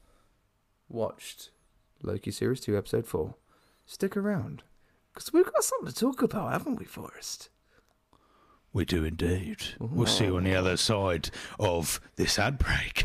watched 0.91 1.49
Loki 2.05 2.31
series 2.31 2.61
two, 2.61 2.77
episode 2.77 3.07
four, 3.07 3.35
stick 3.87 4.17
around 4.17 4.63
because 5.13 5.33
we've 5.33 5.51
got 5.51 5.65
something 5.65 5.93
to 5.93 5.95
talk 5.95 6.23
about, 6.23 6.53
haven't 6.53 6.79
we, 6.79 6.85
Forest? 6.85 7.49
We 8.73 8.85
do 8.85 9.05
indeed. 9.05 9.63
We'll 9.79 10.07
see 10.07 10.25
you 10.25 10.37
on 10.37 10.45
the 10.45 10.55
other 10.57 10.77
side 10.77 11.31
of 11.61 12.01
this 12.17 12.39
ad 12.39 12.59
break. 12.59 13.05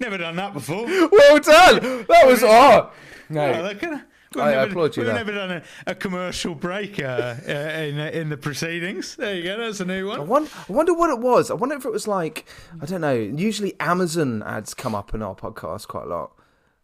Never 0.00 0.18
done 0.18 0.36
that 0.36 0.52
before. 0.54 0.84
Well 0.86 1.38
done. 1.40 2.04
That 2.08 2.26
was 2.26 2.42
oh 2.42 2.90
no. 3.28 3.40
Well, 3.50 3.62
look 3.64 3.82
at- 3.82 4.06
we've 4.34 4.44
I 4.44 4.50
never, 4.52 4.70
applaud 4.70 4.96
you 4.96 5.02
We've 5.02 5.06
there. 5.06 5.14
never 5.16 5.32
done 5.32 5.50
a, 5.50 5.62
a 5.86 5.94
commercial 5.94 6.54
break 6.54 7.00
uh, 7.00 7.34
uh, 7.46 7.50
in 7.50 7.98
in 7.98 8.28
the 8.28 8.36
proceedings. 8.36 9.16
There 9.16 9.34
you 9.34 9.42
go. 9.42 9.56
That's 9.58 9.80
a 9.80 9.84
new 9.84 10.10
I 10.10 10.18
one. 10.18 10.28
wonder, 10.28 10.50
I 10.68 10.72
wonder 10.72 10.94
what 10.94 11.10
it 11.10 11.18
was. 11.18 11.50
I 11.50 11.54
wonder 11.54 11.74
if 11.76 11.84
it 11.84 11.92
was 11.92 12.06
like 12.06 12.46
I 12.80 12.86
don't 12.86 13.00
know. 13.00 13.14
Usually 13.14 13.74
Amazon 13.80 14.42
ads 14.44 14.74
come 14.74 14.94
up 14.94 15.14
in 15.14 15.22
our 15.22 15.34
podcast 15.34 15.88
quite 15.88 16.04
a 16.04 16.08
lot. 16.08 16.32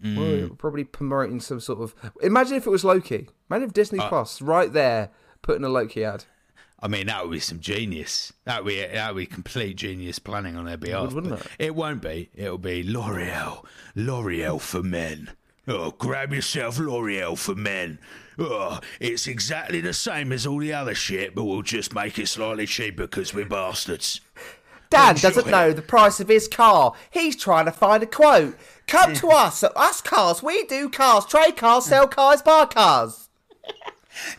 We're 0.03 0.51
probably 0.51 0.85
promoting 0.85 1.41
some 1.41 1.61
sort 1.61 1.81
of. 1.81 1.95
Imagine 2.23 2.57
if 2.59 2.67
it 2.67 2.71
was 2.71 2.85
Loki. 2.85 3.29
Imagine 3.51 3.69
if 3.69 3.73
Disney 3.73 3.99
Plus 4.01 4.43
right 4.43 4.71
there 4.71 5.11
putting 5.41 5.65
a 5.65 5.69
Loki 5.71 6.05
ad. 6.05 6.25
I 6.85 6.89
mean, 6.89 7.07
that 7.07 7.23
would 7.25 7.33
be 7.33 7.41
some 7.41 7.61
genius. 7.61 8.31
That 8.45 8.63
would 8.63 8.69
be 8.69 8.87
that 8.87 9.15
would 9.15 9.19
be 9.19 9.25
complete 9.27 9.77
genius 9.77 10.19
planning 10.19 10.55
on 10.55 10.67
their 10.67 10.77
behalf. 10.77 11.15
wouldn't 11.15 11.41
it? 11.41 11.47
It 11.59 11.75
won't 11.75 12.03
be. 12.03 12.29
It'll 12.35 12.59
be 12.59 12.83
L'Oreal, 12.83 13.65
L'Oreal 13.97 14.61
for 14.61 14.83
men. 14.83 15.31
Oh, 15.67 15.93
grab 15.93 16.35
yourself 16.35 16.79
L'Oreal 16.79 17.39
for 17.39 17.55
men. 17.55 17.99
Oh, 18.39 18.81
it's 19.01 19.27
exactly 19.27 19.81
the 19.81 19.95
same 19.95 20.31
as 20.31 20.47
all 20.47 20.59
the 20.59 20.75
other 20.75 20.95
shit, 20.95 21.35
but 21.35 21.45
we'll 21.45 21.63
just 21.63 21.95
make 21.95 22.19
it 22.19 22.29
slightly 22.29 22.67
cheaper 22.67 23.05
because 23.07 23.33
we're 23.33 23.47
bastards. 23.47 24.21
Dan 24.91 25.13
Enjoy. 25.13 25.23
doesn't 25.29 25.51
know 25.51 25.73
the 25.73 25.81
price 25.81 26.21
of 26.21 26.29
his 26.29 26.49
car. 26.49 26.93
He's 27.11 27.35
trying 27.35 27.65
to 27.65 27.73
find 27.73 28.03
a 28.03 28.07
quote. 28.07 28.59
Come 28.87 29.15
to 29.15 29.29
us 29.31 29.63
at 29.63 29.75
Us 29.75 30.03
Cars. 30.03 30.43
We 30.43 30.67
do 30.67 30.91
cars, 30.91 31.25
trade 31.25 31.57
cars, 31.57 31.87
sell 31.87 32.07
cars, 32.07 32.43
buy 32.43 32.67
cars. 32.67 33.31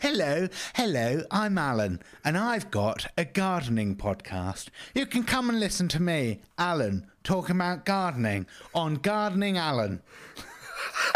Hello, 0.00 0.48
hello, 0.74 1.22
I'm 1.30 1.58
Alan, 1.58 2.00
and 2.24 2.38
I've 2.38 2.70
got 2.70 3.08
a 3.18 3.26
gardening 3.26 3.94
podcast. 3.94 4.68
You 4.94 5.04
can 5.04 5.22
come 5.22 5.50
and 5.50 5.60
listen 5.60 5.86
to 5.88 6.00
me, 6.00 6.40
Alan, 6.56 7.06
talking 7.22 7.56
about 7.56 7.84
gardening 7.84 8.46
on 8.74 8.94
Gardening 8.94 9.58
Alan. 9.58 10.00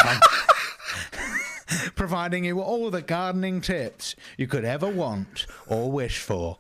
Providing 1.95 2.45
you 2.45 2.61
all 2.61 2.91
the 2.91 3.01
gardening 3.01 3.63
tips 3.63 4.15
you 4.37 4.47
could 4.47 4.67
ever 4.67 4.89
want 4.89 5.47
or 5.67 5.91
wish 5.91 6.19
for. 6.19 6.59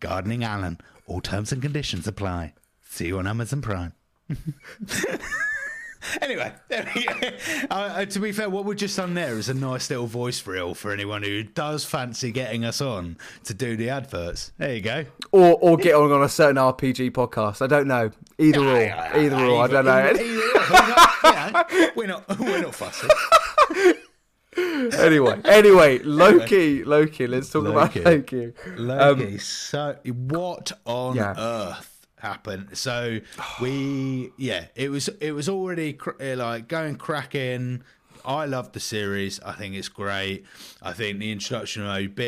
Gardening 0.00 0.42
Alan. 0.44 0.78
All 1.06 1.20
terms 1.20 1.52
and 1.52 1.60
conditions 1.60 2.06
apply. 2.06 2.54
See 2.88 3.08
you 3.08 3.18
on 3.18 3.26
Amazon 3.26 3.60
Prime. 3.60 3.92
Anyway, 6.20 6.52
there 6.68 6.90
we 6.94 7.04
go. 7.04 7.12
Uh, 7.70 7.74
uh, 7.74 8.04
to 8.04 8.18
be 8.18 8.32
fair, 8.32 8.50
what 8.50 8.64
we've 8.64 8.76
just 8.76 8.96
done 8.96 9.14
there 9.14 9.38
is 9.38 9.48
a 9.48 9.54
nice 9.54 9.88
little 9.88 10.06
voice 10.06 10.44
reel 10.46 10.74
for 10.74 10.90
anyone 10.92 11.22
who 11.22 11.42
does 11.42 11.84
fancy 11.84 12.30
getting 12.32 12.64
us 12.64 12.80
on 12.80 13.16
to 13.44 13.54
do 13.54 13.76
the 13.76 13.88
adverts. 13.88 14.52
There 14.58 14.74
you 14.74 14.80
go. 14.80 15.04
Or 15.30 15.56
or 15.60 15.76
get 15.76 15.94
on 15.94 16.10
on 16.12 16.22
a 16.22 16.28
certain 16.28 16.56
RPG 16.56 17.12
podcast. 17.12 17.62
I 17.62 17.66
don't 17.68 17.86
know. 17.86 18.10
Either 18.38 18.60
or. 18.60 19.16
Either 19.16 19.36
or. 19.36 19.62
I 19.64 19.66
don't 19.68 19.84
know. 19.84 20.10
Either- 20.10 20.22
either- 20.22 20.32
you 20.32 21.32
know, 21.34 21.90
we're 21.96 22.06
not 22.06 22.24
we're 22.40 22.62
not 22.62 22.74
fussy. 22.74 23.08
anyway, 24.56 25.40
anyway, 25.44 25.98
Loki, 26.00 26.84
Loki. 26.84 27.26
Let's 27.26 27.48
talk 27.50 27.64
Loki. 27.64 28.00
about 28.00 28.12
Loki. 28.12 28.52
Loki. 28.76 29.38
so 29.38 29.96
what 30.04 30.72
on 30.84 31.16
Yeah. 31.16 31.34
earth 31.38 31.91
happened? 32.22 32.76
So 32.78 33.20
we 33.60 34.32
yeah, 34.38 34.66
it 34.74 34.90
was 34.90 35.08
it 35.20 35.32
was 35.32 35.48
already 35.48 35.92
cr- 35.92 36.20
uh, 36.20 36.36
like 36.36 36.68
going 36.68 36.96
cracking. 36.96 37.82
I 38.24 38.46
love 38.46 38.72
the 38.72 38.80
series. 38.80 39.40
I 39.40 39.52
think 39.52 39.74
it's 39.74 39.88
great. 39.88 40.44
I 40.80 40.92
think 40.92 41.18
the 41.18 41.32
introduction 41.32 41.82
of 41.82 41.88
OB. 41.88 42.20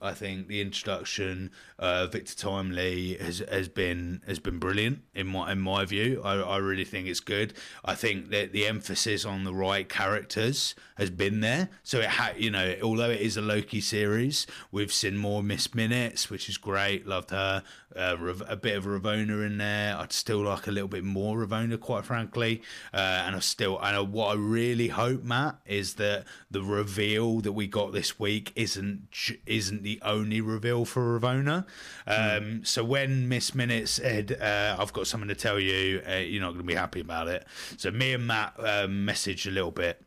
I 0.00 0.14
think 0.14 0.48
the 0.48 0.60
introduction 0.60 1.50
of 1.78 2.12
Victor 2.12 2.34
Timely 2.34 3.14
has 3.18 3.40
has 3.50 3.68
been 3.68 4.22
has 4.26 4.38
been 4.38 4.58
brilliant 4.58 5.00
in 5.14 5.26
my 5.26 5.52
in 5.52 5.60
my 5.60 5.84
view. 5.84 6.22
I, 6.24 6.34
I 6.36 6.56
really 6.58 6.84
think 6.84 7.06
it's 7.06 7.20
good. 7.20 7.52
I 7.84 7.94
think 7.94 8.30
that 8.30 8.52
the 8.52 8.66
emphasis 8.66 9.24
on 9.24 9.44
the 9.44 9.54
right 9.54 9.88
characters 9.88 10.74
has 10.96 11.10
been 11.10 11.40
there. 11.40 11.68
So 11.82 12.00
it 12.00 12.06
ha- 12.06 12.32
you 12.36 12.50
know, 12.50 12.74
although 12.82 13.10
it 13.10 13.20
is 13.20 13.36
a 13.36 13.42
Loki 13.42 13.80
series, 13.80 14.46
we've 14.72 14.92
seen 14.92 15.16
more 15.16 15.42
Miss 15.42 15.74
Minutes, 15.74 16.30
which 16.30 16.48
is 16.48 16.56
great. 16.56 17.06
Loved 17.06 17.30
her. 17.30 17.62
Uh, 17.94 18.34
a 18.46 18.56
bit 18.56 18.76
of 18.76 18.84
Ravonna 18.84 19.46
in 19.46 19.56
there. 19.56 19.96
I'd 19.96 20.12
still 20.12 20.40
like 20.40 20.66
a 20.66 20.70
little 20.70 20.88
bit 20.88 21.02
more 21.04 21.38
Ravonna, 21.38 21.80
quite 21.80 22.04
frankly. 22.04 22.62
Uh, 22.92 23.24
and 23.26 23.36
I 23.36 23.38
still, 23.38 23.78
and 23.80 24.12
what 24.12 24.32
I 24.32 24.34
really 24.34 24.88
hope, 24.88 25.24
Matt, 25.26 25.56
is 25.66 25.94
that 25.94 26.24
the 26.50 26.62
reveal 26.62 27.40
that 27.40 27.52
we 27.52 27.66
got 27.66 27.92
this 27.92 28.18
week 28.18 28.52
isn't 28.56 29.08
isn't 29.44 29.82
the 29.82 29.98
only 30.02 30.40
reveal 30.40 30.84
for 30.84 31.18
Ravonna. 31.18 31.66
Um, 32.06 32.64
So 32.64 32.84
when 32.84 33.28
Miss 33.28 33.54
Minutes 33.54 33.90
said, 33.92 34.38
uh, 34.40 34.76
"I've 34.78 34.92
got 34.92 35.06
something 35.06 35.28
to 35.28 35.34
tell 35.34 35.58
you," 35.60 36.02
uh, 36.08 36.14
you're 36.16 36.40
not 36.40 36.50
going 36.50 36.60
to 36.60 36.66
be 36.66 36.74
happy 36.74 37.00
about 37.00 37.28
it. 37.28 37.46
So 37.76 37.90
me 37.90 38.12
and 38.14 38.26
Matt 38.26 38.54
um, 38.58 39.06
messaged 39.06 39.46
a 39.46 39.50
little 39.50 39.72
bit. 39.72 40.02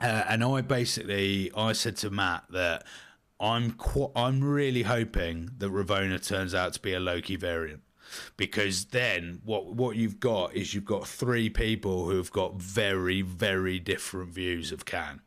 Uh, 0.00 0.24
and 0.28 0.42
I 0.44 0.60
basically 0.60 1.50
I 1.56 1.72
said 1.72 1.96
to 1.98 2.10
Matt 2.10 2.44
that 2.50 2.84
I'm 3.40 3.72
qu- 3.72 4.12
I'm 4.16 4.42
really 4.42 4.82
hoping 4.82 5.50
that 5.58 5.70
Ravona 5.70 6.24
turns 6.24 6.54
out 6.54 6.72
to 6.74 6.80
be 6.80 6.92
a 6.92 7.00
Loki 7.00 7.36
variant 7.36 7.82
because 8.36 8.86
then 8.86 9.40
what 9.44 9.66
what 9.74 9.96
you've 9.96 10.20
got 10.20 10.54
is 10.54 10.74
you've 10.74 10.84
got 10.84 11.06
three 11.06 11.48
people 11.50 12.08
who've 12.08 12.32
got 12.32 12.54
very 12.60 13.22
very 13.22 13.78
different 13.78 14.30
views 14.30 14.72
of 14.72 14.84
Kang. 14.84 15.20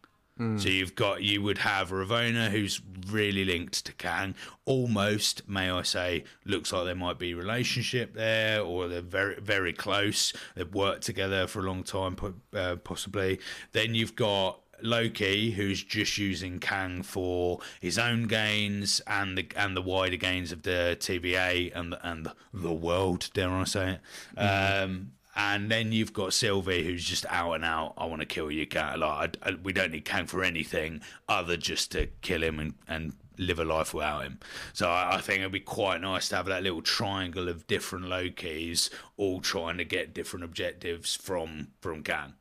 So 0.57 0.69
you've 0.69 0.95
got 0.95 1.21
you 1.21 1.39
would 1.43 1.59
have 1.59 1.91
Ravonna 1.91 2.49
who's 2.49 2.81
really 3.11 3.45
linked 3.45 3.85
to 3.85 3.93
Kang, 3.93 4.33
almost 4.65 5.47
may 5.47 5.69
I 5.69 5.83
say 5.83 6.23
looks 6.45 6.73
like 6.73 6.85
there 6.85 6.95
might 6.95 7.19
be 7.19 7.35
relationship 7.35 8.15
there 8.15 8.61
or 8.61 8.87
they're 8.87 9.01
very 9.01 9.35
very 9.39 9.71
close. 9.71 10.33
They've 10.55 10.73
worked 10.73 11.03
together 11.03 11.45
for 11.45 11.59
a 11.59 11.63
long 11.63 11.83
time, 11.83 12.15
uh, 12.55 12.77
possibly. 12.77 13.39
Then 13.73 13.93
you've 13.93 14.15
got 14.15 14.61
Loki, 14.83 15.51
who's 15.51 15.83
just 15.83 16.17
using 16.17 16.59
Kang 16.59 17.03
for 17.03 17.59
his 17.79 17.97
own 17.97 18.23
gains 18.27 19.01
and 19.07 19.37
the 19.37 19.47
and 19.55 19.75
the 19.75 19.81
wider 19.81 20.17
gains 20.17 20.51
of 20.51 20.63
the 20.63 20.97
TVA 20.99 21.71
and 21.75 21.93
the, 21.93 22.07
and 22.07 22.27
the 22.53 22.73
world, 22.73 23.29
dare 23.33 23.49
I 23.49 23.63
say 23.65 23.99
it. 24.35 24.39
Um, 24.39 25.13
and 25.35 25.71
then 25.71 25.91
you've 25.91 26.13
got 26.13 26.33
Sylvie, 26.33 26.83
who's 26.83 27.05
just 27.05 27.25
out 27.29 27.53
and 27.53 27.63
out. 27.63 27.93
I 27.97 28.05
want 28.05 28.21
to 28.21 28.25
kill 28.25 28.51
you, 28.51 28.67
Kang. 28.67 28.99
Like 28.99 29.37
I, 29.43 29.49
I, 29.49 29.55
we 29.63 29.71
don't 29.73 29.91
need 29.91 30.05
Kang 30.05 30.25
for 30.25 30.43
anything 30.43 31.01
other 31.29 31.57
just 31.57 31.91
to 31.93 32.07
kill 32.21 32.43
him 32.43 32.59
and 32.59 32.73
and 32.87 33.13
live 33.37 33.59
a 33.59 33.65
life 33.65 33.93
without 33.93 34.23
him. 34.23 34.39
So 34.73 34.89
I, 34.89 35.15
I 35.15 35.21
think 35.21 35.39
it'd 35.39 35.51
be 35.51 35.59
quite 35.59 36.01
nice 36.01 36.29
to 36.29 36.35
have 36.35 36.45
that 36.47 36.63
little 36.63 36.81
triangle 36.81 37.49
of 37.49 37.65
different 37.67 38.05
Lokis 38.05 38.89
all 39.17 39.41
trying 39.41 39.77
to 39.77 39.85
get 39.85 40.13
different 40.13 40.45
objectives 40.45 41.15
from 41.15 41.69
from 41.81 42.03
Kang. 42.03 42.33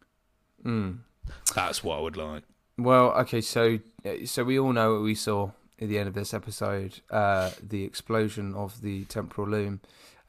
That's 1.55 1.83
what 1.83 1.99
I 1.99 2.01
would 2.01 2.17
like. 2.17 2.43
Well, 2.79 3.11
okay, 3.21 3.41
so 3.41 3.79
so 4.25 4.45
we 4.45 4.59
all 4.59 4.73
know 4.73 4.95
what 4.95 5.03
we 5.03 5.15
saw 5.15 5.51
at 5.81 5.89
the 5.89 5.99
end 5.99 6.09
of 6.09 6.15
this 6.15 6.33
episode: 6.33 7.01
uh, 7.11 7.51
the 7.63 7.85
explosion 7.85 8.55
of 8.55 8.81
the 8.81 9.05
temporal 9.05 9.49
loom, 9.49 9.81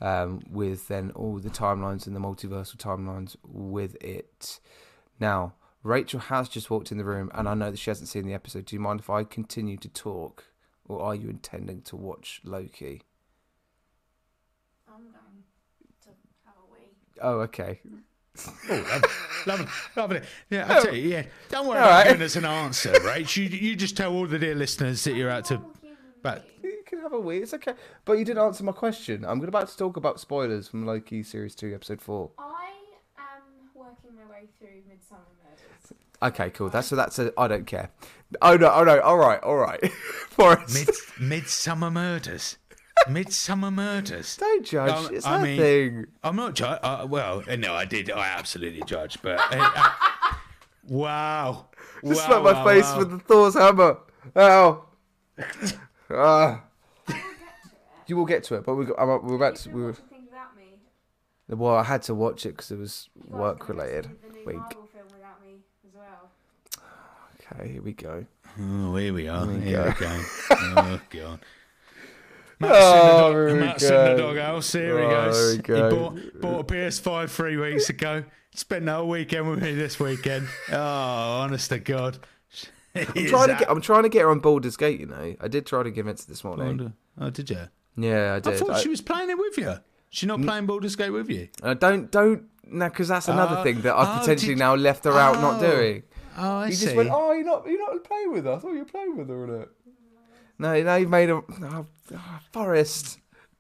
um, 0.02 0.42
with 0.50 0.88
then 0.88 1.12
all 1.12 1.38
the 1.38 1.50
timelines 1.50 2.08
and 2.08 2.16
the 2.16 2.20
multiversal 2.20 2.76
timelines 2.76 3.36
with 3.44 3.96
it. 4.04 4.60
Now, 5.20 5.54
Rachel 5.84 6.20
has 6.20 6.50
just 6.50 6.70
walked 6.70 6.92
in 6.92 6.98
the 6.98 7.06
room, 7.06 7.32
and 7.34 7.48
I 7.48 7.54
know 7.54 7.72
that 7.72 7.80
she 7.80 7.89
hasn't 7.89 8.10
seen 8.10 8.26
the 8.26 8.34
episode. 8.34 8.66
Do 8.66 8.76
you 8.76 8.80
mind 8.80 9.00
if 9.00 9.10
I 9.10 9.24
continue 9.24 9.78
to 9.78 9.89
talk, 9.89 10.46
or 10.88 11.02
are 11.02 11.16
you 11.16 11.30
intending 11.30 11.82
to 11.84 11.96
watch 11.96 12.42
Loki? 12.44 13.04
I'm 14.88 15.04
going 15.04 15.14
to 16.04 16.10
have 16.46 16.56
a 16.58 16.72
wee. 16.72 16.89
Oh, 17.22 17.39
okay. 17.42 17.80
Oh, 18.70 19.02
lovely, 19.46 19.66
lovely. 19.96 20.22
Yeah, 20.50 20.66
I 20.72 20.80
oh. 20.80 20.84
tell 20.86 20.96
you, 20.96 21.10
yeah. 21.10 21.24
Don't 21.50 21.68
worry 21.68 21.80
All 21.80 21.84
about 21.86 21.92
right. 21.98 22.08
giving 22.08 22.22
us 22.24 22.36
an 22.36 22.46
answer, 22.64 22.92
right? 23.04 23.36
You, 23.36 23.44
you 23.44 23.76
just 23.76 23.98
tell 23.98 24.14
all 24.14 24.26
the 24.26 24.40
dear 24.40 24.56
listeners 24.56 25.04
that 25.04 25.16
you're 25.16 25.30
out 25.30 25.46
to. 25.46 25.62
But 26.22 26.48
You 26.64 26.84
can 26.86 27.00
have 27.00 27.14
a 27.14 27.20
wee. 27.20 27.38
It's 27.40 27.54
okay. 27.56 27.74
But 28.06 28.14
you 28.14 28.26
didn't 28.26 28.44
answer 28.44 28.64
my 28.64 28.72
question. 28.72 29.26
I'm 29.26 29.44
about 29.44 29.68
to 29.70 29.78
talk 29.78 29.98
about 29.98 30.20
spoilers 30.20 30.68
from 30.68 30.86
Loki 30.86 31.24
series 31.24 31.56
two, 31.56 31.74
episode 31.74 32.02
four. 32.02 32.32
I 32.38 32.70
am 33.18 33.42
working 33.74 34.16
my 34.16 34.30
way 34.32 34.48
through 34.60 34.82
Midsomer 34.90 35.26
Murders. 35.44 35.94
Okay, 36.22 36.52
cool. 36.52 36.70
That's 36.70 36.88
so. 36.88 36.96
That's 36.96 37.18
a. 37.20 37.34
I 37.38 37.48
don't 37.48 37.66
care. 37.66 37.90
Oh 38.42 38.56
no. 38.56 38.72
Oh 38.72 38.84
no. 38.84 39.00
All 39.02 39.18
right. 39.18 39.42
All 39.42 39.58
right. 39.58 39.92
Forest. 40.30 40.74
mid 41.20 41.42
Midsomer 41.44 41.92
Murders, 41.92 42.58
Midsomer 43.08 43.74
Murders. 43.74 44.38
don't 44.38 44.66
judge. 44.66 44.91
Um, 44.91 45.16
it's 45.16 45.26
I 45.26 45.38
that 45.38 45.43
mean, 45.43 45.58
thing. 45.60 46.06
I'm 46.24 46.36
not 46.36 46.54
judge. 46.56 46.80
Uh, 46.84 47.06
well, 47.10 47.43
uh, 47.49 47.56
no, 47.56 47.74
I 47.74 47.86
did. 47.86 48.12
I 48.12 48.28
absolutely 48.28 48.82
judge. 48.86 49.22
But 49.22 49.39
uh, 49.39 49.72
uh, 49.76 49.89
wow, 50.88 51.68
Just 52.06 52.22
wow, 52.22 52.41
slap 52.41 52.43
my 52.43 52.54
wow, 52.54 52.66
face 52.66 52.86
wow. 52.86 52.97
with 52.99 53.12
the 53.12 53.20
Thor's 53.20 53.54
hammer. 53.56 53.97
Ow. 54.36 54.86
Ah. 56.12 56.64
You 58.08 58.18
will 58.18 58.26
get 58.26 58.43
to 58.45 58.56
it, 58.56 58.66
but 58.66 58.76
we 58.76 58.86
got, 58.86 58.99
I'm, 58.99 59.08
we're 59.26 59.36
about 59.36 59.56
to. 59.58 59.70
You 59.70 59.76
We 59.76 59.82
were, 59.84 59.88
watch 59.89 59.99
a 59.99 60.58
me. 60.58 60.66
well, 61.49 61.76
I 61.76 61.84
had 61.84 62.02
to 62.04 62.14
watch 62.16 62.45
it 62.45 62.49
because 62.49 62.72
it 62.72 62.78
was 62.78 63.10
You 63.16 63.38
work 63.38 63.60
can 63.62 63.78
related. 63.78 64.04
The, 64.22 64.28
the 64.28 64.34
new 64.34 64.45
Week. 64.45 64.56
Marvel 64.58 64.89
film 64.93 65.06
without 65.14 65.41
me 65.41 65.56
as 65.88 65.95
well. 65.95 66.30
Okay, 67.54 67.72
here 67.72 67.82
we 67.82 67.93
go. 67.93 68.26
Oh, 68.60 68.95
here 68.97 69.14
we 69.14 69.30
are. 69.30 69.45
we 69.47 69.60
Here 69.62 69.86
we 69.86 69.91
go. 69.93 70.08
go. 70.08 70.24
Oh 70.78 71.02
god. 71.10 71.39
Matt's 72.62 72.78
Oh, 72.80 73.28
in 73.30 73.34
here 73.34 73.43
the, 73.45 73.49
dog, 73.53 73.59
Matt's 73.59 73.84
in 73.84 73.89
the 73.89 73.95
go. 73.95 74.18
doghouse. 74.18 74.72
Here 74.74 74.97
he 74.99 75.05
Oh, 75.05 75.09
goes. 75.09 75.51
here 75.66 75.76
we 75.76 75.76
He 75.76 75.89
bought, 75.89 76.41
bought 76.41 76.59
a 76.59 76.74
PS5 76.74 77.30
three 77.30 77.57
weeks 77.57 77.89
ago. 77.89 78.24
Spent 78.53 78.86
the 78.86 78.93
whole 78.93 79.07
weekend 79.09 79.49
with 79.49 79.62
me 79.62 79.74
this 79.76 79.99
weekend. 79.99 80.47
Oh, 80.72 80.76
honest 80.78 81.70
to 81.70 81.80
God. 81.80 82.18
I'm 82.95 83.05
trying 83.05 83.47
to 83.47 83.55
get. 83.57 83.70
I'm 83.72 83.82
trying 83.82 84.03
to 84.03 84.09
get 84.09 84.22
her 84.24 84.30
on 84.30 84.39
Baldur's 84.39 84.76
Gate. 84.78 84.99
You 84.99 85.05
know, 85.05 85.36
I 85.39 85.47
did 85.47 85.66
try 85.66 85.84
to 85.84 85.91
convince 85.91 86.26
her 86.26 86.30
this 86.32 86.43
morning. 86.43 86.93
Oh, 87.20 87.30
did 87.30 87.49
you? 87.49 87.70
Yeah, 87.95 88.36
I 88.36 88.39
did. 88.39 88.53
I 88.53 88.57
thought 88.57 88.72
I- 88.72 88.82
she 88.82 88.89
was 88.89 89.01
playing 89.01 89.30
it 89.30 89.38
with 89.38 89.57
you. 89.57 89.76
She 90.09 90.26
not 90.26 90.41
playing 90.41 90.66
Baldur's 90.66 90.97
Gate 90.97 91.12
with 91.12 91.30
you? 91.30 91.47
Uh, 91.64 91.74
don't 91.74 92.12
don't 92.12 92.43
no, 92.68 92.89
because 92.89 93.07
that's 93.07 93.30
another 93.30 93.57
Oh, 93.59 93.64
thing 93.64 93.80
that 93.82 93.95
I've 93.95 94.18
oh, 94.18 94.20
potentially 94.20 94.55
now 94.55 94.76
left 94.76 95.05
her 95.05 95.14
out 95.18 95.36
not 95.36 95.64
oh, 95.64 95.72
doing. 95.72 96.03
Oh, 96.38 96.57
I 96.57 96.68
You 96.68 96.74
see. 96.74 96.86
just 96.86 96.97
went, 96.97 97.09
oh, 97.12 97.32
you're 97.32 97.45
not 97.45 97.66
you're 97.66 97.80
not 97.80 98.03
playing 98.03 98.34
with 98.34 98.43
her. 98.43 98.51
I 98.53 98.57
thought 98.59 98.72
you 98.74 98.80
were 98.80 98.86
playing 98.86 99.16
with 99.18 99.30
her 99.30 99.43
on 99.43 99.62
it. 99.62 99.70
No, 100.62 100.80
now 100.84 100.93
you've 100.93 101.09
made 101.09 101.32
a 101.32 101.38
oh, 101.38 101.86
oh, 102.14 102.39
Forest. 102.51 103.18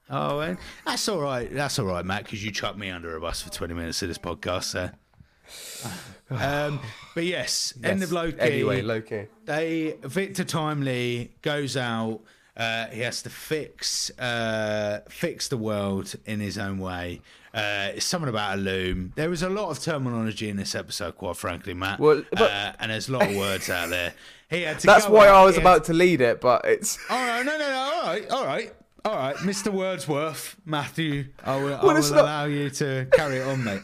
Oh, 0.07 0.37
well, 0.37 0.57
that's 0.85 1.09
all 1.09 1.19
right. 1.19 1.51
That's 1.51 1.79
all 1.79 1.87
right, 1.87 2.05
Matt, 2.05 2.25
because 2.25 2.45
you 2.45 2.51
chucked 2.51 2.77
me 2.77 2.91
under 2.91 3.15
a 3.15 3.19
bus 3.19 3.41
for 3.41 3.49
20 3.49 3.73
minutes 3.73 4.03
of 4.03 4.07
this 4.07 4.19
podcast, 4.19 4.65
so. 4.65 4.89
Um, 6.29 6.79
but 7.13 7.25
yes, 7.25 7.73
end 7.83 8.03
of 8.03 8.13
Loki. 8.13 8.39
Anyway, 8.39 8.81
Loki. 8.81 9.27
They 9.43 9.97
Victor 10.01 10.45
Timely 10.45 11.33
goes 11.41 11.75
out. 11.75 12.21
Uh, 12.55 12.85
he 12.85 13.01
has 13.01 13.21
to 13.23 13.29
fix 13.29 14.17
uh, 14.17 15.01
fix 15.09 15.49
the 15.49 15.57
world 15.57 16.15
in 16.25 16.39
his 16.39 16.57
own 16.57 16.79
way. 16.79 17.19
Uh, 17.53 17.89
it's 17.95 18.05
something 18.05 18.29
about 18.29 18.57
a 18.57 18.61
loom. 18.61 19.11
There 19.15 19.29
was 19.29 19.43
a 19.43 19.49
lot 19.49 19.69
of 19.69 19.79
terminology 19.81 20.47
in 20.49 20.55
this 20.55 20.73
episode, 20.73 21.17
quite 21.17 21.35
frankly, 21.35 21.73
Matt. 21.73 21.99
Well, 21.99 22.23
but- 22.31 22.41
uh, 22.41 22.73
and 22.79 22.91
there's 22.91 23.09
a 23.09 23.11
lot 23.11 23.29
of 23.29 23.35
words 23.35 23.69
out 23.69 23.89
there. 23.89 24.13
He 24.49 24.61
had 24.61 24.79
to. 24.79 24.87
That's 24.87 25.07
why 25.07 25.27
out, 25.27 25.35
I 25.35 25.45
was 25.45 25.55
he 25.55 25.61
had 25.61 25.67
about 25.67 25.83
to 25.85 25.93
lead 25.93 26.21
it, 26.21 26.39
but 26.41 26.63
it's 26.65 26.97
all 27.09 27.17
right, 27.17 27.45
no, 27.45 27.57
no, 27.57 27.69
no. 27.69 27.91
All 27.93 28.03
right, 28.05 28.29
all 28.29 28.45
right, 28.45 28.73
all 29.05 29.15
right, 29.15 29.35
Mr. 29.37 29.71
Wordsworth, 29.71 30.55
Matthew. 30.65 31.25
I 31.43 31.55
will, 31.57 31.79
Well, 31.83 31.95
it's 31.97 32.09
will 32.09 32.17
not- 32.17 32.23
allow 32.25 32.45
you 32.45 32.69
to 32.71 33.07
carry 33.11 33.37
it 33.37 33.47
on, 33.47 33.63
mate. 33.63 33.81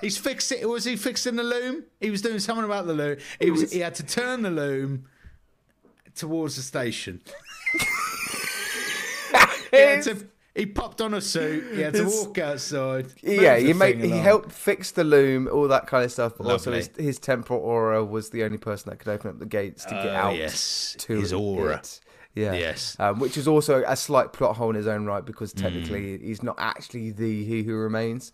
He's 0.00 0.16
fixed 0.16 0.50
it. 0.52 0.66
Was 0.68 0.84
he 0.84 0.96
fixing 0.96 1.36
the 1.36 1.42
loom? 1.42 1.84
He 2.00 2.10
was 2.10 2.22
doing 2.22 2.38
something 2.38 2.64
about 2.64 2.86
the 2.86 2.94
loom. 2.94 3.16
He 3.38 3.50
was. 3.50 3.70
He 3.72 3.80
had 3.80 3.94
to 3.96 4.02
turn 4.02 4.42
the 4.42 4.50
loom 4.50 5.04
towards 6.14 6.56
the 6.56 6.62
station. 6.62 7.20
he, 9.70 9.76
had 9.76 10.02
to, 10.04 10.26
he 10.60 10.66
popped 10.66 11.00
on 11.00 11.14
a 11.14 11.20
suit. 11.20 11.64
He 11.74 11.80
had 11.80 11.94
to 11.94 12.00
It's- 12.06 12.24
walk 12.26 12.38
outside. 12.38 13.06
yeah, 13.22 13.56
he 13.56 13.72
made 13.72 13.98
he 13.98 14.10
along. 14.12 14.22
helped 14.22 14.52
fix 14.52 14.90
the 14.92 15.04
loom, 15.04 15.48
all 15.52 15.66
that 15.68 15.86
kind 15.86 16.04
of 16.04 16.12
stuff. 16.12 16.32
But 16.38 16.46
also, 16.46 16.72
his, 16.72 16.90
his 16.96 17.18
temporal 17.18 17.60
aura 17.60 18.04
was 18.04 18.30
the 18.30 18.44
only 18.44 18.58
person 18.58 18.90
that 18.90 18.98
could 18.98 19.08
open 19.08 19.30
up 19.30 19.38
the 19.38 19.46
gates 19.46 19.84
to 19.86 19.94
get 19.94 20.06
Oh, 20.14 20.28
out. 20.28 20.36
yes, 20.36 20.94
to 21.00 21.18
his 21.18 21.32
aura. 21.32 21.76
it. 21.78 22.00
Yeah. 22.34 22.52
Yes. 22.52 22.96
Um, 23.00 23.18
which 23.18 23.36
is 23.36 23.48
also 23.48 23.82
a 23.86 23.96
slight 23.96 24.32
plot 24.32 24.56
hole 24.56 24.70
in 24.70 24.76
his 24.76 24.86
own 24.86 25.04
right 25.04 25.24
because 25.24 25.52
Mm. 25.52 25.62
technically 25.62 26.18
he's 26.18 26.42
not 26.44 26.54
actually 26.58 27.10
the 27.10 27.44
He 27.44 27.62
Who 27.64 27.74
Remains, 27.74 28.32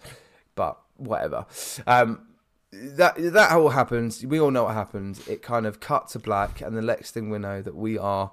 but 0.55 0.77
whatever. 0.97 1.47
Um, 1.87 2.27
that 2.72 3.14
that 3.33 3.53
all 3.53 3.70
happens. 3.70 4.24
We 4.27 4.39
all 4.39 4.51
know 4.51 4.64
what 4.64 4.74
happens. 4.74 5.27
It 5.29 5.41
kind 5.43 5.64
of 5.66 5.81
cut 5.81 6.09
to 6.09 6.18
black, 6.18 6.61
and 6.61 6.77
the 6.77 6.83
next 6.83 7.12
thing 7.12 7.31
we 7.31 7.39
know 7.39 7.62
that 7.62 7.74
we 7.74 7.97
are 7.97 8.33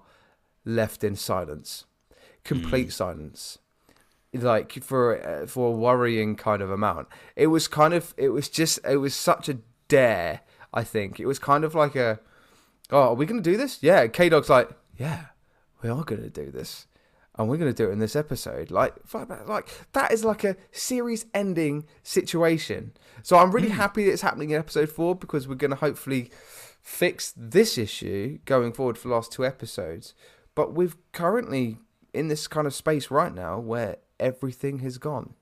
left 0.65 1.03
in 1.03 1.15
silence, 1.15 1.85
complete 2.43 2.89
Mm. 2.89 2.91
silence. 2.93 3.57
Like 4.33 4.83
for 4.83 5.21
uh, 5.23 5.45
for 5.47 5.69
a 5.69 5.71
worrying 5.71 6.35
kind 6.35 6.61
of 6.61 6.71
amount. 6.71 7.07
It 7.35 7.47
was 7.47 7.67
kind 7.67 7.93
of 7.93 8.13
it 8.17 8.29
was 8.29 8.49
just 8.49 8.79
it 8.87 8.97
was 8.97 9.15
such 9.15 9.47
a 9.49 9.59
dare. 9.87 10.41
I 10.73 10.83
think 10.83 11.19
it 11.19 11.27
was 11.27 11.37
kind 11.37 11.63
of 11.63 11.75
like 11.75 11.95
a 11.95 12.19
oh, 12.93 13.09
are 13.09 13.13
we 13.13 13.25
going 13.25 13.41
to 13.41 13.49
do 13.49 13.57
this? 13.57 13.81
Yeah. 13.81 14.07
K 14.07 14.29
Dog's 14.29 14.49
like, 14.49 14.69
yeah, 14.97 15.25
we 15.81 15.89
are 15.89 16.03
going 16.03 16.21
to 16.21 16.29
do 16.29 16.51
this. 16.51 16.87
And 17.35 17.49
we're 17.49 17.57
going 17.57 17.73
to 17.73 17.83
do 17.83 17.89
it 17.89 17.93
in 17.93 17.99
this 17.99 18.15
episode. 18.15 18.69
Like, 18.69 18.93
like 19.47 19.67
that 19.93 20.11
is 20.11 20.23
like 20.23 20.43
a 20.43 20.55
series 20.71 21.25
ending 21.33 21.85
situation. 22.03 22.93
So 23.23 23.37
I'm 23.37 23.51
really 23.51 23.69
happy 23.69 24.05
that 24.05 24.11
it's 24.11 24.21
happening 24.21 24.51
in 24.51 24.59
episode 24.59 24.89
four 24.89 25.15
because 25.15 25.47
we're 25.47 25.55
going 25.55 25.71
to 25.71 25.77
hopefully 25.77 26.29
fix 26.79 27.33
this 27.35 27.77
issue 27.77 28.37
going 28.45 28.71
forward 28.71 28.99
for 28.99 29.07
the 29.07 29.15
last 29.15 29.31
two 29.31 29.43
episodes. 29.43 30.13
But 30.53 30.75
we've 30.75 30.95
currently 31.11 31.79
in 32.13 32.27
this 32.27 32.45
kind 32.45 32.67
of 32.67 32.75
space 32.75 33.09
right 33.09 33.33
now 33.33 33.57
where 33.57 33.97
everything 34.19 34.79
has 34.79 34.97
gone. 34.97 35.33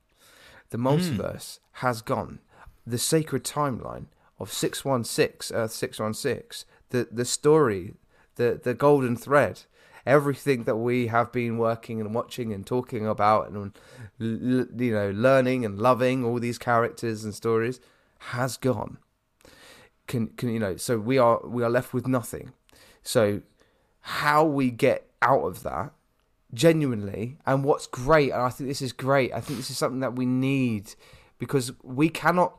The 0.70 0.78
multiverse 0.78 1.58
hmm. 1.58 1.86
has 1.86 2.02
gone. 2.02 2.40
The 2.86 2.98
sacred 2.98 3.44
timeline 3.44 4.06
of 4.38 4.52
616, 4.52 5.56
Earth 5.56 5.72
616, 5.72 6.66
the, 6.90 7.08
the 7.10 7.24
story, 7.24 7.94
the, 8.36 8.60
the 8.62 8.74
golden 8.74 9.16
thread, 9.16 9.62
everything 10.04 10.64
that 10.64 10.76
we 10.76 11.06
have 11.06 11.30
been 11.30 11.58
working 11.58 12.00
and 12.00 12.14
watching 12.14 12.52
and 12.52 12.66
talking 12.66 13.06
about 13.06 13.50
and, 13.50 13.72
you 14.18 14.92
know, 14.92 15.10
learning 15.10 15.64
and 15.64 15.78
loving 15.78 16.24
all 16.24 16.40
these 16.40 16.58
characters 16.58 17.24
and 17.24 17.34
stories 17.34 17.78
has 18.18 18.56
gone. 18.56 18.98
Can, 20.08 20.28
can 20.28 20.48
you 20.48 20.58
know, 20.58 20.76
so 20.76 20.98
we 20.98 21.18
are, 21.18 21.40
we 21.46 21.62
are 21.62 21.70
left 21.70 21.94
with 21.94 22.08
nothing. 22.08 22.52
So 23.02 23.42
how 24.00 24.44
we 24.44 24.70
get 24.70 25.08
out 25.22 25.42
of 25.42 25.62
that 25.62 25.92
genuinely 26.54 27.38
and 27.46 27.64
what's 27.64 27.86
great 27.86 28.30
and 28.30 28.42
i 28.42 28.48
think 28.48 28.68
this 28.68 28.82
is 28.82 28.92
great 28.92 29.32
i 29.32 29.40
think 29.40 29.58
this 29.58 29.70
is 29.70 29.78
something 29.78 30.00
that 30.00 30.14
we 30.14 30.26
need 30.26 30.94
because 31.38 31.72
we 31.82 32.08
cannot 32.08 32.56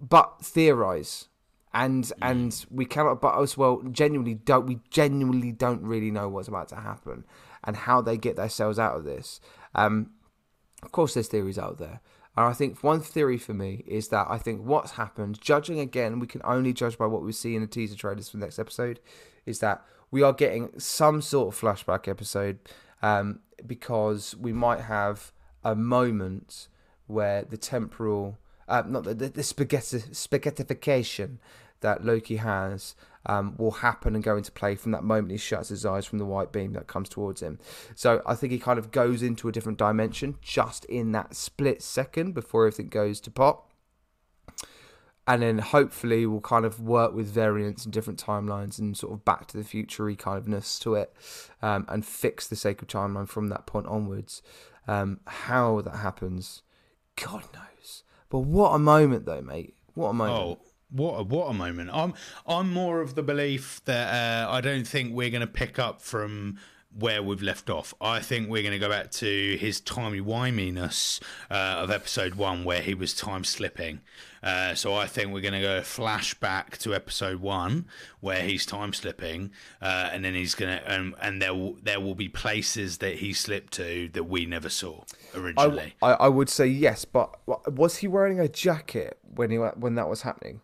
but 0.00 0.34
theorize 0.42 1.28
and 1.76 2.10
and 2.22 2.64
we 2.70 2.86
cannot 2.86 3.20
but 3.20 3.38
as 3.38 3.56
well 3.56 3.82
genuinely 3.92 4.34
don't 4.34 4.66
we 4.66 4.78
genuinely 4.90 5.52
don't 5.52 5.82
really 5.82 6.10
know 6.10 6.28
what's 6.28 6.48
about 6.48 6.68
to 6.68 6.76
happen 6.76 7.24
and 7.64 7.76
how 7.76 8.00
they 8.00 8.16
get 8.16 8.36
themselves 8.36 8.78
out 8.78 8.96
of 8.96 9.04
this. 9.04 9.40
Um 9.74 10.10
of 10.82 10.92
course 10.92 11.14
there's 11.14 11.28
theories 11.28 11.58
out 11.58 11.78
there 11.78 12.00
and 12.36 12.46
i 12.46 12.52
think 12.52 12.82
one 12.82 13.00
theory 13.00 13.38
for 13.38 13.54
me 13.54 13.82
is 13.86 14.08
that 14.08 14.26
i 14.28 14.38
think 14.38 14.62
what's 14.62 14.92
happened 14.92 15.40
judging 15.40 15.80
again 15.80 16.18
we 16.18 16.26
can 16.26 16.40
only 16.44 16.72
judge 16.72 16.96
by 16.96 17.06
what 17.06 17.22
we 17.22 17.32
see 17.32 17.54
in 17.54 17.62
the 17.62 17.66
teaser 17.66 17.96
trailers 17.96 18.28
for 18.28 18.36
the 18.36 18.44
next 18.44 18.58
episode 18.58 19.00
is 19.46 19.58
that 19.60 19.82
we 20.10 20.22
are 20.22 20.32
getting 20.32 20.70
some 20.78 21.20
sort 21.20 21.54
of 21.54 21.60
flashback 21.60 22.08
episode 22.08 22.58
um, 23.02 23.40
because 23.66 24.36
we 24.36 24.52
might 24.52 24.82
have 24.82 25.32
a 25.64 25.74
moment 25.74 26.68
where 27.06 27.42
the 27.42 27.56
temporal, 27.56 28.38
uh, 28.68 28.82
not 28.86 29.04
the, 29.04 29.14
the, 29.14 29.28
the 29.28 29.42
spaghetti, 29.42 29.98
spaghettification 29.98 31.38
that 31.80 32.04
Loki 32.04 32.36
has 32.36 32.94
um, 33.26 33.54
will 33.58 33.72
happen 33.72 34.14
and 34.14 34.24
go 34.24 34.36
into 34.36 34.52
play 34.52 34.76
from 34.76 34.92
that 34.92 35.04
moment 35.04 35.32
he 35.32 35.36
shuts 35.36 35.68
his 35.68 35.84
eyes 35.84 36.06
from 36.06 36.18
the 36.18 36.24
white 36.24 36.52
beam 36.52 36.72
that 36.72 36.86
comes 36.86 37.08
towards 37.08 37.42
him. 37.42 37.58
So 37.94 38.22
I 38.24 38.34
think 38.34 38.52
he 38.52 38.58
kind 38.58 38.78
of 38.78 38.90
goes 38.90 39.22
into 39.22 39.48
a 39.48 39.52
different 39.52 39.78
dimension 39.78 40.36
just 40.40 40.84
in 40.86 41.12
that 41.12 41.34
split 41.34 41.82
second 41.82 42.34
before 42.34 42.66
everything 42.66 42.88
goes 42.88 43.20
to 43.20 43.30
pop 43.30 43.70
and 45.26 45.42
then 45.42 45.58
hopefully 45.58 46.24
we'll 46.24 46.40
kind 46.40 46.64
of 46.64 46.80
work 46.80 47.12
with 47.12 47.26
variants 47.26 47.84
and 47.84 47.92
different 47.92 48.22
timelines 48.22 48.78
and 48.78 48.96
sort 48.96 49.12
of 49.12 49.24
back 49.24 49.46
to 49.48 49.56
the 49.56 49.64
future 49.64 50.12
kind 50.14 50.44
ofness 50.44 50.80
to 50.80 50.94
it 50.94 51.12
um, 51.62 51.84
and 51.88 52.06
fix 52.06 52.46
the 52.46 52.56
sacred 52.56 52.88
timeline 52.88 53.28
from 53.28 53.48
that 53.48 53.66
point 53.66 53.86
onwards. 53.86 54.42
Um, 54.86 55.20
how 55.26 55.80
that 55.80 55.96
happens, 55.96 56.62
God 57.16 57.42
knows. 57.52 58.04
But 58.28 58.40
what 58.40 58.70
a 58.70 58.78
moment, 58.78 59.26
though, 59.26 59.40
mate! 59.40 59.74
What 59.94 60.10
a 60.10 60.12
moment! 60.12 60.38
Oh, 60.38 60.58
what 60.90 61.14
a, 61.14 61.22
what 61.24 61.46
a 61.46 61.52
moment! 61.52 61.90
I'm 61.92 62.14
I'm 62.46 62.72
more 62.72 63.00
of 63.00 63.16
the 63.16 63.22
belief 63.22 63.80
that 63.86 64.46
uh, 64.46 64.50
I 64.50 64.60
don't 64.60 64.86
think 64.86 65.12
we're 65.12 65.30
going 65.30 65.40
to 65.40 65.46
pick 65.46 65.78
up 65.78 66.00
from 66.00 66.58
where 66.98 67.22
we've 67.22 67.42
left 67.42 67.68
off. 67.68 67.92
I 68.00 68.20
think 68.20 68.48
we're 68.48 68.62
going 68.62 68.72
to 68.72 68.78
go 68.78 68.88
back 68.88 69.10
to 69.12 69.56
his 69.58 69.80
timey 69.80 70.20
wiminess 70.20 71.20
uh, 71.50 71.54
of 71.82 71.90
episode 71.90 72.34
one, 72.34 72.64
where 72.64 72.80
he 72.80 72.94
was 72.94 73.14
time 73.14 73.44
slipping. 73.44 74.00
Uh, 74.42 74.74
so 74.74 74.94
I 74.94 75.06
think 75.06 75.32
we're 75.32 75.40
going 75.40 75.54
to 75.54 75.60
go 75.60 75.80
flashback 75.80 76.78
to 76.78 76.94
episode 76.94 77.40
one, 77.40 77.86
where 78.20 78.42
he's 78.42 78.64
time 78.64 78.92
slipping, 78.92 79.50
uh, 79.82 80.10
and 80.12 80.24
then 80.24 80.34
he's 80.34 80.54
going 80.54 80.78
to, 80.78 80.90
and, 80.90 81.14
and 81.20 81.42
there 81.42 81.54
will, 81.54 81.76
there 81.82 82.00
will 82.00 82.14
be 82.14 82.28
places 82.28 82.98
that 82.98 83.16
he 83.16 83.32
slipped 83.32 83.72
to 83.74 84.08
that 84.12 84.24
we 84.24 84.46
never 84.46 84.68
saw 84.68 85.02
originally. 85.34 85.94
I, 86.00 86.12
I, 86.12 86.12
I 86.12 86.28
would 86.28 86.48
say 86.48 86.66
yes, 86.66 87.04
but 87.04 87.36
was 87.46 87.98
he 87.98 88.08
wearing 88.08 88.38
a 88.40 88.48
jacket 88.48 89.18
when 89.34 89.50
he 89.50 89.56
when 89.56 89.96
that 89.96 90.08
was 90.08 90.22
happening? 90.22 90.60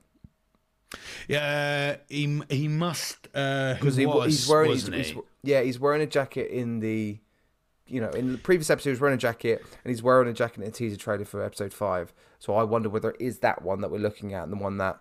Yeah, 1.28 1.96
he 2.08 2.40
he 2.50 2.68
must 2.68 3.22
because 3.22 3.76
Because 3.78 3.96
he, 3.96 4.06
was, 4.06 4.26
he's 4.26 4.48
wearing 4.48 4.70
wasn't 4.70 4.96
he's, 4.96 5.06
he? 5.08 5.12
he's- 5.14 5.24
yeah 5.44 5.62
he's 5.62 5.78
wearing 5.80 6.02
a 6.02 6.06
jacket 6.06 6.50
in 6.50 6.78
the 6.80 7.18
you 7.86 8.00
know 8.00 8.10
in 8.10 8.32
the 8.32 8.38
previous 8.38 8.70
episode 8.70 8.90
he 8.90 8.92
was 8.92 9.00
wearing 9.00 9.14
a 9.14 9.18
jacket 9.18 9.60
and 9.84 9.90
he's 9.90 10.02
wearing 10.02 10.28
a 10.28 10.32
jacket 10.32 10.60
in 10.62 10.68
a 10.68 10.70
teaser 10.70 10.96
trailer 10.96 11.24
for 11.24 11.42
episode 11.42 11.72
five. 11.72 12.12
So 12.38 12.54
I 12.54 12.62
wonder 12.64 12.88
whether 12.88 13.10
it 13.10 13.20
is 13.20 13.38
that 13.40 13.62
one 13.62 13.80
that 13.82 13.90
we're 13.90 13.98
looking 13.98 14.34
at 14.34 14.44
and 14.44 14.52
the 14.52 14.56
one 14.56 14.78
that 14.78 15.00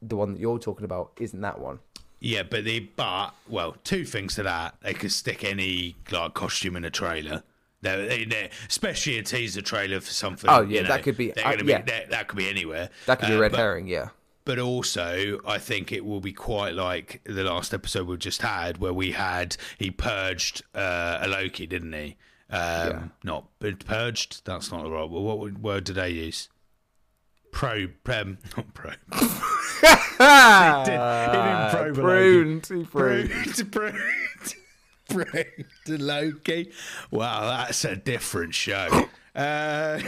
the 0.00 0.16
one 0.16 0.32
that 0.34 0.40
you're 0.40 0.58
talking 0.58 0.84
about 0.84 1.12
isn't 1.18 1.40
that 1.40 1.58
one. 1.60 1.78
Yeah, 2.20 2.44
but 2.44 2.64
the 2.64 2.80
but 2.96 3.30
well, 3.48 3.76
two 3.84 4.04
things 4.04 4.36
to 4.36 4.44
that. 4.44 4.76
They 4.82 4.94
could 4.94 5.10
stick 5.12 5.42
any 5.44 5.96
like 6.12 6.34
costume 6.34 6.76
in 6.76 6.84
a 6.84 6.90
trailer. 6.90 7.42
They, 7.82 8.06
they, 8.06 8.24
they- 8.24 8.50
especially 8.68 9.18
a 9.18 9.22
teaser 9.24 9.60
trailer 9.60 10.00
for 10.00 10.12
something. 10.12 10.48
Oh, 10.48 10.60
yeah, 10.62 10.76
you 10.76 10.82
know, 10.82 10.88
that 10.90 11.02
could 11.02 11.16
be- 11.16 11.32
uh, 11.32 11.42
gonna 11.50 11.64
yeah. 11.64 11.82
that, 11.82 12.10
that 12.10 12.28
could 12.28 12.36
be 12.38 12.48
anywhere. 12.48 12.90
That 13.06 13.18
could 13.18 13.26
be 13.28 13.34
Uh, 13.34 13.38
a 13.38 13.40
red 13.40 13.50
but- 13.50 13.58
herring, 13.58 13.88
yeah. 13.88 14.10
But 14.44 14.58
also, 14.58 15.38
I 15.46 15.58
think 15.58 15.92
it 15.92 16.04
will 16.04 16.20
be 16.20 16.32
quite 16.32 16.74
like 16.74 17.20
the 17.24 17.44
last 17.44 17.72
episode 17.72 18.08
we 18.08 18.16
just 18.16 18.42
had, 18.42 18.78
where 18.78 18.92
we 18.92 19.12
had 19.12 19.56
he 19.78 19.90
purged 19.90 20.62
uh, 20.74 21.18
a 21.20 21.28
Loki, 21.28 21.66
didn't 21.66 21.92
he? 21.92 22.16
Um, 22.50 22.58
Yeah. 22.60 23.02
Not 23.22 23.44
but 23.60 23.84
purged. 23.86 24.44
That's 24.44 24.72
not 24.72 24.82
the 24.82 24.90
right 24.90 25.08
word. 25.08 25.22
What 25.22 25.52
word 25.60 25.84
did 25.84 25.94
they 25.94 26.10
use? 26.10 26.48
Pro, 27.52 27.86
um, 28.06 28.38
not 28.56 28.74
pro. 28.74 28.90
he, 29.12 30.84
did, 30.84 30.98
didn't 31.32 31.70
probe 31.70 31.98
a 31.98 32.00
Loki. 32.00 32.00
pruned, 32.00 32.66
he 32.66 32.84
pruned. 32.84 33.30
Pruned, 33.30 33.72
pruned, 33.72 33.96
pruned 35.08 36.00
Loki. 36.02 36.72
Wow, 37.10 37.46
that's 37.46 37.84
a 37.84 37.94
different 37.96 38.54
show. 38.54 39.08
Uh, 39.34 40.00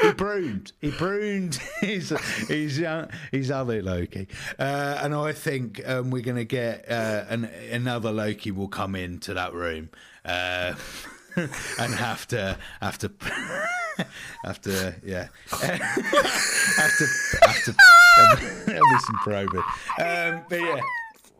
he 0.00 0.12
pruned. 0.12 0.72
He 0.80 0.90
pruned 0.90 1.56
his 1.80 2.10
his 2.48 2.78
young. 2.78 3.08
His 3.30 3.50
other 3.50 3.82
Loki, 3.82 4.28
uh, 4.58 5.00
and 5.02 5.14
I 5.14 5.32
think 5.32 5.86
um, 5.88 6.10
we're 6.10 6.22
going 6.22 6.36
to 6.36 6.44
get 6.44 6.90
uh, 6.90 7.24
an, 7.28 7.44
another 7.70 8.12
Loki 8.12 8.50
will 8.50 8.68
come 8.68 8.94
into 8.94 9.34
that 9.34 9.52
room. 9.54 9.90
Uh, 10.24 10.74
and 11.36 11.94
have 11.94 12.28
to 12.28 12.58
have 12.80 12.98
to 12.98 13.10
have 14.44 14.60
to 14.62 14.94
yeah. 15.04 15.28
Have 15.50 16.96
to 16.98 17.06
have 17.42 17.64
to 17.64 17.74
there'll 18.66 18.86
be 18.86 18.98
some 19.06 19.18
probing. 19.22 19.62
Um, 19.98 20.42
but 20.48 20.60
yeah 20.60 20.80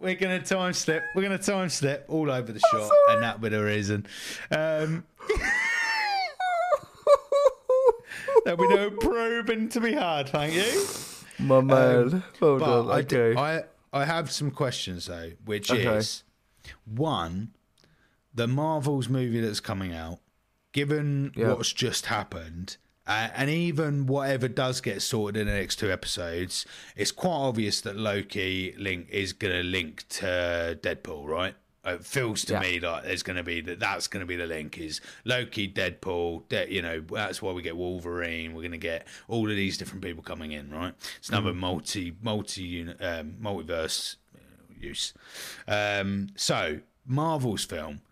we're 0.02 0.16
gonna 0.16 0.42
time 0.42 0.72
slip. 0.72 1.04
We're 1.14 1.22
gonna 1.22 1.38
time 1.38 1.68
slip 1.68 2.04
all 2.08 2.30
over 2.30 2.52
the 2.52 2.60
shot 2.72 2.90
and 3.10 3.22
that'll 3.22 3.40
be 3.40 3.48
the 3.50 3.62
reason. 3.62 4.06
Um, 4.50 5.04
there'll 8.44 8.58
be 8.60 8.68
no 8.68 8.90
probing 8.90 9.68
to 9.70 9.80
be 9.80 9.92
had 9.92 10.28
thank 10.28 10.54
you 10.54 10.86
My 11.38 11.60
man. 11.60 12.22
Hold 12.40 12.62
on, 12.62 12.90
I, 12.90 12.98
okay. 13.00 13.34
I 13.36 13.64
I 13.92 14.04
have 14.04 14.30
some 14.30 14.50
questions 14.50 15.06
though, 15.06 15.32
which 15.44 15.70
Okay. 15.70 15.96
is 15.98 16.22
one, 16.84 17.52
the 18.34 18.46
Marvels 18.46 19.08
movie 19.08 19.40
that's 19.40 19.60
coming 19.60 19.92
out, 19.94 20.20
given 20.72 21.32
Yeah. 21.36 21.48
what's 21.54 21.72
just 21.72 22.06
happened, 22.06 22.76
uh, 23.06 23.28
and 23.34 23.50
even 23.50 24.06
whatever 24.06 24.46
does 24.48 24.80
get 24.80 25.02
sorted 25.02 25.40
in 25.40 25.46
the 25.48 25.52
next 25.54 25.76
two 25.76 25.90
episodes, 25.90 26.64
it's 26.96 27.10
quite 27.12 27.30
obvious 27.32 27.80
that 27.82 27.96
Loki 27.96 28.74
link 28.78 29.08
is 29.10 29.32
going 29.32 29.54
to 29.54 29.62
link 29.62 30.06
to 30.10 30.78
Deadpool, 30.82 31.26
right? 31.26 31.54
It 31.84 32.04
feels 32.04 32.44
to 32.44 32.52
Yeah. 32.52 32.60
me 32.60 32.78
like 32.80 33.02
there's 33.02 33.24
going 33.24 33.38
to 33.38 33.42
be 33.42 33.60
that 33.62 33.80
that's 33.80 34.06
going 34.06 34.20
to 34.20 34.26
be 34.26 34.36
the 34.36 34.46
link 34.46 34.78
is 34.78 35.00
Loki, 35.24 35.66
Deadpool, 35.68 36.48
De- 36.48 36.72
you 36.72 36.80
know 36.80 37.00
that's 37.00 37.42
why 37.42 37.50
we 37.52 37.60
get 37.60 37.76
Wolverine. 37.76 38.54
We're 38.54 38.60
going 38.62 38.70
to 38.70 38.78
get 38.78 39.06
all 39.26 39.50
of 39.50 39.56
these 39.56 39.76
different 39.78 40.02
people 40.04 40.22
coming 40.22 40.52
in, 40.52 40.70
right? 40.70 40.94
It's 41.18 41.28
another 41.28 41.52
multi 41.52 42.14
multi 42.22 42.62
uni- 42.62 43.00
um, 43.00 43.34
multiverse 43.42 44.16
uh, 44.34 44.38
use. 44.78 45.12
Um, 45.66 46.28
so 46.36 46.78
Marvel's 47.04 47.64
film, 47.64 48.02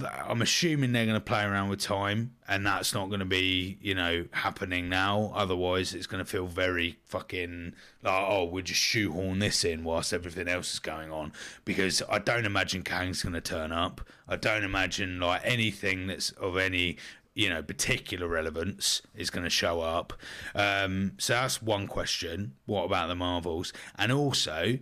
I'm 0.00 0.40
assuming 0.40 0.92
they're 0.92 1.04
going 1.04 1.14
to 1.14 1.20
play 1.20 1.44
around 1.44 1.68
with 1.68 1.80
time, 1.80 2.34
and 2.48 2.66
that's 2.66 2.94
not 2.94 3.08
going 3.08 3.20
to 3.20 3.26
be, 3.26 3.78
you 3.82 3.94
know, 3.94 4.24
happening 4.32 4.88
now. 4.88 5.32
Otherwise, 5.34 5.94
it's 5.94 6.06
going 6.06 6.24
to 6.24 6.30
feel 6.30 6.46
very 6.46 6.98
fucking 7.04 7.74
like, 8.02 8.24
oh, 8.26 8.44
we'll 8.44 8.64
just 8.64 8.80
shoehorn 8.80 9.38
this 9.38 9.64
in 9.64 9.84
whilst 9.84 10.12
everything 10.12 10.48
else 10.48 10.72
is 10.72 10.78
going 10.78 11.10
on. 11.10 11.32
Because 11.64 12.02
I 12.08 12.18
don't 12.18 12.46
imagine 12.46 12.82
Kang's 12.82 13.22
going 13.22 13.34
to 13.34 13.40
turn 13.40 13.72
up. 13.72 14.00
I 14.26 14.36
don't 14.36 14.64
imagine 14.64 15.20
like 15.20 15.42
anything 15.44 16.06
that's 16.06 16.30
of 16.30 16.56
any, 16.56 16.96
you 17.34 17.50
know, 17.50 17.62
particular 17.62 18.28
relevance 18.28 19.02
is 19.14 19.28
going 19.28 19.44
to 19.44 19.50
show 19.50 19.80
up. 19.80 20.14
Um, 20.54 21.12
so 21.18 21.34
that's 21.34 21.60
one 21.60 21.86
question. 21.86 22.54
What 22.64 22.84
about 22.84 23.08
the 23.08 23.14
Marvels? 23.14 23.74
And 23.96 24.10
also, 24.10 24.78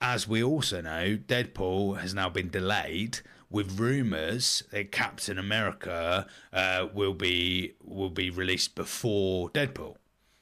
as 0.00 0.28
we 0.28 0.42
also 0.42 0.80
know, 0.80 1.16
Deadpool 1.16 2.00
has 2.00 2.14
now 2.14 2.28
been 2.28 2.48
delayed 2.48 3.20
with 3.52 3.78
rumours 3.78 4.62
that 4.72 4.90
Captain 4.90 5.38
America 5.38 6.26
uh, 6.52 6.88
will 6.92 7.14
be 7.14 7.74
will 7.82 8.10
be 8.10 8.30
released 8.30 8.74
before 8.74 9.50
Deadpool. 9.50 9.96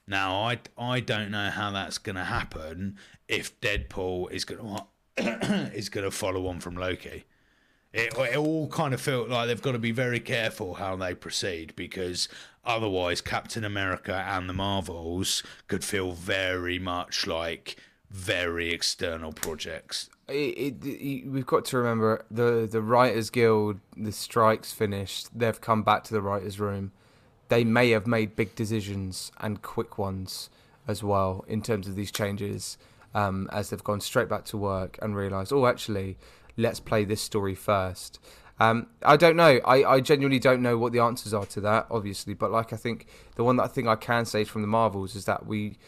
Now, 0.06 0.42
I 0.42 0.58
I 0.78 1.00
don't 1.00 1.30
know 1.30 1.50
how 1.50 1.70
that's 1.72 1.98
going 1.98 2.16
to 2.16 2.24
happen 2.24 2.96
if 3.28 3.61
Deadpool 3.61 4.30
is 4.32 4.44
going 4.44 4.80
to 5.16 5.70
is 5.74 5.88
going 5.88 6.04
to 6.04 6.11
follow 6.11 6.46
on 6.46 6.61
from 6.61 6.76
Loki. 6.76 7.24
It, 7.92 8.16
it 8.16 8.36
all 8.36 8.68
kind 8.68 8.94
of 8.94 9.00
felt 9.00 9.28
like 9.28 9.48
they've 9.48 9.61
got 9.61 9.72
to 9.72 9.78
be 9.78 9.90
very 9.90 10.20
careful 10.20 10.74
how 10.74 10.94
they 10.94 11.12
proceed 11.12 11.74
because 11.74 12.28
otherwise, 12.64 13.20
Captain 13.20 13.64
America 13.64 14.14
and 14.14 14.48
the 14.48 14.52
Marvels 14.52 15.42
could 15.66 15.84
feel 15.84 16.12
very 16.12 16.78
much 16.78 17.26
like 17.26 17.76
very 18.11 18.72
external 18.72 19.32
projects. 19.32 20.11
it, 20.28 20.32
it, 20.34 20.84
it- 20.84 21.26
we've 21.28 21.46
got 21.46 21.64
to 21.64 21.76
remember 21.78 22.24
the 22.30 22.68
the 22.70 22.82
writers 22.82 23.30
guild 23.30 23.78
the 23.96 24.12
strikes 24.12 24.72
finished 24.72 25.28
they've 25.36 25.61
come 25.61 25.82
back 25.82 26.02
to 26.04 26.12
the 26.12 26.20
writers 26.20 26.58
room 26.58 26.90
they 27.48 27.64
may 27.64 27.90
have 27.90 28.06
made 28.06 28.34
big 28.36 28.54
decisions 28.54 29.30
and 29.38 29.62
quick 29.62 29.98
ones 29.98 30.50
as 30.88 31.02
well 31.02 31.44
in 31.48 31.62
terms 31.62 31.86
of 31.88 31.94
these 31.96 32.11
changes 32.11 32.78
um, 33.14 33.48
as 33.52 33.70
they've 33.70 33.82
gone 33.84 34.00
straight 34.00 34.28
back 34.28 34.44
to 34.44 34.56
work 34.56 34.98
and 35.02 35.16
realized 35.16 35.52
oh 35.52 35.66
actually 35.66 36.16
let's 36.56 36.80
play 36.80 37.04
this 37.04 37.20
story 37.22 37.54
first 37.54 38.18
um, 38.62 38.88
I 39.02 39.16
don't 39.16 39.36
know. 39.36 39.58
I, 39.64 39.84
I 39.84 40.00
genuinely 40.00 40.38
don't 40.38 40.61
know 40.61 40.76
what 40.76 40.92
the 40.92 40.98
answers 40.98 41.32
are 41.32 41.46
to 41.46 41.62
that, 41.62 41.86
obviously. 41.90 42.34
But 42.34 42.50
like 42.50 42.74
I 42.74 42.76
think 42.76 43.06
the 43.36 43.42
one 43.42 43.56
that 43.56 43.62
I 43.62 43.68
think 43.68 43.88
I 43.88 43.96
can 43.96 44.26
say 44.26 44.44
from 44.44 44.61
the 44.61 44.68
Marvels 44.68 45.16
is 45.16 45.24
that 45.24 45.46
we 45.46 45.78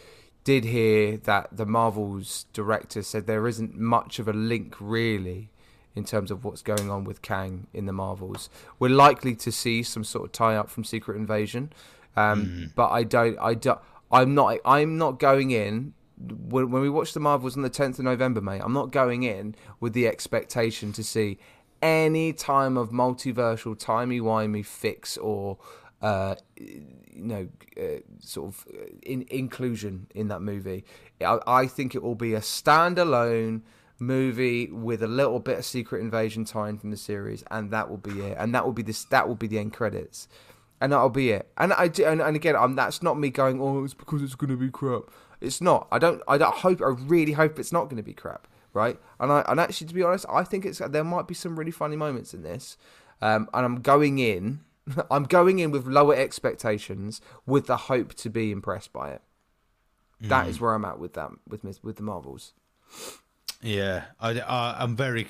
did 0.45 0.64
hear 0.64 1.16
that 1.18 1.49
the 1.57 1.66
Marvel's 1.66 2.47
director 2.53 3.03
said 3.03 3.26
there 3.26 3.47
isn't 3.47 3.76
much 3.78 4.18
of 4.18 4.28
a 4.28 4.32
link 4.32 4.74
really 4.80 5.51
in 5.95 6.05
terms 6.05 6.30
of 6.30 6.45
what's 6.45 6.62
going 6.62 6.90
on 6.90 7.05
with 7.05 7.22
Kang 7.22 7.66
in 7.72 7.86
the 7.86 7.93
Marvels. 7.93 8.49
We're 8.78 8.88
likely 8.88 9.34
to 9.36 9.53
see 9.53 9.82
some 9.82 10.05
sort 10.05 10.24
of 10.24 10.32
tie 10.32 10.57
up 10.57 10.70
from 10.70 10.84
Secret 10.84 11.16
Invasion, 11.16 11.72
um, 12.16 12.72
but 12.74 12.90
I 12.90 13.05
don't. 13.05 13.38
I 13.38 13.55
don't. 13.55 13.78
I'm 14.11 14.34
not. 14.34 14.59
I'm 14.64 14.99
not 14.99 15.18
going 15.18 15.51
in. 15.51 15.95
When, 16.18 16.70
when 16.70 16.82
we 16.82 16.90
watch 16.90 17.14
the 17.14 17.20
Marvels 17.20 17.57
on 17.57 17.62
the 17.62 17.70
10th 17.70 17.99
of 17.99 18.05
November, 18.05 18.40
mate, 18.40 18.61
I'm 18.62 18.72
not 18.72 18.93
going 18.93 19.24
in 19.24 19.57
with 19.80 19.93
the 19.93 20.07
expectation 20.07 20.93
to 20.93 21.03
see 21.03 21.38
any 21.80 22.32
time 22.32 22.76
of 22.76 22.90
multiversal 22.90 23.76
timey 23.76 24.20
wimey 24.20 24.64
fix 24.64 25.16
or 25.16 25.59
uh, 26.03 26.34
you 26.57 26.82
know, 27.14 27.48
uh, 27.80 28.00
sort 28.18 28.48
of 28.48 28.66
uh, 28.74 28.86
in, 29.03 29.24
inclusion 29.30 30.09
in 30.14 30.28
that 30.28 30.40
movie. 30.40 30.84
I, 31.20 31.38
I 31.46 31.66
think 31.66 31.94
it 31.94 32.03
will 32.03 32.16
be 32.16 32.34
a 32.34 32.40
standalone 32.40 33.62
movie 33.98 34.66
with 34.66 35.03
a 35.03 35.07
little 35.07 35.38
bit 35.38 35.59
of 35.59 35.64
Secret 35.64 36.00
Invasion 36.00 36.44
time 36.44 36.76
from 36.76 36.90
the 36.90 36.96
series, 36.96 37.44
and 37.50 37.70
that 37.70 37.88
will 37.88 37.98
be 37.98 38.20
it. 38.20 38.36
And 38.38 38.55
that 38.55 38.64
will 38.64 38.72
be 38.72 38.82
this. 38.82 39.05
That 39.05 39.28
will 39.28 39.36
be 39.36 39.46
the 39.46 39.59
end 39.59 39.72
credits, 39.72 40.26
and 40.80 40.92
that'll 40.92 41.09
be 41.09 41.30
it. 41.30 41.48
And 41.57 41.72
I 41.72 41.88
do- 41.88 42.05
and, 42.05 42.20
and 42.20 42.34
again, 42.34 42.57
I'm, 42.57 42.74
that's 42.74 43.03
not 43.03 43.18
me 43.18 43.30
going, 43.30 43.61
oh, 43.61 43.84
it's 43.84 43.94
because 43.94 44.22
it's 44.22 44.34
going 44.34 44.50
to 44.50 44.57
be 44.57 44.70
crap. 44.70 45.05
It's 45.40 45.61
not. 45.61 45.86
I 45.92 45.98
don't. 45.98 46.20
I 46.26 46.38
don't 46.38 46.55
hope. 46.55 46.82
I 46.82 46.94
really 47.07 47.32
hope 47.32 47.59
it's 47.59 47.72
not 47.72 47.84
going 47.84 47.96
to 47.96 48.03
be 48.03 48.14
crap. 48.14 48.48
Right. 48.74 48.98
And 49.20 49.30
I 49.30 49.44
and 49.46 49.61
actually, 49.61 49.86
to 49.88 49.94
be 49.94 50.03
honest, 50.03 50.26
I 50.28 50.42
think 50.42 50.64
it's 50.64 50.78
there 50.78 51.05
might 51.05 51.28
be 51.28 51.34
some 51.34 51.59
really 51.59 51.70
funny 51.70 51.96
moments 51.96 52.34
in 52.34 52.42
this. 52.42 52.76
Um, 53.20 53.48
and 53.55 53.64
I'm 53.64 53.80
going 53.82 54.18
in. 54.18 54.61
I'm 55.11 55.24
going 55.24 55.59
in 55.59 55.70
with 55.70 55.87
lower 55.87 56.14
expectations, 56.14 57.20
with 57.47 57.66
the 57.66 57.76
hope 57.76 58.14
to 58.14 58.30
be 58.30 58.51
impressed 58.51 58.93
by 58.93 59.11
it. 59.11 59.22
That 60.20 60.47
is 60.47 60.59
mm. 60.59 60.61
where 60.61 60.74
I'm 60.74 60.85
at 60.85 60.99
with 60.99 61.14
that 61.14 61.30
with 61.49 61.64
with 61.83 61.97
the 61.97 62.03
Marvels. 62.03 62.53
Yeah, 63.61 64.05
I, 64.20 64.39
I 64.41 64.76
I'm 64.80 64.97
very. 64.97 65.26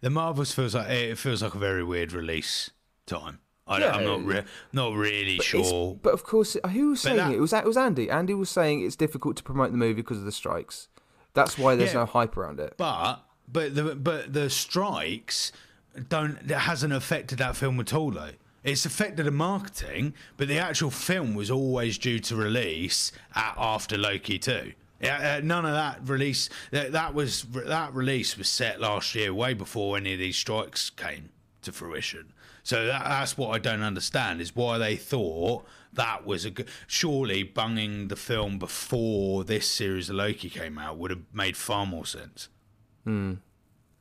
The 0.00 0.10
Marvels 0.10 0.52
feels 0.52 0.74
like 0.74 0.88
eh, 0.88 1.10
it 1.12 1.18
feels 1.18 1.42
like 1.42 1.54
a 1.54 1.58
very 1.58 1.84
weird 1.84 2.12
release 2.12 2.70
time. 3.06 3.40
I, 3.66 3.78
Yeah. 3.78 3.92
I'm 3.96 4.04
not 4.04 4.24
re- 4.24 4.44
not 4.72 4.94
really 4.94 5.36
It's- 5.36 5.46
sure. 5.46 5.98
But 6.02 6.12
of 6.12 6.24
course, 6.24 6.56
who 6.72 6.90
was 6.90 7.00
But 7.02 7.08
saying 7.08 7.16
that- 7.16 7.32
it? 7.32 7.36
it? 7.36 7.40
Was 7.40 7.52
it 7.52 7.64
was 7.64 7.76
Andy? 7.76 8.10
Andy 8.10 8.34
was 8.34 8.50
saying 8.50 8.84
it's 8.84 8.96
difficult 8.96 9.36
to 9.36 9.42
promote 9.42 9.70
the 9.70 9.78
movie 9.78 9.94
because 9.94 10.18
of 10.18 10.24
the 10.24 10.32
strikes. 10.32 10.88
That's 11.32 11.58
why 11.58 11.74
there's 11.74 11.92
Yeah. 11.92 12.00
no 12.00 12.06
hype 12.06 12.36
around 12.36 12.60
it. 12.60 12.74
But 12.76 13.20
but 13.50 13.74
the 13.74 13.94
but 13.94 14.32
the 14.32 14.50
strikes 14.50 15.52
don't 16.08 16.46
that 16.46 16.60
hasn't 16.60 16.92
affected 16.92 17.38
that 17.38 17.56
film 17.56 17.80
at 17.80 17.94
all 17.94 18.10
though. 18.10 18.32
It's 18.64 18.86
affected 18.86 19.26
the 19.26 19.30
marketing, 19.30 20.14
but 20.38 20.48
the 20.48 20.58
actual 20.58 20.90
film 20.90 21.34
was 21.34 21.50
always 21.50 21.98
due 21.98 22.18
to 22.20 22.34
release 22.34 23.12
at, 23.34 23.54
after 23.58 23.98
Loki 23.98 24.38
two. 24.38 24.72
Yeah, 25.00 25.36
uh, 25.36 25.40
none 25.44 25.66
of 25.66 25.72
that 25.72 26.00
release. 26.08 26.48
That, 26.70 26.92
that 26.92 27.12
was 27.12 27.42
that 27.52 27.92
release 27.92 28.38
was 28.38 28.48
set 28.48 28.80
last 28.80 29.14
year, 29.14 29.34
way 29.34 29.52
before 29.52 29.98
any 29.98 30.14
of 30.14 30.18
these 30.18 30.36
strikes 30.36 30.88
came 30.88 31.28
to 31.62 31.72
fruition. 31.72 32.32
So 32.62 32.86
that, 32.86 33.04
that's 33.04 33.36
what 33.36 33.50
I 33.50 33.58
don't 33.58 33.82
understand 33.82 34.40
is 34.40 34.56
why 34.56 34.78
they 34.78 34.96
thought 34.96 35.66
that 35.92 36.24
was 36.24 36.46
a 36.46 36.50
good. 36.50 36.68
Surely 36.86 37.42
bunging 37.42 38.08
the 38.08 38.16
film 38.16 38.58
before 38.58 39.44
this 39.44 39.70
series 39.70 40.08
of 40.08 40.16
Loki 40.16 40.48
came 40.48 40.78
out 40.78 40.96
would 40.96 41.10
have 41.10 41.22
made 41.34 41.56
far 41.56 41.84
more 41.84 42.06
sense 42.06 42.48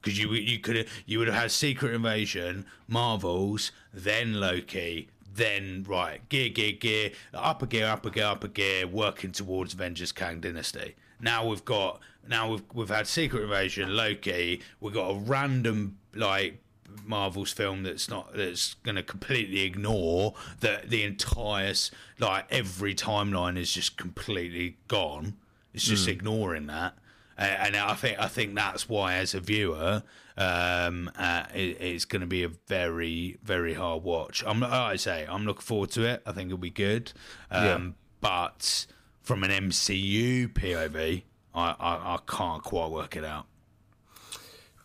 because 0.03 0.19
you 0.19 0.31
you 0.33 0.59
could 0.59 0.87
you 1.05 1.19
would 1.19 1.27
have 1.27 1.37
had 1.37 1.51
Secret 1.51 1.93
Invasion, 1.93 2.65
Marvels, 2.87 3.71
then 3.93 4.39
Loki, 4.39 5.09
then 5.33 5.85
right 5.87 6.27
gear 6.29 6.49
gear 6.49 6.73
gear 6.73 7.11
upper 7.33 7.65
gear 7.65 7.87
upper 7.87 8.09
gear 8.09 8.25
upper 8.25 8.47
gear 8.47 8.85
working 8.85 9.31
towards 9.31 9.73
Avengers 9.73 10.11
Kang 10.11 10.41
Dynasty. 10.41 10.95
Now 11.19 11.47
we've 11.47 11.65
got 11.65 12.01
now 12.27 12.51
we've 12.51 12.63
we've 12.73 12.89
had 12.89 13.07
Secret 13.07 13.43
Invasion, 13.43 13.95
Loki. 13.95 14.61
We've 14.79 14.93
got 14.93 15.09
a 15.09 15.15
random 15.15 15.97
like 16.13 16.59
Marvel's 17.05 17.51
film 17.51 17.83
that's 17.83 18.09
not 18.09 18.33
that's 18.35 18.75
going 18.75 18.95
to 18.95 19.03
completely 19.03 19.61
ignore 19.61 20.33
that 20.59 20.89
the 20.89 21.03
entire 21.03 21.73
like 22.19 22.45
every 22.49 22.93
timeline 22.93 23.57
is 23.57 23.71
just 23.71 23.97
completely 23.97 24.77
gone. 24.87 25.37
It's 25.73 25.85
just 25.85 26.05
hmm. 26.05 26.11
ignoring 26.11 26.67
that. 26.67 26.95
Uh, 27.37 27.41
and 27.41 27.75
I 27.75 27.93
think 27.95 28.19
I 28.19 28.27
think 28.27 28.55
that's 28.55 28.87
why, 28.87 29.15
as 29.15 29.33
a 29.33 29.39
viewer, 29.39 30.03
um, 30.37 31.09
uh, 31.17 31.45
it, 31.53 31.81
it's 31.81 32.05
going 32.05 32.21
to 32.21 32.27
be 32.27 32.43
a 32.43 32.49
very 32.67 33.37
very 33.43 33.73
hard 33.73 34.03
watch. 34.03 34.43
I'm 34.45 34.59
like 34.59 34.71
I 34.71 34.95
say, 34.97 35.25
I'm 35.27 35.45
looking 35.45 35.61
forward 35.61 35.91
to 35.91 36.05
it. 36.05 36.21
I 36.25 36.31
think 36.31 36.47
it'll 36.47 36.57
be 36.57 36.69
good. 36.69 37.11
Um, 37.49 37.95
But 38.21 38.85
from 39.21 39.43
an 39.43 39.51
MCU 39.51 40.47
POV, 40.53 41.23
I, 41.55 41.75
I 41.79 42.15
I 42.15 42.19
can't 42.27 42.63
quite 42.63 42.91
work 42.91 43.15
it 43.15 43.25
out. 43.25 43.47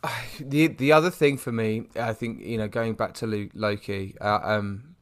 the 0.41 0.69
the 0.69 0.93
other 0.93 1.11
thing 1.11 1.37
for 1.37 1.53
me, 1.53 1.85
I 1.97 2.13
think 2.13 2.41
you 2.45 2.59
know, 2.59 2.69
going 2.69 2.95
back 2.95 3.15
to 3.15 3.51
Loki, 3.55 4.15
uh, 4.21 4.41
um, 4.43 4.97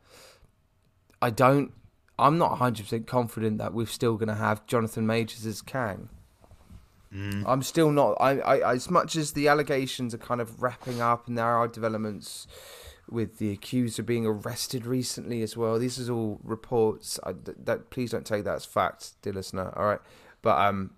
I 1.21 1.31
don't, 1.31 1.73
I'm 2.19 2.39
not 2.39 2.51
100 2.51 2.85
percent 2.85 3.07
confident 3.07 3.59
that 3.59 3.75
we're 3.75 3.87
still 3.87 4.17
going 4.17 4.29
to 4.29 4.35
have 4.35 4.67
Jonathan 4.67 5.07
Majors 5.07 5.47
as 5.47 5.63
Kang. 5.63 6.09
I'm 7.47 7.63
still 7.63 7.91
not. 7.91 8.17
I, 8.21 8.39
I, 8.41 8.75
as 8.75 8.91
much 8.91 9.17
as 9.17 9.33
the 9.33 9.49
allegations 9.49 10.13
are 10.15 10.19
kind 10.19 10.41
of 10.41 10.63
wrapping 10.63 11.01
up, 11.01 11.29
and 11.29 11.39
there 11.39 11.47
are 11.47 11.69
developments 11.69 12.47
with 13.09 13.39
the 13.39 13.53
accuser 13.53 14.03
being 14.03 14.27
arrested 14.27 14.85
recently 14.85 15.43
as 15.43 15.57
well. 15.57 15.79
These 15.79 15.99
is 15.99 16.11
all 16.11 16.41
reports. 16.43 17.21
I, 17.25 17.35
that 17.65 17.91
please 17.91 18.11
don't 18.11 18.27
take 18.27 18.45
that 18.45 18.57
as 18.57 18.65
fact, 18.65 19.13
dear 19.23 19.33
listener. 19.33 19.73
All 19.77 19.87
right, 19.87 20.01
but 20.43 20.59
um, 20.59 20.91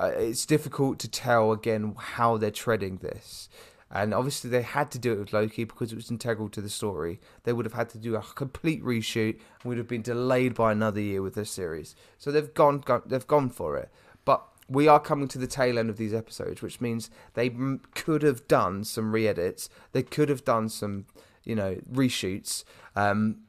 it's 0.00 0.46
difficult 0.46 0.98
to 1.00 1.08
tell 1.08 1.52
again 1.52 1.94
how 1.96 2.36
they're 2.36 2.50
treading 2.50 2.98
this. 2.98 3.48
And 3.92 4.14
obviously, 4.14 4.50
they 4.50 4.62
had 4.62 4.92
to 4.92 5.00
do 5.00 5.12
it 5.12 5.18
with 5.18 5.32
Loki 5.32 5.64
because 5.64 5.90
it 5.90 5.96
was 5.96 6.12
integral 6.12 6.48
to 6.50 6.60
the 6.60 6.70
story. 6.70 7.18
They 7.42 7.52
would 7.52 7.64
have 7.64 7.72
had 7.72 7.88
to 7.90 7.98
do 7.98 8.14
a 8.14 8.22
complete 8.22 8.84
reshoot 8.84 9.32
and 9.32 9.64
would 9.64 9.78
have 9.78 9.88
been 9.88 10.02
delayed 10.02 10.54
by 10.54 10.70
another 10.70 11.00
year 11.00 11.22
with 11.22 11.34
this 11.34 11.50
series. 11.50 11.96
So 12.16 12.30
they've 12.30 12.54
gone, 12.54 12.80
gone 12.80 13.02
they've 13.04 13.26
gone 13.26 13.50
for 13.50 13.76
it. 13.76 13.90
We 14.70 14.86
are 14.86 15.00
coming 15.00 15.26
to 15.28 15.38
the 15.38 15.48
tail 15.48 15.78
end 15.78 15.90
of 15.90 15.96
these 15.96 16.14
episodes, 16.14 16.62
which 16.62 16.80
means 16.80 17.10
they 17.34 17.48
m- 17.50 17.82
could 17.94 18.22
have 18.22 18.46
done 18.46 18.84
some 18.84 19.12
re-edits. 19.12 19.68
They 19.90 20.04
could 20.04 20.28
have 20.28 20.44
done 20.44 20.68
some, 20.68 21.06
you 21.44 21.56
know, 21.56 21.78
reshoots. 21.92 22.62
Um, 22.94 23.40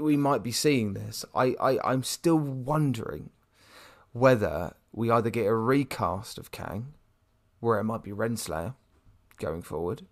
we 0.00 0.16
might 0.16 0.42
be 0.42 0.50
seeing 0.50 0.94
this. 0.94 1.24
I, 1.36 1.54
I, 1.60 1.78
I'm 1.84 2.02
still 2.02 2.36
wondering 2.36 3.30
whether 4.12 4.74
we 4.92 5.08
either 5.08 5.30
get 5.30 5.46
a 5.46 5.54
recast 5.54 6.36
of 6.36 6.50
Kang, 6.50 6.94
where 7.60 7.78
it 7.78 7.84
might 7.84 8.02
be 8.02 8.10
Renslayer 8.10 8.74
going 9.38 9.62
forward, 9.62 10.04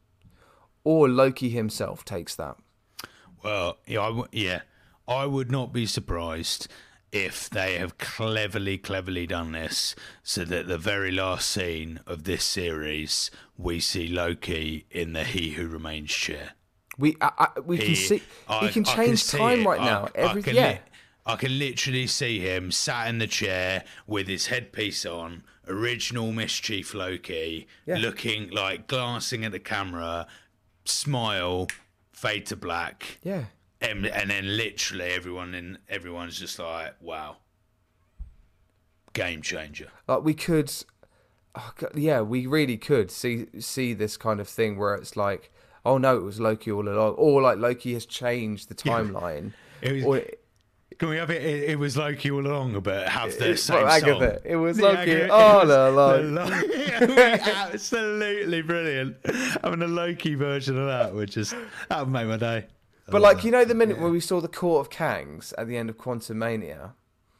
or 0.84 1.08
Loki 1.08 1.48
himself 1.48 2.04
takes 2.04 2.36
that. 2.36 2.56
Well, 3.42 3.78
yeah, 3.86 4.02
I 4.02 4.08
w- 4.08 4.28
yeah, 4.30 4.60
I 5.08 5.26
would 5.26 5.50
not 5.50 5.72
be 5.72 5.86
surprised 5.86 6.68
if 7.12 7.50
they 7.50 7.76
have 7.78 7.98
cleverly, 7.98 8.78
cleverly 8.78 9.26
done 9.26 9.52
this 9.52 9.94
so 10.22 10.44
that 10.44 10.66
the 10.66 10.78
very 10.78 11.12
last 11.12 11.48
scene 11.50 12.00
of 12.06 12.24
this 12.24 12.42
series 12.42 13.30
we 13.56 13.78
see 13.80 14.08
Loki 14.08 14.86
in 14.90 15.12
the 15.12 15.24
He 15.24 15.50
Who 15.50 15.68
Remains 15.68 16.10
chair. 16.10 16.52
We 16.98 17.16
I, 17.20 17.30
I, 17.56 17.60
we 17.60 17.78
can 17.78 17.94
see 17.94 18.22
I- 18.48 18.62
we 18.62 18.68
can 18.70 18.84
change 18.84 19.22
see 19.22 19.38
time 19.38 19.60
it. 19.60 19.66
right 19.66 19.80
now. 19.80 20.08
I 20.14 20.18
Every 20.18 20.42
can 20.42 20.54
yeah. 20.56 20.78
I 21.24 21.36
can 21.36 21.56
literally 21.58 22.06
see 22.08 22.40
him 22.40 22.72
sat 22.72 23.08
in 23.08 23.18
the 23.18 23.26
chair 23.28 23.84
with 24.08 24.26
his 24.26 24.46
headpiece 24.48 25.06
on, 25.06 25.44
original 25.68 26.32
mischief 26.32 26.94
Loki, 26.94 27.68
Yeah. 27.86 27.98
looking 27.98 28.50
like 28.50 28.88
glancing 28.88 29.44
at 29.44 29.52
the 29.52 29.60
camera, 29.60 30.26
smile, 30.84 31.68
fade 32.12 32.46
to 32.46 32.56
black, 32.56 33.18
yeah. 33.22 33.44
And, 33.82 34.06
and 34.06 34.30
then 34.30 34.56
literally 34.56 35.04
everyone 35.10 35.54
in 35.54 35.78
everyone's 35.88 36.38
just 36.38 36.58
like, 36.58 36.94
wow, 37.00 37.36
game 39.12 39.42
changer. 39.42 39.88
Like 40.08 40.24
we 40.24 40.34
could, 40.34 40.72
oh 41.54 41.72
God, 41.76 41.92
yeah, 41.94 42.20
we 42.20 42.46
really 42.46 42.76
could 42.76 43.10
see 43.10 43.46
see 43.58 43.92
this 43.94 44.16
kind 44.16 44.40
of 44.40 44.48
thing 44.48 44.78
where 44.78 44.94
it's 44.94 45.16
like, 45.16 45.50
oh 45.84 45.98
no, 45.98 46.16
it 46.16 46.22
was 46.22 46.40
Loki 46.40 46.70
all 46.72 46.88
along, 46.88 47.14
or 47.14 47.42
like 47.42 47.58
Loki 47.58 47.94
has 47.94 48.06
changed 48.06 48.68
the 48.68 48.76
Yeah. 48.84 48.92
timeline. 49.00 49.52
It 49.80 49.92
was- 49.92 50.04
or, 50.04 50.22
Can 50.98 51.08
we 51.08 51.16
have 51.16 51.30
it? 51.30 51.42
It, 51.42 51.70
it 51.70 51.78
was 51.80 51.96
Loki 51.96 52.30
all 52.30 52.46
along, 52.46 52.78
but 52.80 53.08
have 53.08 53.36
the 53.36 53.50
It- 53.52 53.56
same 53.58 53.82
well, 53.82 54.00
song. 54.00 54.10
Agatha, 54.10 54.40
it 54.44 54.56
was 54.56 54.76
The 54.76 54.82
Loki 54.84 55.12
Agatha- 55.12 55.32
all 55.32 55.64
along. 55.90 56.34
Lo- 56.34 56.42
absolutely 57.72 58.62
brilliant. 58.62 59.16
Having 59.62 59.82
a 59.82 59.88
Loki 59.88 60.34
version 60.36 60.78
of 60.78 60.86
that 60.86 61.12
would 61.14 61.30
just 61.32 61.54
that 61.88 61.98
would 62.00 62.08
make 62.08 62.28
my 62.28 62.36
day. 62.36 62.66
But 63.08 63.20
like 63.20 63.44
you 63.44 63.50
know, 63.50 63.64
the 63.64 63.74
minute 63.74 63.98
where 63.98 64.10
we 64.10 64.20
saw 64.20 64.40
the 64.40 64.48
Court 64.48 64.86
of 64.86 64.92
Kangs 64.92 65.52
at 65.58 65.66
the 65.66 65.76
end 65.76 65.90
of 65.90 65.98
Quantumania, 65.98 66.92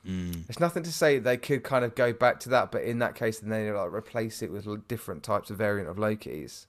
Mm. 0.05 0.49
there's 0.49 0.59
nothing 0.59 0.83
to 0.83 0.93
say 0.93 1.21
they 1.21 1.37
could 1.37 1.63
kind 1.63 1.85
of 1.85 1.95
go 1.95 2.13
back 2.13 2.41
to 2.41 2.49
that. 2.49 2.73
But 2.73 2.83
in 2.83 2.99
that 2.99 3.15
case, 3.15 3.39
then 3.39 3.51
they 3.51 3.71
like 3.71 3.93
replace 3.93 4.43
it 4.43 4.51
with 4.51 4.67
different 4.89 5.23
types 5.23 5.49
of 5.49 5.59
variant 5.59 5.89
of 5.89 5.97
Lokis. 5.97 6.67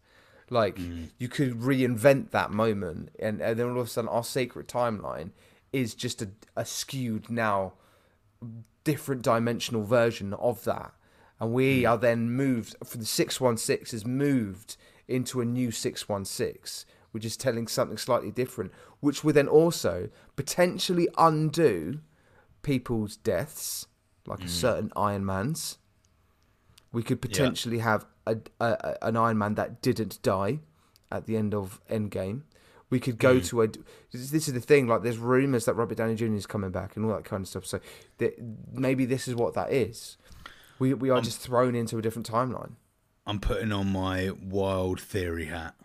Like 0.52 0.76
Mm. 0.76 1.10
you 1.18 1.28
could 1.30 1.54
reinvent 1.60 2.30
that 2.30 2.52
moment, 2.52 3.10
and, 3.18 3.42
and 3.42 3.58
then 3.60 3.70
all 3.72 3.80
of 3.80 3.88
a 3.88 3.90
sudden, 3.90 4.08
our 4.10 4.24
sacred 4.24 4.68
timeline 4.68 5.32
is 5.72 5.96
just 5.96 6.22
a, 6.22 6.30
a 6.56 6.64
skewed 6.64 7.32
now 7.32 7.74
different 8.84 9.22
dimensional 9.24 9.84
version 9.84 10.34
of 10.36 10.64
that. 10.66 10.92
And 11.40 11.54
we 11.54 11.86
are 11.86 11.98
then 11.98 12.30
moved 12.30 12.76
from 12.86 13.00
the 13.02 13.06
616 13.08 13.98
is 13.98 14.06
moved 14.06 14.78
into 15.08 15.42
a 15.42 15.46
new 15.46 15.72
616, 15.72 16.86
which 17.14 17.24
is 17.24 17.38
telling 17.38 17.68
something 17.68 17.98
slightly 17.98 18.32
different, 18.32 18.72
which 19.00 19.24
would 19.24 19.36
then 19.36 19.48
also 19.48 20.10
potentially 20.36 21.08
undo 21.18 22.00
people's 22.64 23.16
deaths, 23.16 23.86
like 24.26 24.42
a 24.42 24.46
mm. 24.46 24.50
certain 24.50 24.92
Iron 24.96 25.26
Man's. 25.26 25.78
We 26.92 27.04
could 27.04 27.22
potentially 27.22 27.80
have 27.80 28.06
a, 28.26 28.38
a, 28.60 28.98
an 29.04 29.16
Iron 29.16 29.38
Man 29.38 29.56
that 29.56 29.82
didn't 29.82 30.22
die 30.24 30.60
at 31.12 31.28
the 31.28 31.38
end 31.38 31.54
of 31.54 31.80
Endgame. 31.90 32.42
We 32.90 33.00
could 33.00 33.20
go 33.20 33.38
mm. 33.40 33.46
to 33.48 33.62
a. 33.64 33.68
This 34.12 34.48
is 34.48 34.54
the 34.54 34.60
thing. 34.60 34.88
Like, 34.88 35.04
there's 35.04 35.18
rumors 35.18 35.66
that 35.66 35.74
Robert 35.76 35.98
Downey 35.98 36.16
Jr. 36.16 36.34
is 36.34 36.46
coming 36.46 36.72
back 36.72 36.96
and 36.96 37.06
all 37.06 37.12
that 37.14 37.26
kind 37.26 37.42
of 37.42 37.48
stuff. 37.48 37.66
So, 37.66 37.80
that 38.18 38.36
maybe 38.72 39.06
this 39.06 39.28
is 39.28 39.36
what 39.36 39.54
that 39.54 39.72
is. 39.72 40.18
We 40.80 40.94
we 40.94 41.10
are 41.10 41.22
just 41.22 41.40
thrown 41.40 41.76
into 41.76 41.98
a 41.98 42.02
different 42.02 42.30
timeline. 42.30 42.74
I'm 43.26 43.40
putting 43.40 43.72
on 43.72 43.92
my 43.92 44.32
wild 44.42 45.00
theory 45.00 45.46
hat, 45.46 45.76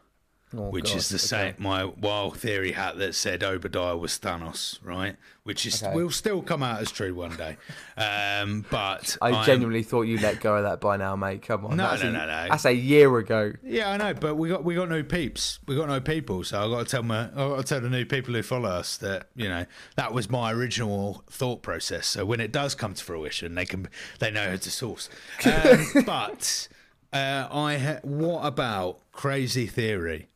Oh, 0.57 0.71
which 0.71 0.87
God, 0.87 0.97
is 0.97 1.09
the 1.11 1.17
okay. 1.17 1.53
same 1.53 1.55
my 1.59 1.85
wild 1.85 2.39
theory 2.39 2.73
hat 2.73 2.97
that 2.99 3.15
said 3.15 3.43
Obadiah 3.45 3.97
was 3.99 4.19
Thanos, 4.19 4.79
right? 4.83 5.17
Which 5.43 5.67
is 5.67 5.83
Okay. 5.83 5.95
will 5.95 6.09
still 6.11 6.41
come 6.41 6.63
out 6.63 6.81
as 6.81 6.91
true 6.91 7.15
one 7.15 7.37
day. 7.37 7.57
Um, 7.99 8.65
but 8.71 9.19
I 9.21 9.31
I'm- 9.33 9.45
genuinely 9.45 9.83
thought 9.83 10.03
you 10.03 10.19
let 10.21 10.41
go 10.41 10.55
of 10.57 10.63
that 10.63 10.81
by 10.81 10.97
now, 10.97 11.17
mate. 11.17 11.43
Come 11.43 11.67
on. 11.67 11.77
No, 11.77 11.91
that's 11.91 12.03
no, 12.05 12.11
a, 12.11 12.13
no, 12.13 12.27
no. 12.27 12.47
That's 12.49 12.65
a 12.65 12.73
year 12.73 13.19
ago. 13.19 13.53
Yeah, 13.65 13.91
I 13.91 13.97
know, 13.97 14.15
but 14.15 14.37
we 14.37 14.49
got 14.49 14.63
we 14.65 14.77
got 14.77 14.89
no 14.89 15.03
peeps. 15.03 15.59
We 15.67 15.75
got 15.75 15.89
no 15.89 16.01
people, 16.01 16.45
so 16.45 16.61
I 16.65 16.69
got 16.69 16.87
to 16.87 16.91
tell 16.91 17.03
my 17.03 17.25
I 17.25 17.35
got 17.35 17.57
to 17.59 17.63
tell 17.65 17.81
the 17.81 17.91
new 17.91 18.07
people 18.07 18.35
who 18.35 18.43
follow 18.43 18.69
us 18.69 18.97
that 18.99 19.29
you 19.35 19.49
know 19.49 19.67
that 19.97 20.15
was 20.15 20.31
my 20.31 20.53
original 20.53 21.25
thought 21.29 21.63
process. 21.63 22.07
So 22.07 22.25
when 22.25 22.39
it 22.41 22.53
does 22.53 22.77
come 22.77 22.95
to 22.95 23.05
fruition, 23.05 23.57
they 23.57 23.67
can 23.67 23.89
they 24.21 24.31
know 24.31 24.45
it's 24.51 24.67
a 24.69 24.71
source. 24.71 25.09
Um, 25.45 26.05
but 26.07 26.69
Uh, 27.13 27.49
I 27.51 27.79
ha- 27.79 28.01
what 28.03 28.45
about 28.47 29.01
crazy 29.13 29.67
theory? 29.67 30.29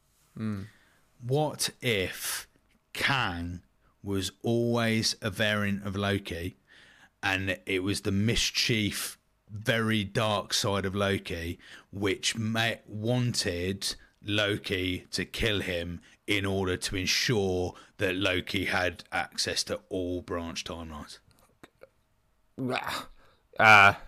What 1.20 1.70
if 1.80 2.48
Kang 2.92 3.62
was 4.02 4.32
always 4.42 5.14
a 5.22 5.30
variant 5.30 5.86
of 5.86 5.94
Loki, 5.96 6.56
and 7.22 7.58
it 7.66 7.82
was 7.82 8.00
the 8.00 8.10
mischief, 8.12 9.18
very 9.48 10.02
dark 10.02 10.52
side 10.52 10.84
of 10.84 10.94
Loki, 10.94 11.58
which 11.92 12.36
ma- 12.36 12.74
wanted 12.86 13.94
Loki 14.24 15.06
to 15.12 15.24
kill 15.24 15.60
him 15.60 16.00
in 16.26 16.44
order 16.46 16.76
to 16.76 16.96
ensure 16.96 17.74
that 17.98 18.16
Loki 18.16 18.64
had 18.64 19.04
access 19.12 19.62
to 19.64 19.80
all 19.88 20.22
branch 20.22 20.64
timelines. 20.64 21.18
Ah, 23.58 24.00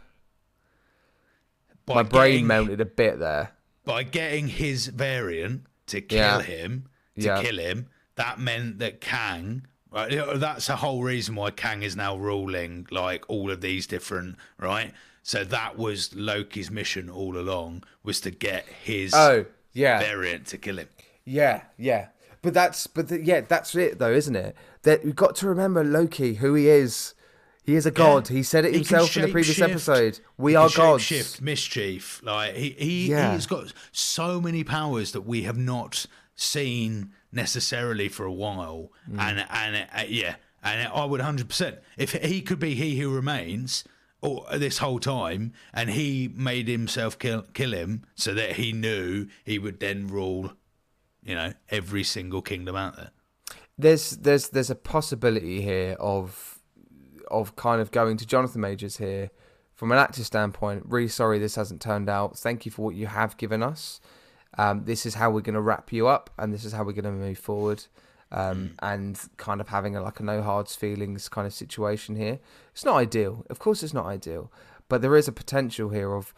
my 1.87 2.03
brain 2.03 2.33
getting- 2.33 2.47
melted 2.47 2.81
a 2.81 2.85
bit 2.85 3.19
there. 3.19 3.53
by 3.85 4.03
getting 4.03 4.49
his 4.49 4.87
variant 4.89 5.67
to 5.95 6.01
kill 6.01 6.19
Yeah. 6.19 6.43
him, 6.43 6.87
to 7.17 7.23
Yeah. 7.27 7.43
kill 7.43 7.59
him, 7.59 7.87
that 8.17 8.39
meant 8.39 8.79
that 8.81 9.01
Kang. 9.01 9.67
Right, 9.91 10.11
that's 10.41 10.67
the 10.67 10.77
whole 10.77 11.03
reason 11.05 11.37
why 11.37 11.51
Kang 11.53 11.83
is 11.83 11.95
now 11.95 12.17
ruling 12.17 12.87
like 12.91 13.25
all 13.29 13.51
of 13.51 13.61
these 13.61 13.87
different 13.87 14.37
right. 14.59 14.93
So 15.23 15.45
that 15.45 15.79
was 15.79 16.13
Loki's 16.15 16.69
mission 16.71 17.09
all 17.09 17.39
along 17.39 17.85
was 18.03 18.21
to 18.23 18.31
get 18.33 18.67
his 18.67 19.15
Oh, 19.15 19.47
yeah. 19.73 20.01
variant 20.01 20.47
to 20.49 20.59
kill 20.59 20.79
him. 20.79 20.89
Yeah, 21.25 21.63
yeah. 21.79 22.09
But 22.43 22.55
that's 22.55 22.87
but 22.89 23.09
the, 23.09 23.23
yeah, 23.23 23.41
that's 23.43 23.75
it 23.77 23.99
though, 24.01 24.13
isn't 24.13 24.35
it? 24.37 24.57
That 24.83 25.05
we've 25.05 25.15
got 25.17 25.37
to 25.37 25.49
remember 25.49 25.83
Loki, 25.85 26.35
who 26.35 26.55
he 26.55 26.69
is. 26.69 27.15
He 27.65 27.75
is 27.77 27.87
a 27.87 27.91
god. 27.91 28.29
He 28.29 28.43
said 28.43 28.65
it 28.65 28.73
He 28.73 28.79
himself 28.79 29.17
in 29.17 29.23
the 29.23 29.29
previous 29.33 29.57
shape-shift. 29.57 29.89
episode. 29.89 30.21
We 30.37 30.55
are 30.55 30.69
gods. 30.75 31.03
Shift 31.03 31.41
mischief. 31.41 32.21
Like 32.23 32.55
he 32.55 32.71
he 32.79 33.11
Yeah. 33.11 33.33
he's 33.35 33.47
got 33.47 33.73
so 33.91 34.41
many 34.41 34.65
powers 34.65 35.13
that 35.13 35.23
we 35.23 35.43
have 35.45 35.57
not 35.59 36.07
seen 36.37 37.13
necessarily 37.33 38.09
for 38.09 38.25
a 38.27 38.33
while. 38.33 38.93
Mm. 39.11 39.19
And 39.19 39.47
and 39.51 39.89
uh, 39.97 40.03
yeah, 40.09 40.37
and 40.63 40.89
I 40.89 41.05
would 41.05 41.21
hundred 41.21 41.49
percent. 41.49 41.79
If 41.97 42.13
he 42.13 42.43
could 42.43 42.59
be 42.59 42.75
he 42.75 42.99
who 43.01 43.11
remains. 43.11 43.85
Or 44.21 44.47
this 44.57 44.79
whole 44.79 45.01
time, 45.01 45.53
and 45.75 45.91
he 45.91 46.33
made 46.35 46.67
himself 46.67 47.19
kill 47.19 47.43
kill 47.53 47.73
him 47.75 48.07
so 48.15 48.33
that 48.33 48.53
he 48.53 48.73
knew 48.73 49.27
he 49.45 49.59
would 49.59 49.81
then 49.81 50.09
rule, 50.09 50.55
you 51.23 51.35
know, 51.35 51.53
every 51.69 52.05
single 52.05 52.41
kingdom 52.41 52.75
out 52.75 52.97
there. 52.97 53.11
There's 53.77 54.13
there's 54.13 54.49
there's 54.49 54.71
a 54.71 54.75
possibility 54.75 55.61
here 55.61 55.95
of 56.01 56.54
of 57.31 57.57
kind 57.57 57.81
of 57.81 57.91
going 57.91 58.17
to 58.19 58.27
Jonathan 58.27 58.61
Majors 58.61 58.99
here 58.99 59.31
from 59.75 59.93
an 59.93 59.99
actor 59.99 60.25
standpoint. 60.25 60.85
Really 60.87 61.09
sorry 61.09 61.39
this 61.39 61.57
hasn't 61.57 61.81
turned 61.81 62.09
out. 62.09 62.39
Thank 62.39 62.65
you 62.65 62.73
for 62.73 62.83
what 62.83 62.95
you 62.95 63.07
have 63.07 63.37
given 63.37 63.63
us. 63.63 64.01
Um, 64.57 64.85
this 64.85 65.05
is 65.05 65.15
how 65.15 65.31
we're 65.31 65.41
going 65.41 65.55
to 65.55 65.61
wrap 65.61 65.93
you 65.93 66.07
up, 66.07 66.31
and 66.39 66.53
this 66.53 66.65
is 66.65 66.73
how 66.73 66.85
we're 66.85 66.93
going 66.93 67.05
to 67.05 67.11
move 67.11 67.39
forward. 67.39 67.85
Um, 68.31 68.75
And 68.81 69.21
kind 69.37 69.61
of 69.61 69.69
having 69.69 69.97
a, 69.97 70.03
like 70.03 70.21
a 70.21 70.23
no 70.23 70.43
hards 70.43 70.75
feelings 70.75 71.29
kind 71.29 71.47
of 71.47 71.53
situation 71.53 72.17
here. 72.17 72.41
It's 72.73 72.85
not 72.85 72.97
ideal. 72.97 73.45
Of 73.51 73.59
course, 73.59 73.83
it's 73.83 73.95
not 73.95 74.07
ideal, 74.07 74.51
but 74.89 75.03
there 75.03 75.17
is 75.17 75.29
a 75.29 75.33
potential 75.33 75.91
here 75.91 76.13
of 76.13 76.35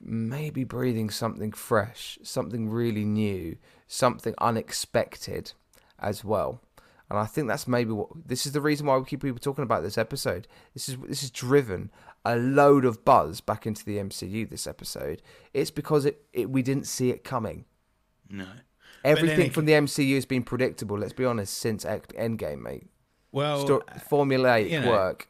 maybe 0.00 0.64
breathing 0.64 1.08
something 1.10 1.52
fresh, 1.52 2.18
something 2.22 2.68
really 2.68 3.04
new, 3.04 3.56
something 3.86 4.34
unexpected 4.38 5.52
as 5.98 6.24
well. 6.24 6.60
And 7.14 7.22
I 7.22 7.26
think 7.26 7.46
that's 7.46 7.68
maybe 7.68 7.92
what 7.92 8.08
this 8.26 8.44
is 8.44 8.52
the 8.52 8.60
reason 8.60 8.86
why 8.86 8.96
we 8.96 9.04
keep 9.04 9.22
people 9.22 9.38
talking 9.38 9.62
about 9.62 9.84
this 9.84 9.96
episode. 9.96 10.48
This 10.72 10.88
is 10.88 10.96
this 11.06 11.20
has 11.20 11.30
driven 11.30 11.92
a 12.24 12.34
load 12.36 12.84
of 12.84 13.04
buzz 13.04 13.40
back 13.40 13.66
into 13.66 13.84
the 13.84 13.98
MCU 13.98 14.50
this 14.50 14.66
episode. 14.66 15.22
It's 15.52 15.70
because 15.70 16.06
it, 16.06 16.24
it 16.32 16.50
we 16.50 16.60
didn't 16.60 16.88
see 16.88 17.10
it 17.10 17.22
coming. 17.22 17.66
No. 18.28 18.46
Everything 19.04 19.50
from 19.50 19.66
the 19.66 19.72
MCU 19.72 20.16
has 20.16 20.24
been 20.24 20.42
predictable, 20.42 20.98
let's 20.98 21.12
be 21.12 21.24
honest, 21.24 21.56
since 21.56 21.84
Endgame, 21.84 22.62
mate. 22.62 22.88
Well, 23.30 23.64
Sto- 23.64 23.82
formulaic 24.10 24.70
you 24.70 24.80
know, 24.80 24.90
work. 24.90 25.28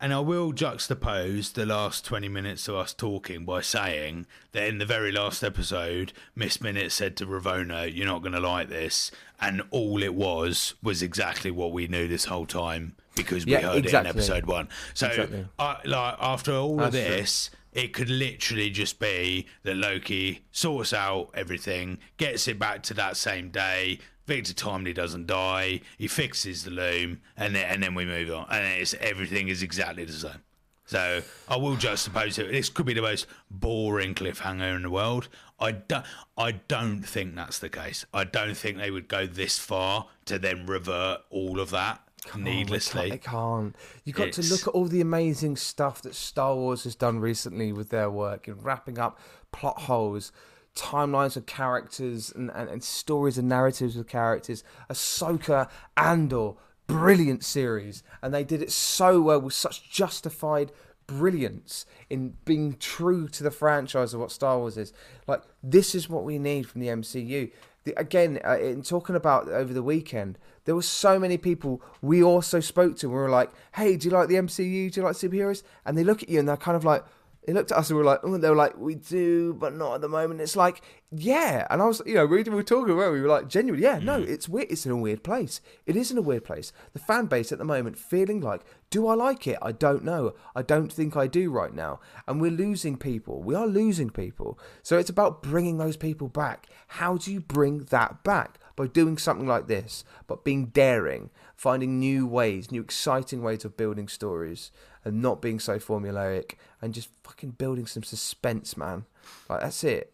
And 0.00 0.14
I 0.14 0.20
will 0.20 0.52
juxtapose 0.52 1.52
the 1.54 1.66
last 1.66 2.04
20 2.04 2.28
minutes 2.28 2.68
of 2.68 2.76
us 2.76 2.92
talking 2.94 3.44
by 3.44 3.62
saying 3.62 4.26
that 4.52 4.68
in 4.68 4.78
the 4.78 4.86
very 4.86 5.10
last 5.10 5.42
episode, 5.42 6.12
Miss 6.36 6.60
Minute 6.60 6.92
said 6.92 7.16
to 7.16 7.26
Ravonna, 7.26 7.92
You're 7.92 8.06
not 8.06 8.22
going 8.22 8.34
to 8.34 8.40
like 8.40 8.68
this. 8.68 9.10
And 9.40 9.62
all 9.70 10.02
it 10.04 10.14
was 10.14 10.74
was 10.82 11.02
exactly 11.02 11.50
what 11.50 11.72
we 11.72 11.88
knew 11.88 12.06
this 12.06 12.26
whole 12.26 12.46
time 12.46 12.94
because 13.16 13.44
we 13.44 13.52
Yeah, 13.52 13.62
heard 13.62 13.78
exactly. 13.84 14.10
it 14.10 14.12
in 14.12 14.16
episode 14.18 14.46
one. 14.46 14.68
So, 14.94 15.08
Exactly. 15.08 15.46
I 15.58 15.78
like, 15.84 16.14
after 16.20 16.52
all 16.52 16.76
That's 16.76 16.94
of 16.94 17.02
true. 17.04 17.10
this, 17.16 17.50
it 17.72 17.92
could 17.92 18.08
literally 18.08 18.70
just 18.70 19.00
be 19.00 19.46
that 19.64 19.76
Loki 19.76 20.44
sorts 20.52 20.92
out 20.92 21.30
everything, 21.34 21.98
gets 22.18 22.46
it 22.46 22.58
back 22.60 22.84
to 22.84 22.94
that 22.94 23.16
same 23.16 23.50
day. 23.50 23.98
Victor 24.28 24.52
Timely 24.52 24.92
doesn't 24.92 25.26
die. 25.26 25.80
He 25.96 26.06
fixes 26.06 26.62
the 26.62 26.70
loom, 26.70 27.22
and 27.34 27.56
then, 27.56 27.64
and 27.64 27.82
then 27.82 27.94
we 27.94 28.04
move 28.04 28.30
on. 28.30 28.46
And 28.50 28.64
it's 28.64 28.94
everything 29.00 29.48
is 29.48 29.62
exactly 29.62 30.04
the 30.04 30.12
same. 30.12 30.42
So 30.84 31.22
I 31.48 31.56
will 31.56 31.76
juxtapose 31.76 32.38
it. 32.38 32.52
This 32.52 32.68
could 32.68 32.86
be 32.86 32.92
the 32.92 33.02
most 33.02 33.26
boring 33.50 34.14
cliffhanger 34.14 34.76
in 34.76 34.82
the 34.82 34.90
world. 34.90 35.28
I 35.58 35.72
don't. 35.72 36.04
I 36.36 36.52
don't 36.52 37.00
think 37.00 37.36
that's 37.36 37.58
the 37.58 37.70
case. 37.70 38.04
I 38.12 38.24
don't 38.24 38.54
think 38.54 38.76
they 38.76 38.90
would 38.90 39.08
go 39.08 39.26
this 39.26 39.58
far 39.58 40.06
to 40.26 40.38
then 40.38 40.66
revert 40.66 41.22
all 41.30 41.58
of 41.58 41.70
that 41.70 42.02
Come 42.26 42.44
needlessly. 42.44 43.10
I 43.10 43.16
can't. 43.16 43.74
You've 44.04 44.16
got 44.16 44.32
to 44.32 44.42
look 44.42 44.68
at 44.68 44.74
all 44.74 44.84
the 44.84 45.00
amazing 45.00 45.56
stuff 45.56 46.02
that 46.02 46.14
Star 46.14 46.54
Wars 46.54 46.84
has 46.84 46.94
done 46.94 47.18
recently 47.18 47.72
with 47.72 47.88
their 47.88 48.10
work 48.10 48.46
in 48.46 48.60
wrapping 48.60 48.98
up 48.98 49.18
plot 49.52 49.80
holes, 49.82 50.32
timelines 50.78 51.36
of 51.36 51.46
characters, 51.46 52.32
and, 52.34 52.50
and, 52.54 52.70
and 52.70 52.82
stories 52.82 53.36
and 53.36 53.48
narratives 53.48 53.96
of 53.96 54.06
characters. 54.06 54.62
Ahsoka, 54.88 55.68
Andor, 55.96 56.52
brilliant 56.86 57.44
series, 57.44 58.02
and 58.22 58.32
they 58.32 58.44
did 58.44 58.62
it 58.62 58.70
so 58.70 59.20
well 59.20 59.40
with 59.40 59.54
such 59.54 59.90
justified 59.90 60.72
brilliance 61.06 61.86
in 62.10 62.34
being 62.44 62.76
true 62.78 63.28
to 63.28 63.42
the 63.42 63.50
franchise 63.50 64.14
of 64.14 64.20
what 64.20 64.30
Star 64.30 64.58
Wars 64.58 64.76
is. 64.76 64.92
Like 65.26 65.42
this 65.62 65.94
is 65.94 66.08
what 66.08 66.24
we 66.24 66.38
need 66.38 66.68
from 66.68 66.80
the 66.80 66.88
MCU. 66.88 67.50
The, 67.84 67.94
again, 67.98 68.38
uh, 68.44 68.58
in 68.58 68.82
talking 68.82 69.16
about 69.16 69.48
over 69.48 69.72
the 69.72 69.82
weekend, 69.82 70.38
there 70.64 70.74
were 70.74 70.82
so 70.82 71.18
many 71.18 71.38
people 71.38 71.80
we 72.02 72.22
also 72.22 72.60
spoke 72.60 72.96
to. 72.98 73.08
We 73.08 73.14
were 73.14 73.30
like, 73.30 73.50
"Hey, 73.74 73.96
do 73.96 74.08
you 74.08 74.14
like 74.14 74.28
the 74.28 74.36
MCU? 74.36 74.92
Do 74.92 75.00
you 75.00 75.06
like 75.06 75.16
superheroes?" 75.16 75.62
And 75.86 75.96
they 75.96 76.04
look 76.04 76.22
at 76.22 76.28
you 76.28 76.38
and 76.38 76.48
they're 76.48 76.56
kind 76.56 76.76
of 76.76 76.84
like, 76.84 77.04
they 77.48 77.54
looked 77.54 77.72
at 77.72 77.78
us 77.78 77.88
and 77.88 77.96
we 77.96 78.02
were 78.02 78.10
like, 78.10 78.20
oh, 78.24 78.36
they 78.36 78.50
were 78.50 78.54
like, 78.54 78.76
"We 78.76 78.94
do, 78.94 79.54
but 79.54 79.74
not 79.74 79.94
at 79.94 80.00
the 80.02 80.08
moment." 80.08 80.42
It's 80.42 80.54
like, 80.54 80.82
yeah. 81.10 81.66
And 81.70 81.80
I 81.80 81.86
was, 81.86 82.02
you 82.04 82.12
know, 82.12 82.26
we 82.26 82.42
we 82.42 82.50
were 82.50 82.62
talking 82.62 82.92
about, 82.92 83.10
we 83.10 83.22
were 83.22 83.28
like, 83.28 83.48
genuinely, 83.48 83.84
yeah, 83.84 83.98
no, 84.00 84.20
mm. 84.20 84.28
it's 84.28 84.50
weird. 84.50 84.70
It's 84.70 84.84
in 84.84 84.92
a 84.92 84.96
weird 84.98 85.24
place. 85.24 85.62
It 85.86 85.96
is 85.96 86.10
in 86.10 86.18
a 86.18 86.22
weird 86.22 86.44
place. 86.44 86.74
The 86.92 86.98
fan 86.98 87.24
base 87.24 87.50
at 87.50 87.56
the 87.56 87.64
moment 87.64 87.96
feeling 87.96 88.42
like, 88.42 88.66
do 88.90 89.06
I 89.06 89.14
like 89.14 89.46
it? 89.46 89.56
I 89.62 89.72
don't 89.72 90.04
know. 90.04 90.34
I 90.54 90.60
don't 90.60 90.92
think 90.92 91.16
I 91.16 91.26
do 91.26 91.50
right 91.50 91.72
now. 91.72 92.00
And 92.26 92.38
we're 92.38 92.50
losing 92.50 92.98
people. 92.98 93.40
We 93.40 93.54
are 93.54 93.66
losing 93.66 94.10
people. 94.10 94.58
So 94.82 94.98
it's 94.98 95.08
about 95.08 95.42
bringing 95.42 95.78
those 95.78 95.96
people 95.96 96.28
back. 96.28 96.68
How 96.88 97.16
do 97.16 97.32
you 97.32 97.40
bring 97.40 97.84
that 97.84 98.22
back? 98.24 98.58
By 98.76 98.88
doing 98.88 99.18
something 99.18 99.48
like 99.48 99.66
this, 99.66 100.04
but 100.28 100.44
being 100.44 100.66
daring, 100.66 101.30
finding 101.56 101.98
new 101.98 102.28
ways, 102.28 102.70
new 102.70 102.80
exciting 102.80 103.42
ways 103.42 103.64
of 103.64 103.76
building 103.76 104.06
stories, 104.06 104.70
and 105.08 105.20
not 105.22 105.42
being 105.42 105.58
so 105.58 105.78
formulaic, 105.78 106.52
and 106.80 106.94
just 106.94 107.08
fucking 107.24 107.50
building 107.50 107.86
some 107.86 108.02
suspense, 108.02 108.76
man. 108.76 109.06
Like 109.48 109.62
that's 109.62 109.82
it. 109.84 110.12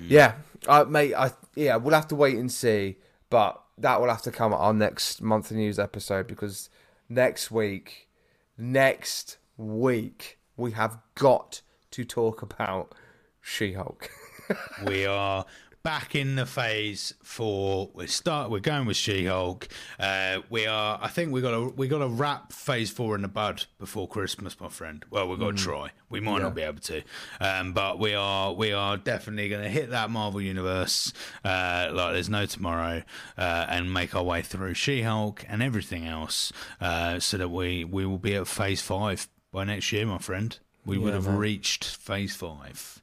Yeah, 0.00 0.34
uh, 0.66 0.84
mate. 0.84 1.14
I 1.14 1.32
yeah, 1.54 1.76
we'll 1.76 1.94
have 1.94 2.08
to 2.08 2.14
wait 2.14 2.36
and 2.36 2.52
see, 2.52 2.96
but 3.30 3.60
that 3.78 4.00
will 4.00 4.08
have 4.08 4.22
to 4.22 4.30
come 4.30 4.52
at 4.52 4.56
our 4.56 4.74
next 4.74 5.22
monthly 5.22 5.56
news 5.56 5.78
episode 5.78 6.26
because 6.26 6.68
next 7.08 7.50
week, 7.50 8.08
next 8.56 9.38
week 9.56 10.38
we 10.56 10.72
have 10.72 10.98
got 11.14 11.62
to 11.92 12.04
talk 12.04 12.42
about 12.42 12.94
She-Hulk. 13.40 14.10
we 14.86 15.06
are 15.06 15.46
back 15.88 16.14
in 16.14 16.36
the 16.36 16.44
phase 16.44 17.14
for 17.22 17.88
we 17.94 18.06
start 18.06 18.50
we're 18.50 18.60
going 18.60 18.84
with 18.84 18.94
She-Hulk. 18.94 19.68
Uh, 19.98 20.40
we 20.50 20.66
are 20.66 20.98
I 21.00 21.08
think 21.08 21.32
we 21.32 21.40
got 21.40 21.52
to 21.52 21.72
we 21.78 21.88
got 21.88 22.00
to 22.00 22.08
wrap 22.08 22.52
phase 22.52 22.90
4 22.90 23.14
in 23.14 23.22
the 23.22 23.28
bud 23.28 23.64
before 23.78 24.06
Christmas, 24.06 24.60
my 24.60 24.68
friend. 24.68 25.02
Well, 25.08 25.26
we've 25.30 25.38
got 25.38 25.56
to 25.56 25.62
try. 25.62 25.92
We 26.10 26.20
might 26.20 26.42
not 26.42 26.54
be 26.54 26.60
able 26.60 26.80
to. 26.80 27.00
Um, 27.40 27.72
but 27.72 27.98
we 27.98 28.12
are 28.12 28.52
we 28.52 28.74
are 28.74 28.98
definitely 28.98 29.48
going 29.48 29.62
to 29.62 29.70
hit 29.70 29.88
that 29.88 30.10
Marvel 30.10 30.42
universe 30.42 31.14
uh, 31.42 31.88
like 31.90 32.12
there's 32.12 32.28
no 32.28 32.44
tomorrow 32.44 33.02
uh, 33.38 33.66
and 33.70 33.90
make 33.90 34.14
our 34.14 34.22
way 34.22 34.42
through 34.42 34.74
She-Hulk 34.74 35.46
and 35.48 35.62
everything 35.62 36.06
else 36.06 36.52
uh, 36.82 37.18
so 37.18 37.38
that 37.38 37.48
we 37.48 37.84
we 37.84 38.04
will 38.04 38.18
be 38.18 38.34
at 38.34 38.46
phase 38.46 38.82
5 38.82 39.26
by 39.52 39.64
next 39.64 39.90
year, 39.90 40.04
my 40.04 40.18
friend. 40.18 40.58
We 40.84 40.98
would 40.98 41.14
have 41.14 41.26
reached 41.26 41.86
phase 41.86 42.36
5. 42.36 43.02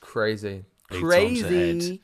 Crazy. 0.00 0.64
Big 0.90 1.00
times 1.00 1.40
ahead. 1.42 1.78
Crazy. 1.80 2.00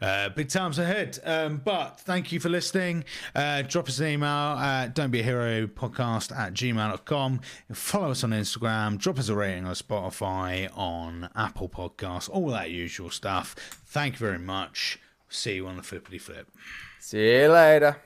uh, 0.00 0.28
big 0.30 0.48
times 0.48 0.78
ahead. 0.78 1.18
Um, 1.24 1.60
but 1.64 2.00
thank 2.00 2.32
you 2.32 2.40
for 2.40 2.48
listening. 2.48 3.04
Uh, 3.34 3.62
drop 3.62 3.88
us 3.88 3.98
an 3.98 4.08
email 4.08 4.28
at 4.28 4.94
don't 4.94 5.10
be 5.10 5.20
a 5.20 5.22
hero 5.22 5.66
podcast 5.66 6.36
at 6.36 6.52
gmail.com. 6.52 7.40
Follow 7.72 8.10
us 8.10 8.22
on 8.22 8.30
Instagram. 8.30 8.98
Drop 8.98 9.18
us 9.18 9.28
a 9.28 9.34
rating 9.34 9.64
on 9.66 9.74
Spotify, 9.74 10.70
on 10.76 11.30
Apple 11.34 11.68
Podcasts, 11.68 12.28
all 12.30 12.48
that 12.50 12.70
usual 12.70 13.10
stuff. 13.10 13.54
Thank 13.86 14.14
you 14.20 14.26
very 14.26 14.38
much. 14.38 14.98
See 15.28 15.54
you 15.54 15.66
on 15.66 15.76
the 15.76 15.82
flippity 15.82 16.18
flip. 16.18 16.48
See 16.98 17.40
you 17.40 17.48
later. 17.48 17.96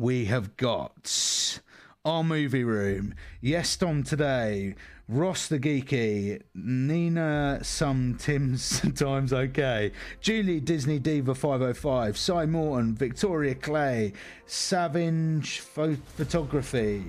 We 0.00 0.24
have 0.24 0.56
got. 0.56 1.60
Our 2.06 2.24
movie 2.24 2.64
room. 2.64 3.14
Yes, 3.42 3.76
Tom 3.76 4.02
today. 4.02 4.74
Ross 5.08 5.48
the 5.48 5.58
Geeky, 5.58 6.40
Nina 6.54 7.58
some 7.62 8.14
Tim's 8.14 8.62
Sometimes 8.80 9.32
okay, 9.32 9.90
Julie 10.20 10.60
Disney 10.60 11.00
Diva 11.00 11.34
505, 11.34 12.16
Cy 12.16 12.46
Morton, 12.46 12.94
Victoria 12.94 13.56
Clay, 13.56 14.12
Savage 14.46 15.58
Pho- 15.58 15.96
Photography, 16.16 17.04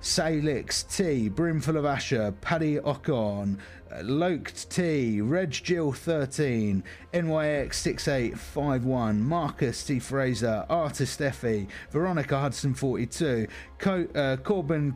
Salix 0.00 0.82
T, 0.84 1.28
Brimful 1.30 1.78
of 1.78 1.86
Asher, 1.86 2.32
Paddy 2.42 2.76
Ocon, 2.76 3.58
Loked 4.02 4.70
T, 4.70 5.20
Reg 5.20 5.50
Jill 5.50 5.92
13, 5.92 6.82
NYX 7.12 7.74
6851, 7.74 9.20
Marcus 9.22 9.84
T 9.84 9.98
Fraser, 9.98 10.66
Artist 10.68 11.22
Effie, 11.22 11.68
Veronica 11.90 12.38
Hudson 12.38 12.74
42, 12.74 13.46
Co- 13.78 14.08
uh, 14.14 14.36
Corbin 14.38 14.94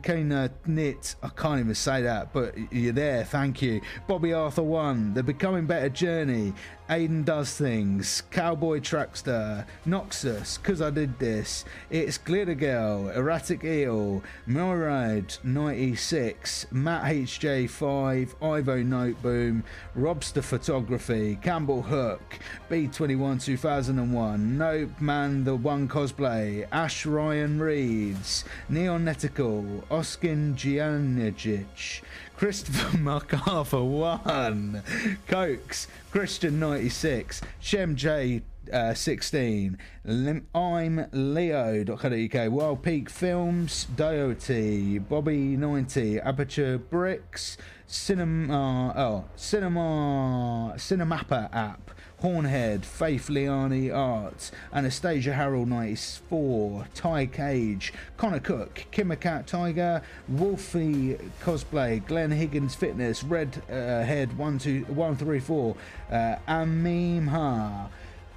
Knit, 0.65 1.15
I 1.23 1.29
can't 1.29 1.59
even 1.59 1.75
say 1.75 2.01
that, 2.03 2.33
but 2.33 2.55
you're 2.71 2.93
there, 2.93 3.23
thank 3.23 3.61
you. 3.61 3.81
Bobby 4.07 4.33
Arthur 4.33 4.63
1, 4.63 5.13
The 5.13 5.23
Becoming 5.23 5.65
Better 5.65 5.89
Journey, 5.89 6.53
Aiden 6.89 7.23
Does 7.23 7.55
Things, 7.55 8.21
Cowboy 8.31 8.79
Trackster, 8.79 9.65
Noxus, 9.87 10.61
Cause 10.61 10.81
I 10.81 10.89
Did 10.89 11.17
This, 11.19 11.63
It's 11.89 12.17
Glitter 12.17 12.55
Girl, 12.55 13.09
Erratic 13.09 13.63
Eel, 13.63 14.21
Milride 14.47 15.41
96, 15.43 16.67
Matt 16.71 17.05
HJ5, 17.05 18.35
Ivo 18.43 18.80
Noteboom, 18.83 19.63
Robster 19.97 20.43
Photography, 20.43 21.37
Campbell 21.41 21.81
Hook, 21.81 22.39
B21 22.69 23.41
2001, 23.41 24.57
Nope 24.57 24.89
Man 24.99 25.43
the 25.43 25.55
One 25.55 25.87
Cosplay, 25.87 26.67
Ash 26.71 27.05
Ryan 27.05 27.59
Reeds, 27.59 28.43
Neon 28.69 29.05
Netical, 29.05 29.63
Oskin 29.89 30.55
Giannijic, 30.55 32.01
Christopher 32.35 32.97
MacArthur 32.99 33.83
1, 33.83 34.83
Cokes, 35.27 35.87
Christian 36.11 36.59
96, 36.59 37.41
Shem 37.59 37.95
J 37.95 38.41
uh, 38.71 38.93
16. 38.93 39.77
Lim- 40.05 40.47
I'm 40.53 41.07
Leo.co.uk. 41.11 42.51
Wild 42.51 42.83
Peak 42.83 43.09
Films, 43.09 43.85
Doty, 43.95 44.99
Bobby 44.99 45.57
90, 45.57 46.19
Aperture 46.19 46.77
Bricks, 46.77 47.57
Cinema, 47.91 48.93
oh, 48.95 49.25
Cinema, 49.35 50.73
Cinemappa 50.77 51.53
app. 51.53 51.91
Hornhead, 52.21 52.85
Faith 52.85 53.29
Liani 53.29 53.91
Arts, 53.93 54.51
Anastasia 54.71 55.33
Harold 55.33 55.67
94, 55.67 56.85
Ty 56.93 57.25
Cage, 57.25 57.91
Connor 58.15 58.39
Cook, 58.39 58.85
Kimmercat 58.91 59.47
Tiger, 59.47 60.03
Wolfie 60.27 61.17
Cosplay, 61.41 62.05
Glenn 62.05 62.29
Higgins 62.29 62.75
Fitness, 62.75 63.23
Red 63.23 63.63
uh, 63.71 64.03
Head 64.03 64.37
134, 64.37 65.75
uh, 66.11 66.35
Amim 66.47 67.27
Ha. 67.27 67.89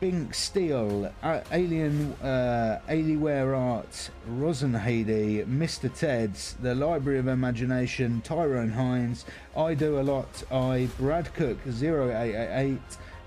Bink 0.05 0.35
Steel, 0.35 1.11
uh, 1.23 1.41
Alien, 1.51 2.13
uh, 2.23 2.79
Alienware 2.91 3.57
Art, 3.57 4.11
Rosenheide, 4.29 5.47
Mr. 5.47 5.91
Ted's, 5.99 6.57
The 6.61 6.75
Library 6.75 7.19
of 7.21 7.27
Imagination, 7.27 8.21
Tyrone 8.21 8.69
Hines, 8.69 9.25
I 9.57 9.73
Do 9.73 9.99
a 9.99 10.03
Lot, 10.03 10.45
I, 10.53 10.91
Brad 10.99 11.33
Cook 11.33 11.57
0888, 11.67 12.79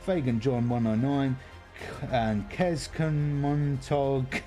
Fagan 0.01 0.39
John 0.39 0.69
109, 0.69 1.36
and 2.11 2.47
Kezkan 2.51 3.41
Montog. 3.41 4.43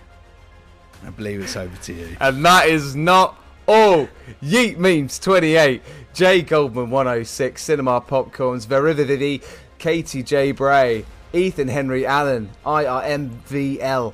I 1.04 1.10
believe 1.10 1.40
it's 1.40 1.56
over 1.56 1.76
to 1.78 1.92
you. 1.92 2.16
And 2.20 2.44
that 2.44 2.68
is 2.68 2.94
not 2.94 3.42
all. 3.66 4.08
Yeet 4.40 4.78
Memes 4.78 5.18
28, 5.18 5.82
J 6.14 6.42
Goldman 6.42 6.90
106, 6.90 7.60
Cinema 7.60 8.00
Popcorns, 8.00 8.68
Verividity, 8.68 9.42
Katie 9.78 10.22
J 10.22 10.52
Bray, 10.52 11.04
Ethan 11.32 11.68
Henry 11.68 12.04
Allen, 12.06 12.50
IRMVL, 12.64 14.12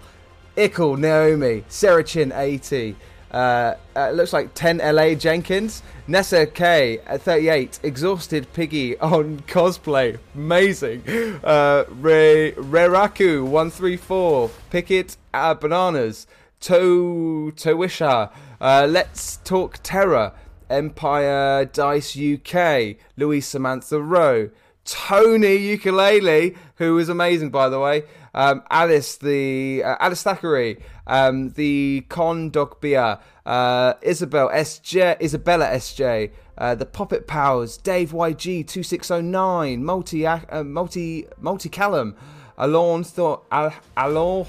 Ickle 0.57 0.97
Naomi, 0.97 1.65
Sarah 1.69 2.05
Chin 2.05 2.33
80, 2.33 2.97
uh, 3.31 3.75
uh, 3.95 4.11
looks 4.11 4.33
like 4.33 4.55
10 4.55 4.79
LA 4.79 5.15
Jenkins, 5.15 5.83
Nessa 6.07 6.47
K 6.47 6.99
at 7.07 7.23
38, 7.23 7.81
Exhausted 7.83 8.53
Piggy 8.53 8.99
on 8.99 9.41
cosplay, 9.41 10.19
amazing. 10.35 11.03
Uh, 11.43 11.85
Re- 11.89 12.53
Reraku 12.57 13.43
134, 13.45 14.51
Picket 14.71 15.17
uh, 15.35 15.55
Bananas, 15.55 16.27
To 16.61 17.53
Towisha, 17.57 18.31
uh, 18.61 18.87
Let's 18.89 19.39
Talk 19.39 19.79
Terror, 19.83 20.33
Empire 20.71 21.65
Dice 21.65 22.17
UK, 22.17 22.97
Louise 23.17 23.47
Samantha 23.47 24.01
Rowe, 24.01 24.51
Tony 24.87 25.57
Ukulele, 25.57 26.55
who 26.77 26.99
is 26.99 27.09
amazing 27.09 27.51
by 27.51 27.69
the 27.69 27.79
way. 27.79 28.05
Um, 28.35 28.63
Alice, 28.71 29.17
the 29.17 29.83
uh, 29.83 29.97
Alice 29.99 30.23
Thackeray, 30.23 30.77
um, 31.07 31.51
the 31.53 32.05
Con 32.11 32.51
Dog 32.51 32.81
Beer, 32.83 33.19
uh, 33.47 33.95
Isabel 34.03 34.51
SJ, 34.51 35.21
Isabella 35.23 35.67
SJ, 35.69 36.31
uh, 36.59 36.75
the 36.75 36.85
Poppet 36.85 37.27
Powers, 37.27 37.79
Dave 37.79 38.13
YG 38.13 38.67
two 38.67 38.83
six 38.83 39.11
oh 39.11 39.21
nine, 39.23 39.85
multi 39.85 40.27
uh, 40.27 40.63
multi 40.65 41.27
multi 41.41 41.69
Callum. 41.69 42.15
Alon 42.59 43.05
thought 43.05 43.45
al 43.53 43.75
al 43.97 44.47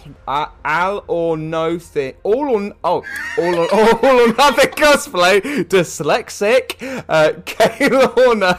al 0.63 1.03
or 1.07 1.35
no 1.37 1.77
thing 1.77 2.13
all 2.23 2.55
on 2.55 2.73
oh 2.83 3.03
all 3.37 3.59
on 3.59 3.67
all 3.73 4.21
or 4.21 4.33
nothing 4.33 4.71
cosplay. 4.71 5.41
Dyslexic 5.65 6.77
uh 7.09 7.33
Horner 8.15 8.57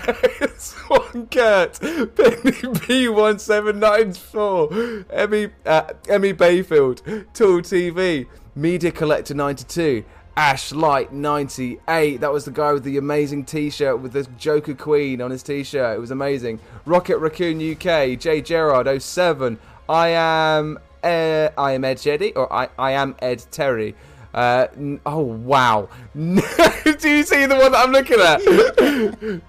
Swan 0.58 1.26
Kurt 1.28 1.80
Penny 1.80 2.78
B 2.86 3.08
one 3.08 3.38
seven 3.38 3.78
nine 3.78 4.12
four 4.12 4.68
Emmy 5.10 5.48
uh, 5.64 5.92
Emmy 6.08 6.32
Bayfield 6.32 7.02
Tool 7.32 7.62
TV 7.62 8.26
Media 8.54 8.90
Collector 8.90 9.34
ninety 9.34 9.64
two 9.64 10.04
Ash 10.38 10.70
Light 10.70 11.12
98. 11.12 12.20
That 12.20 12.32
was 12.32 12.44
the 12.44 12.52
guy 12.52 12.72
with 12.72 12.84
the 12.84 12.96
amazing 12.96 13.44
t 13.44 13.70
shirt 13.70 13.98
with 13.98 14.12
the 14.12 14.22
Joker 14.38 14.72
Queen 14.72 15.20
on 15.20 15.32
his 15.32 15.42
t 15.42 15.64
shirt. 15.64 15.96
It 15.96 16.00
was 16.00 16.12
amazing. 16.12 16.60
Rocket 16.86 17.18
Raccoon 17.18 17.56
UK, 17.56 18.16
J 18.16 18.40
Gerard 18.40 19.02
07. 19.02 19.58
I 19.88 20.08
am 20.10 20.78
uh, 21.02 21.48
I 21.58 21.72
am 21.72 21.84
Ed 21.84 21.98
Jeddy, 21.98 22.32
or 22.34 22.52
I, 22.52 22.68
I 22.78 22.92
am 22.92 23.16
Ed 23.18 23.46
Terry. 23.50 23.96
Uh, 24.34 24.66
oh 25.06 25.20
wow! 25.20 25.88
Do 26.14 27.08
you 27.08 27.22
see 27.22 27.46
the 27.46 27.56
one 27.56 27.72
that 27.72 27.84
I'm 27.84 27.92
looking 27.92 28.20
at? 28.20 28.40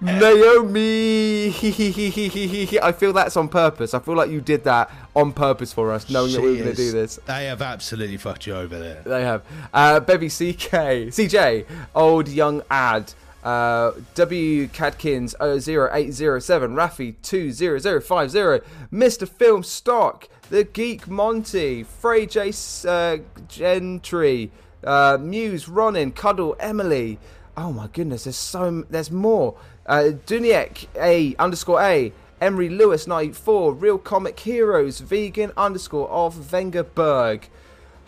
Naomi. 0.00 1.48
I 2.82 2.92
feel 2.92 3.12
that's 3.12 3.36
on 3.36 3.48
purpose. 3.48 3.92
I 3.94 3.98
feel 3.98 4.14
like 4.14 4.30
you 4.30 4.40
did 4.40 4.64
that 4.64 4.90
on 5.14 5.32
purpose 5.32 5.72
for 5.72 5.92
us, 5.92 6.08
knowing 6.08 6.32
that 6.32 6.40
we 6.40 6.50
were 6.50 6.56
going 6.56 6.70
to 6.70 6.74
do 6.74 6.92
this. 6.92 7.18
They 7.26 7.46
have 7.46 7.60
absolutely 7.62 8.16
fucked 8.16 8.46
you 8.46 8.54
over 8.54 8.78
there. 8.78 9.02
They 9.04 9.22
have. 9.22 9.42
Uh, 9.72 10.00
Bevy 10.00 10.28
CK, 10.28 11.10
CJ, 11.10 11.66
Old 11.94 12.28
Young 12.28 12.62
Ad, 12.70 13.12
uh, 13.44 13.92
W 14.14 14.66
Cadkins 14.68 15.34
0807, 15.40 16.74
Rafi 16.74 17.14
20050, 17.22 18.66
Mr. 18.92 19.28
Film 19.28 19.62
Stock, 19.62 20.28
The 20.48 20.64
Geek 20.64 21.08
Monty, 21.08 21.82
Frey 21.82 22.26
J 22.26 22.52
uh, 22.86 23.18
Gentry, 23.48 24.50
uh, 24.84 25.18
Muse 25.20 25.68
Ronin, 25.68 26.12
Cuddle 26.12 26.56
Emily. 26.58 27.18
Oh 27.56 27.72
my 27.72 27.88
goodness, 27.88 28.24
there's 28.24 28.36
so 28.36 28.84
there's 28.88 29.10
more. 29.10 29.56
Uh, 29.86 30.12
Duniek 30.26 30.86
A 30.96 31.34
underscore 31.38 31.82
A. 31.82 32.12
Emery 32.40 32.70
Lewis 32.70 33.06
94, 33.06 33.74
Real 33.74 33.98
Comic 33.98 34.40
Heroes, 34.40 35.00
Vegan 35.00 35.52
underscore 35.58 36.08
of 36.08 36.34
Vengerberg. 36.34 37.44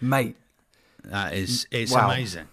Mate, 0.00 0.36
that 1.04 1.34
is 1.34 1.66
it's 1.70 1.92
Wow. 1.92 2.10
amazing. 2.10 2.48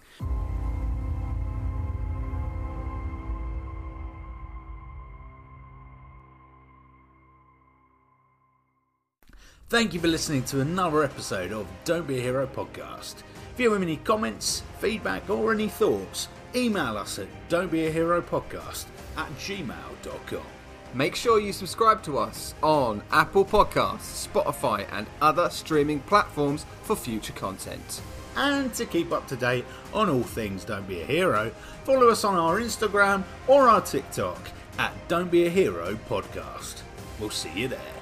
Thank 9.70 9.92
you 9.92 10.00
for 10.00 10.08
listening 10.08 10.44
to 10.44 10.62
another 10.62 11.04
episode 11.04 11.52
of 11.52 11.66
Don't 11.84 12.06
Be 12.06 12.18
a 12.18 12.22
Hero 12.22 12.46
podcast. 12.46 13.16
If 13.52 13.60
you 13.60 13.70
have 13.70 13.82
any 13.82 13.98
comments, 13.98 14.62
feedback, 14.78 15.28
or 15.28 15.52
any 15.52 15.68
thoughts, 15.68 16.28
email 16.56 16.96
us 16.96 17.18
at 17.18 17.28
don'tbeaheropodcast 17.50 18.86
at 19.18 19.28
gmail.com. 19.38 20.46
Make 20.94 21.14
sure 21.14 21.38
you 21.38 21.52
subscribe 21.52 22.02
to 22.04 22.16
us 22.16 22.54
on 22.62 23.02
Apple 23.10 23.44
Podcasts, 23.44 24.26
Spotify, 24.26 24.86
and 24.90 25.06
other 25.20 25.50
streaming 25.50 26.00
platforms 26.00 26.64
for 26.84 26.96
future 26.96 27.34
content. 27.34 28.00
And 28.36 28.72
to 28.72 28.86
keep 28.86 29.12
up 29.12 29.26
to 29.28 29.36
date 29.36 29.66
on 29.92 30.08
all 30.08 30.22
things 30.22 30.64
Don't 30.64 30.88
Be 30.88 31.02
a 31.02 31.04
Hero, 31.04 31.50
follow 31.84 32.08
us 32.08 32.24
on 32.24 32.36
our 32.36 32.58
Instagram 32.58 33.22
or 33.46 33.68
our 33.68 33.82
TikTok 33.82 34.48
at 34.78 34.94
Don't 35.08 35.30
Be 35.30 35.44
a 35.44 35.50
Hero 35.50 35.98
Podcast. 36.08 36.80
We'll 37.20 37.28
see 37.28 37.52
you 37.54 37.68
there. 37.68 37.97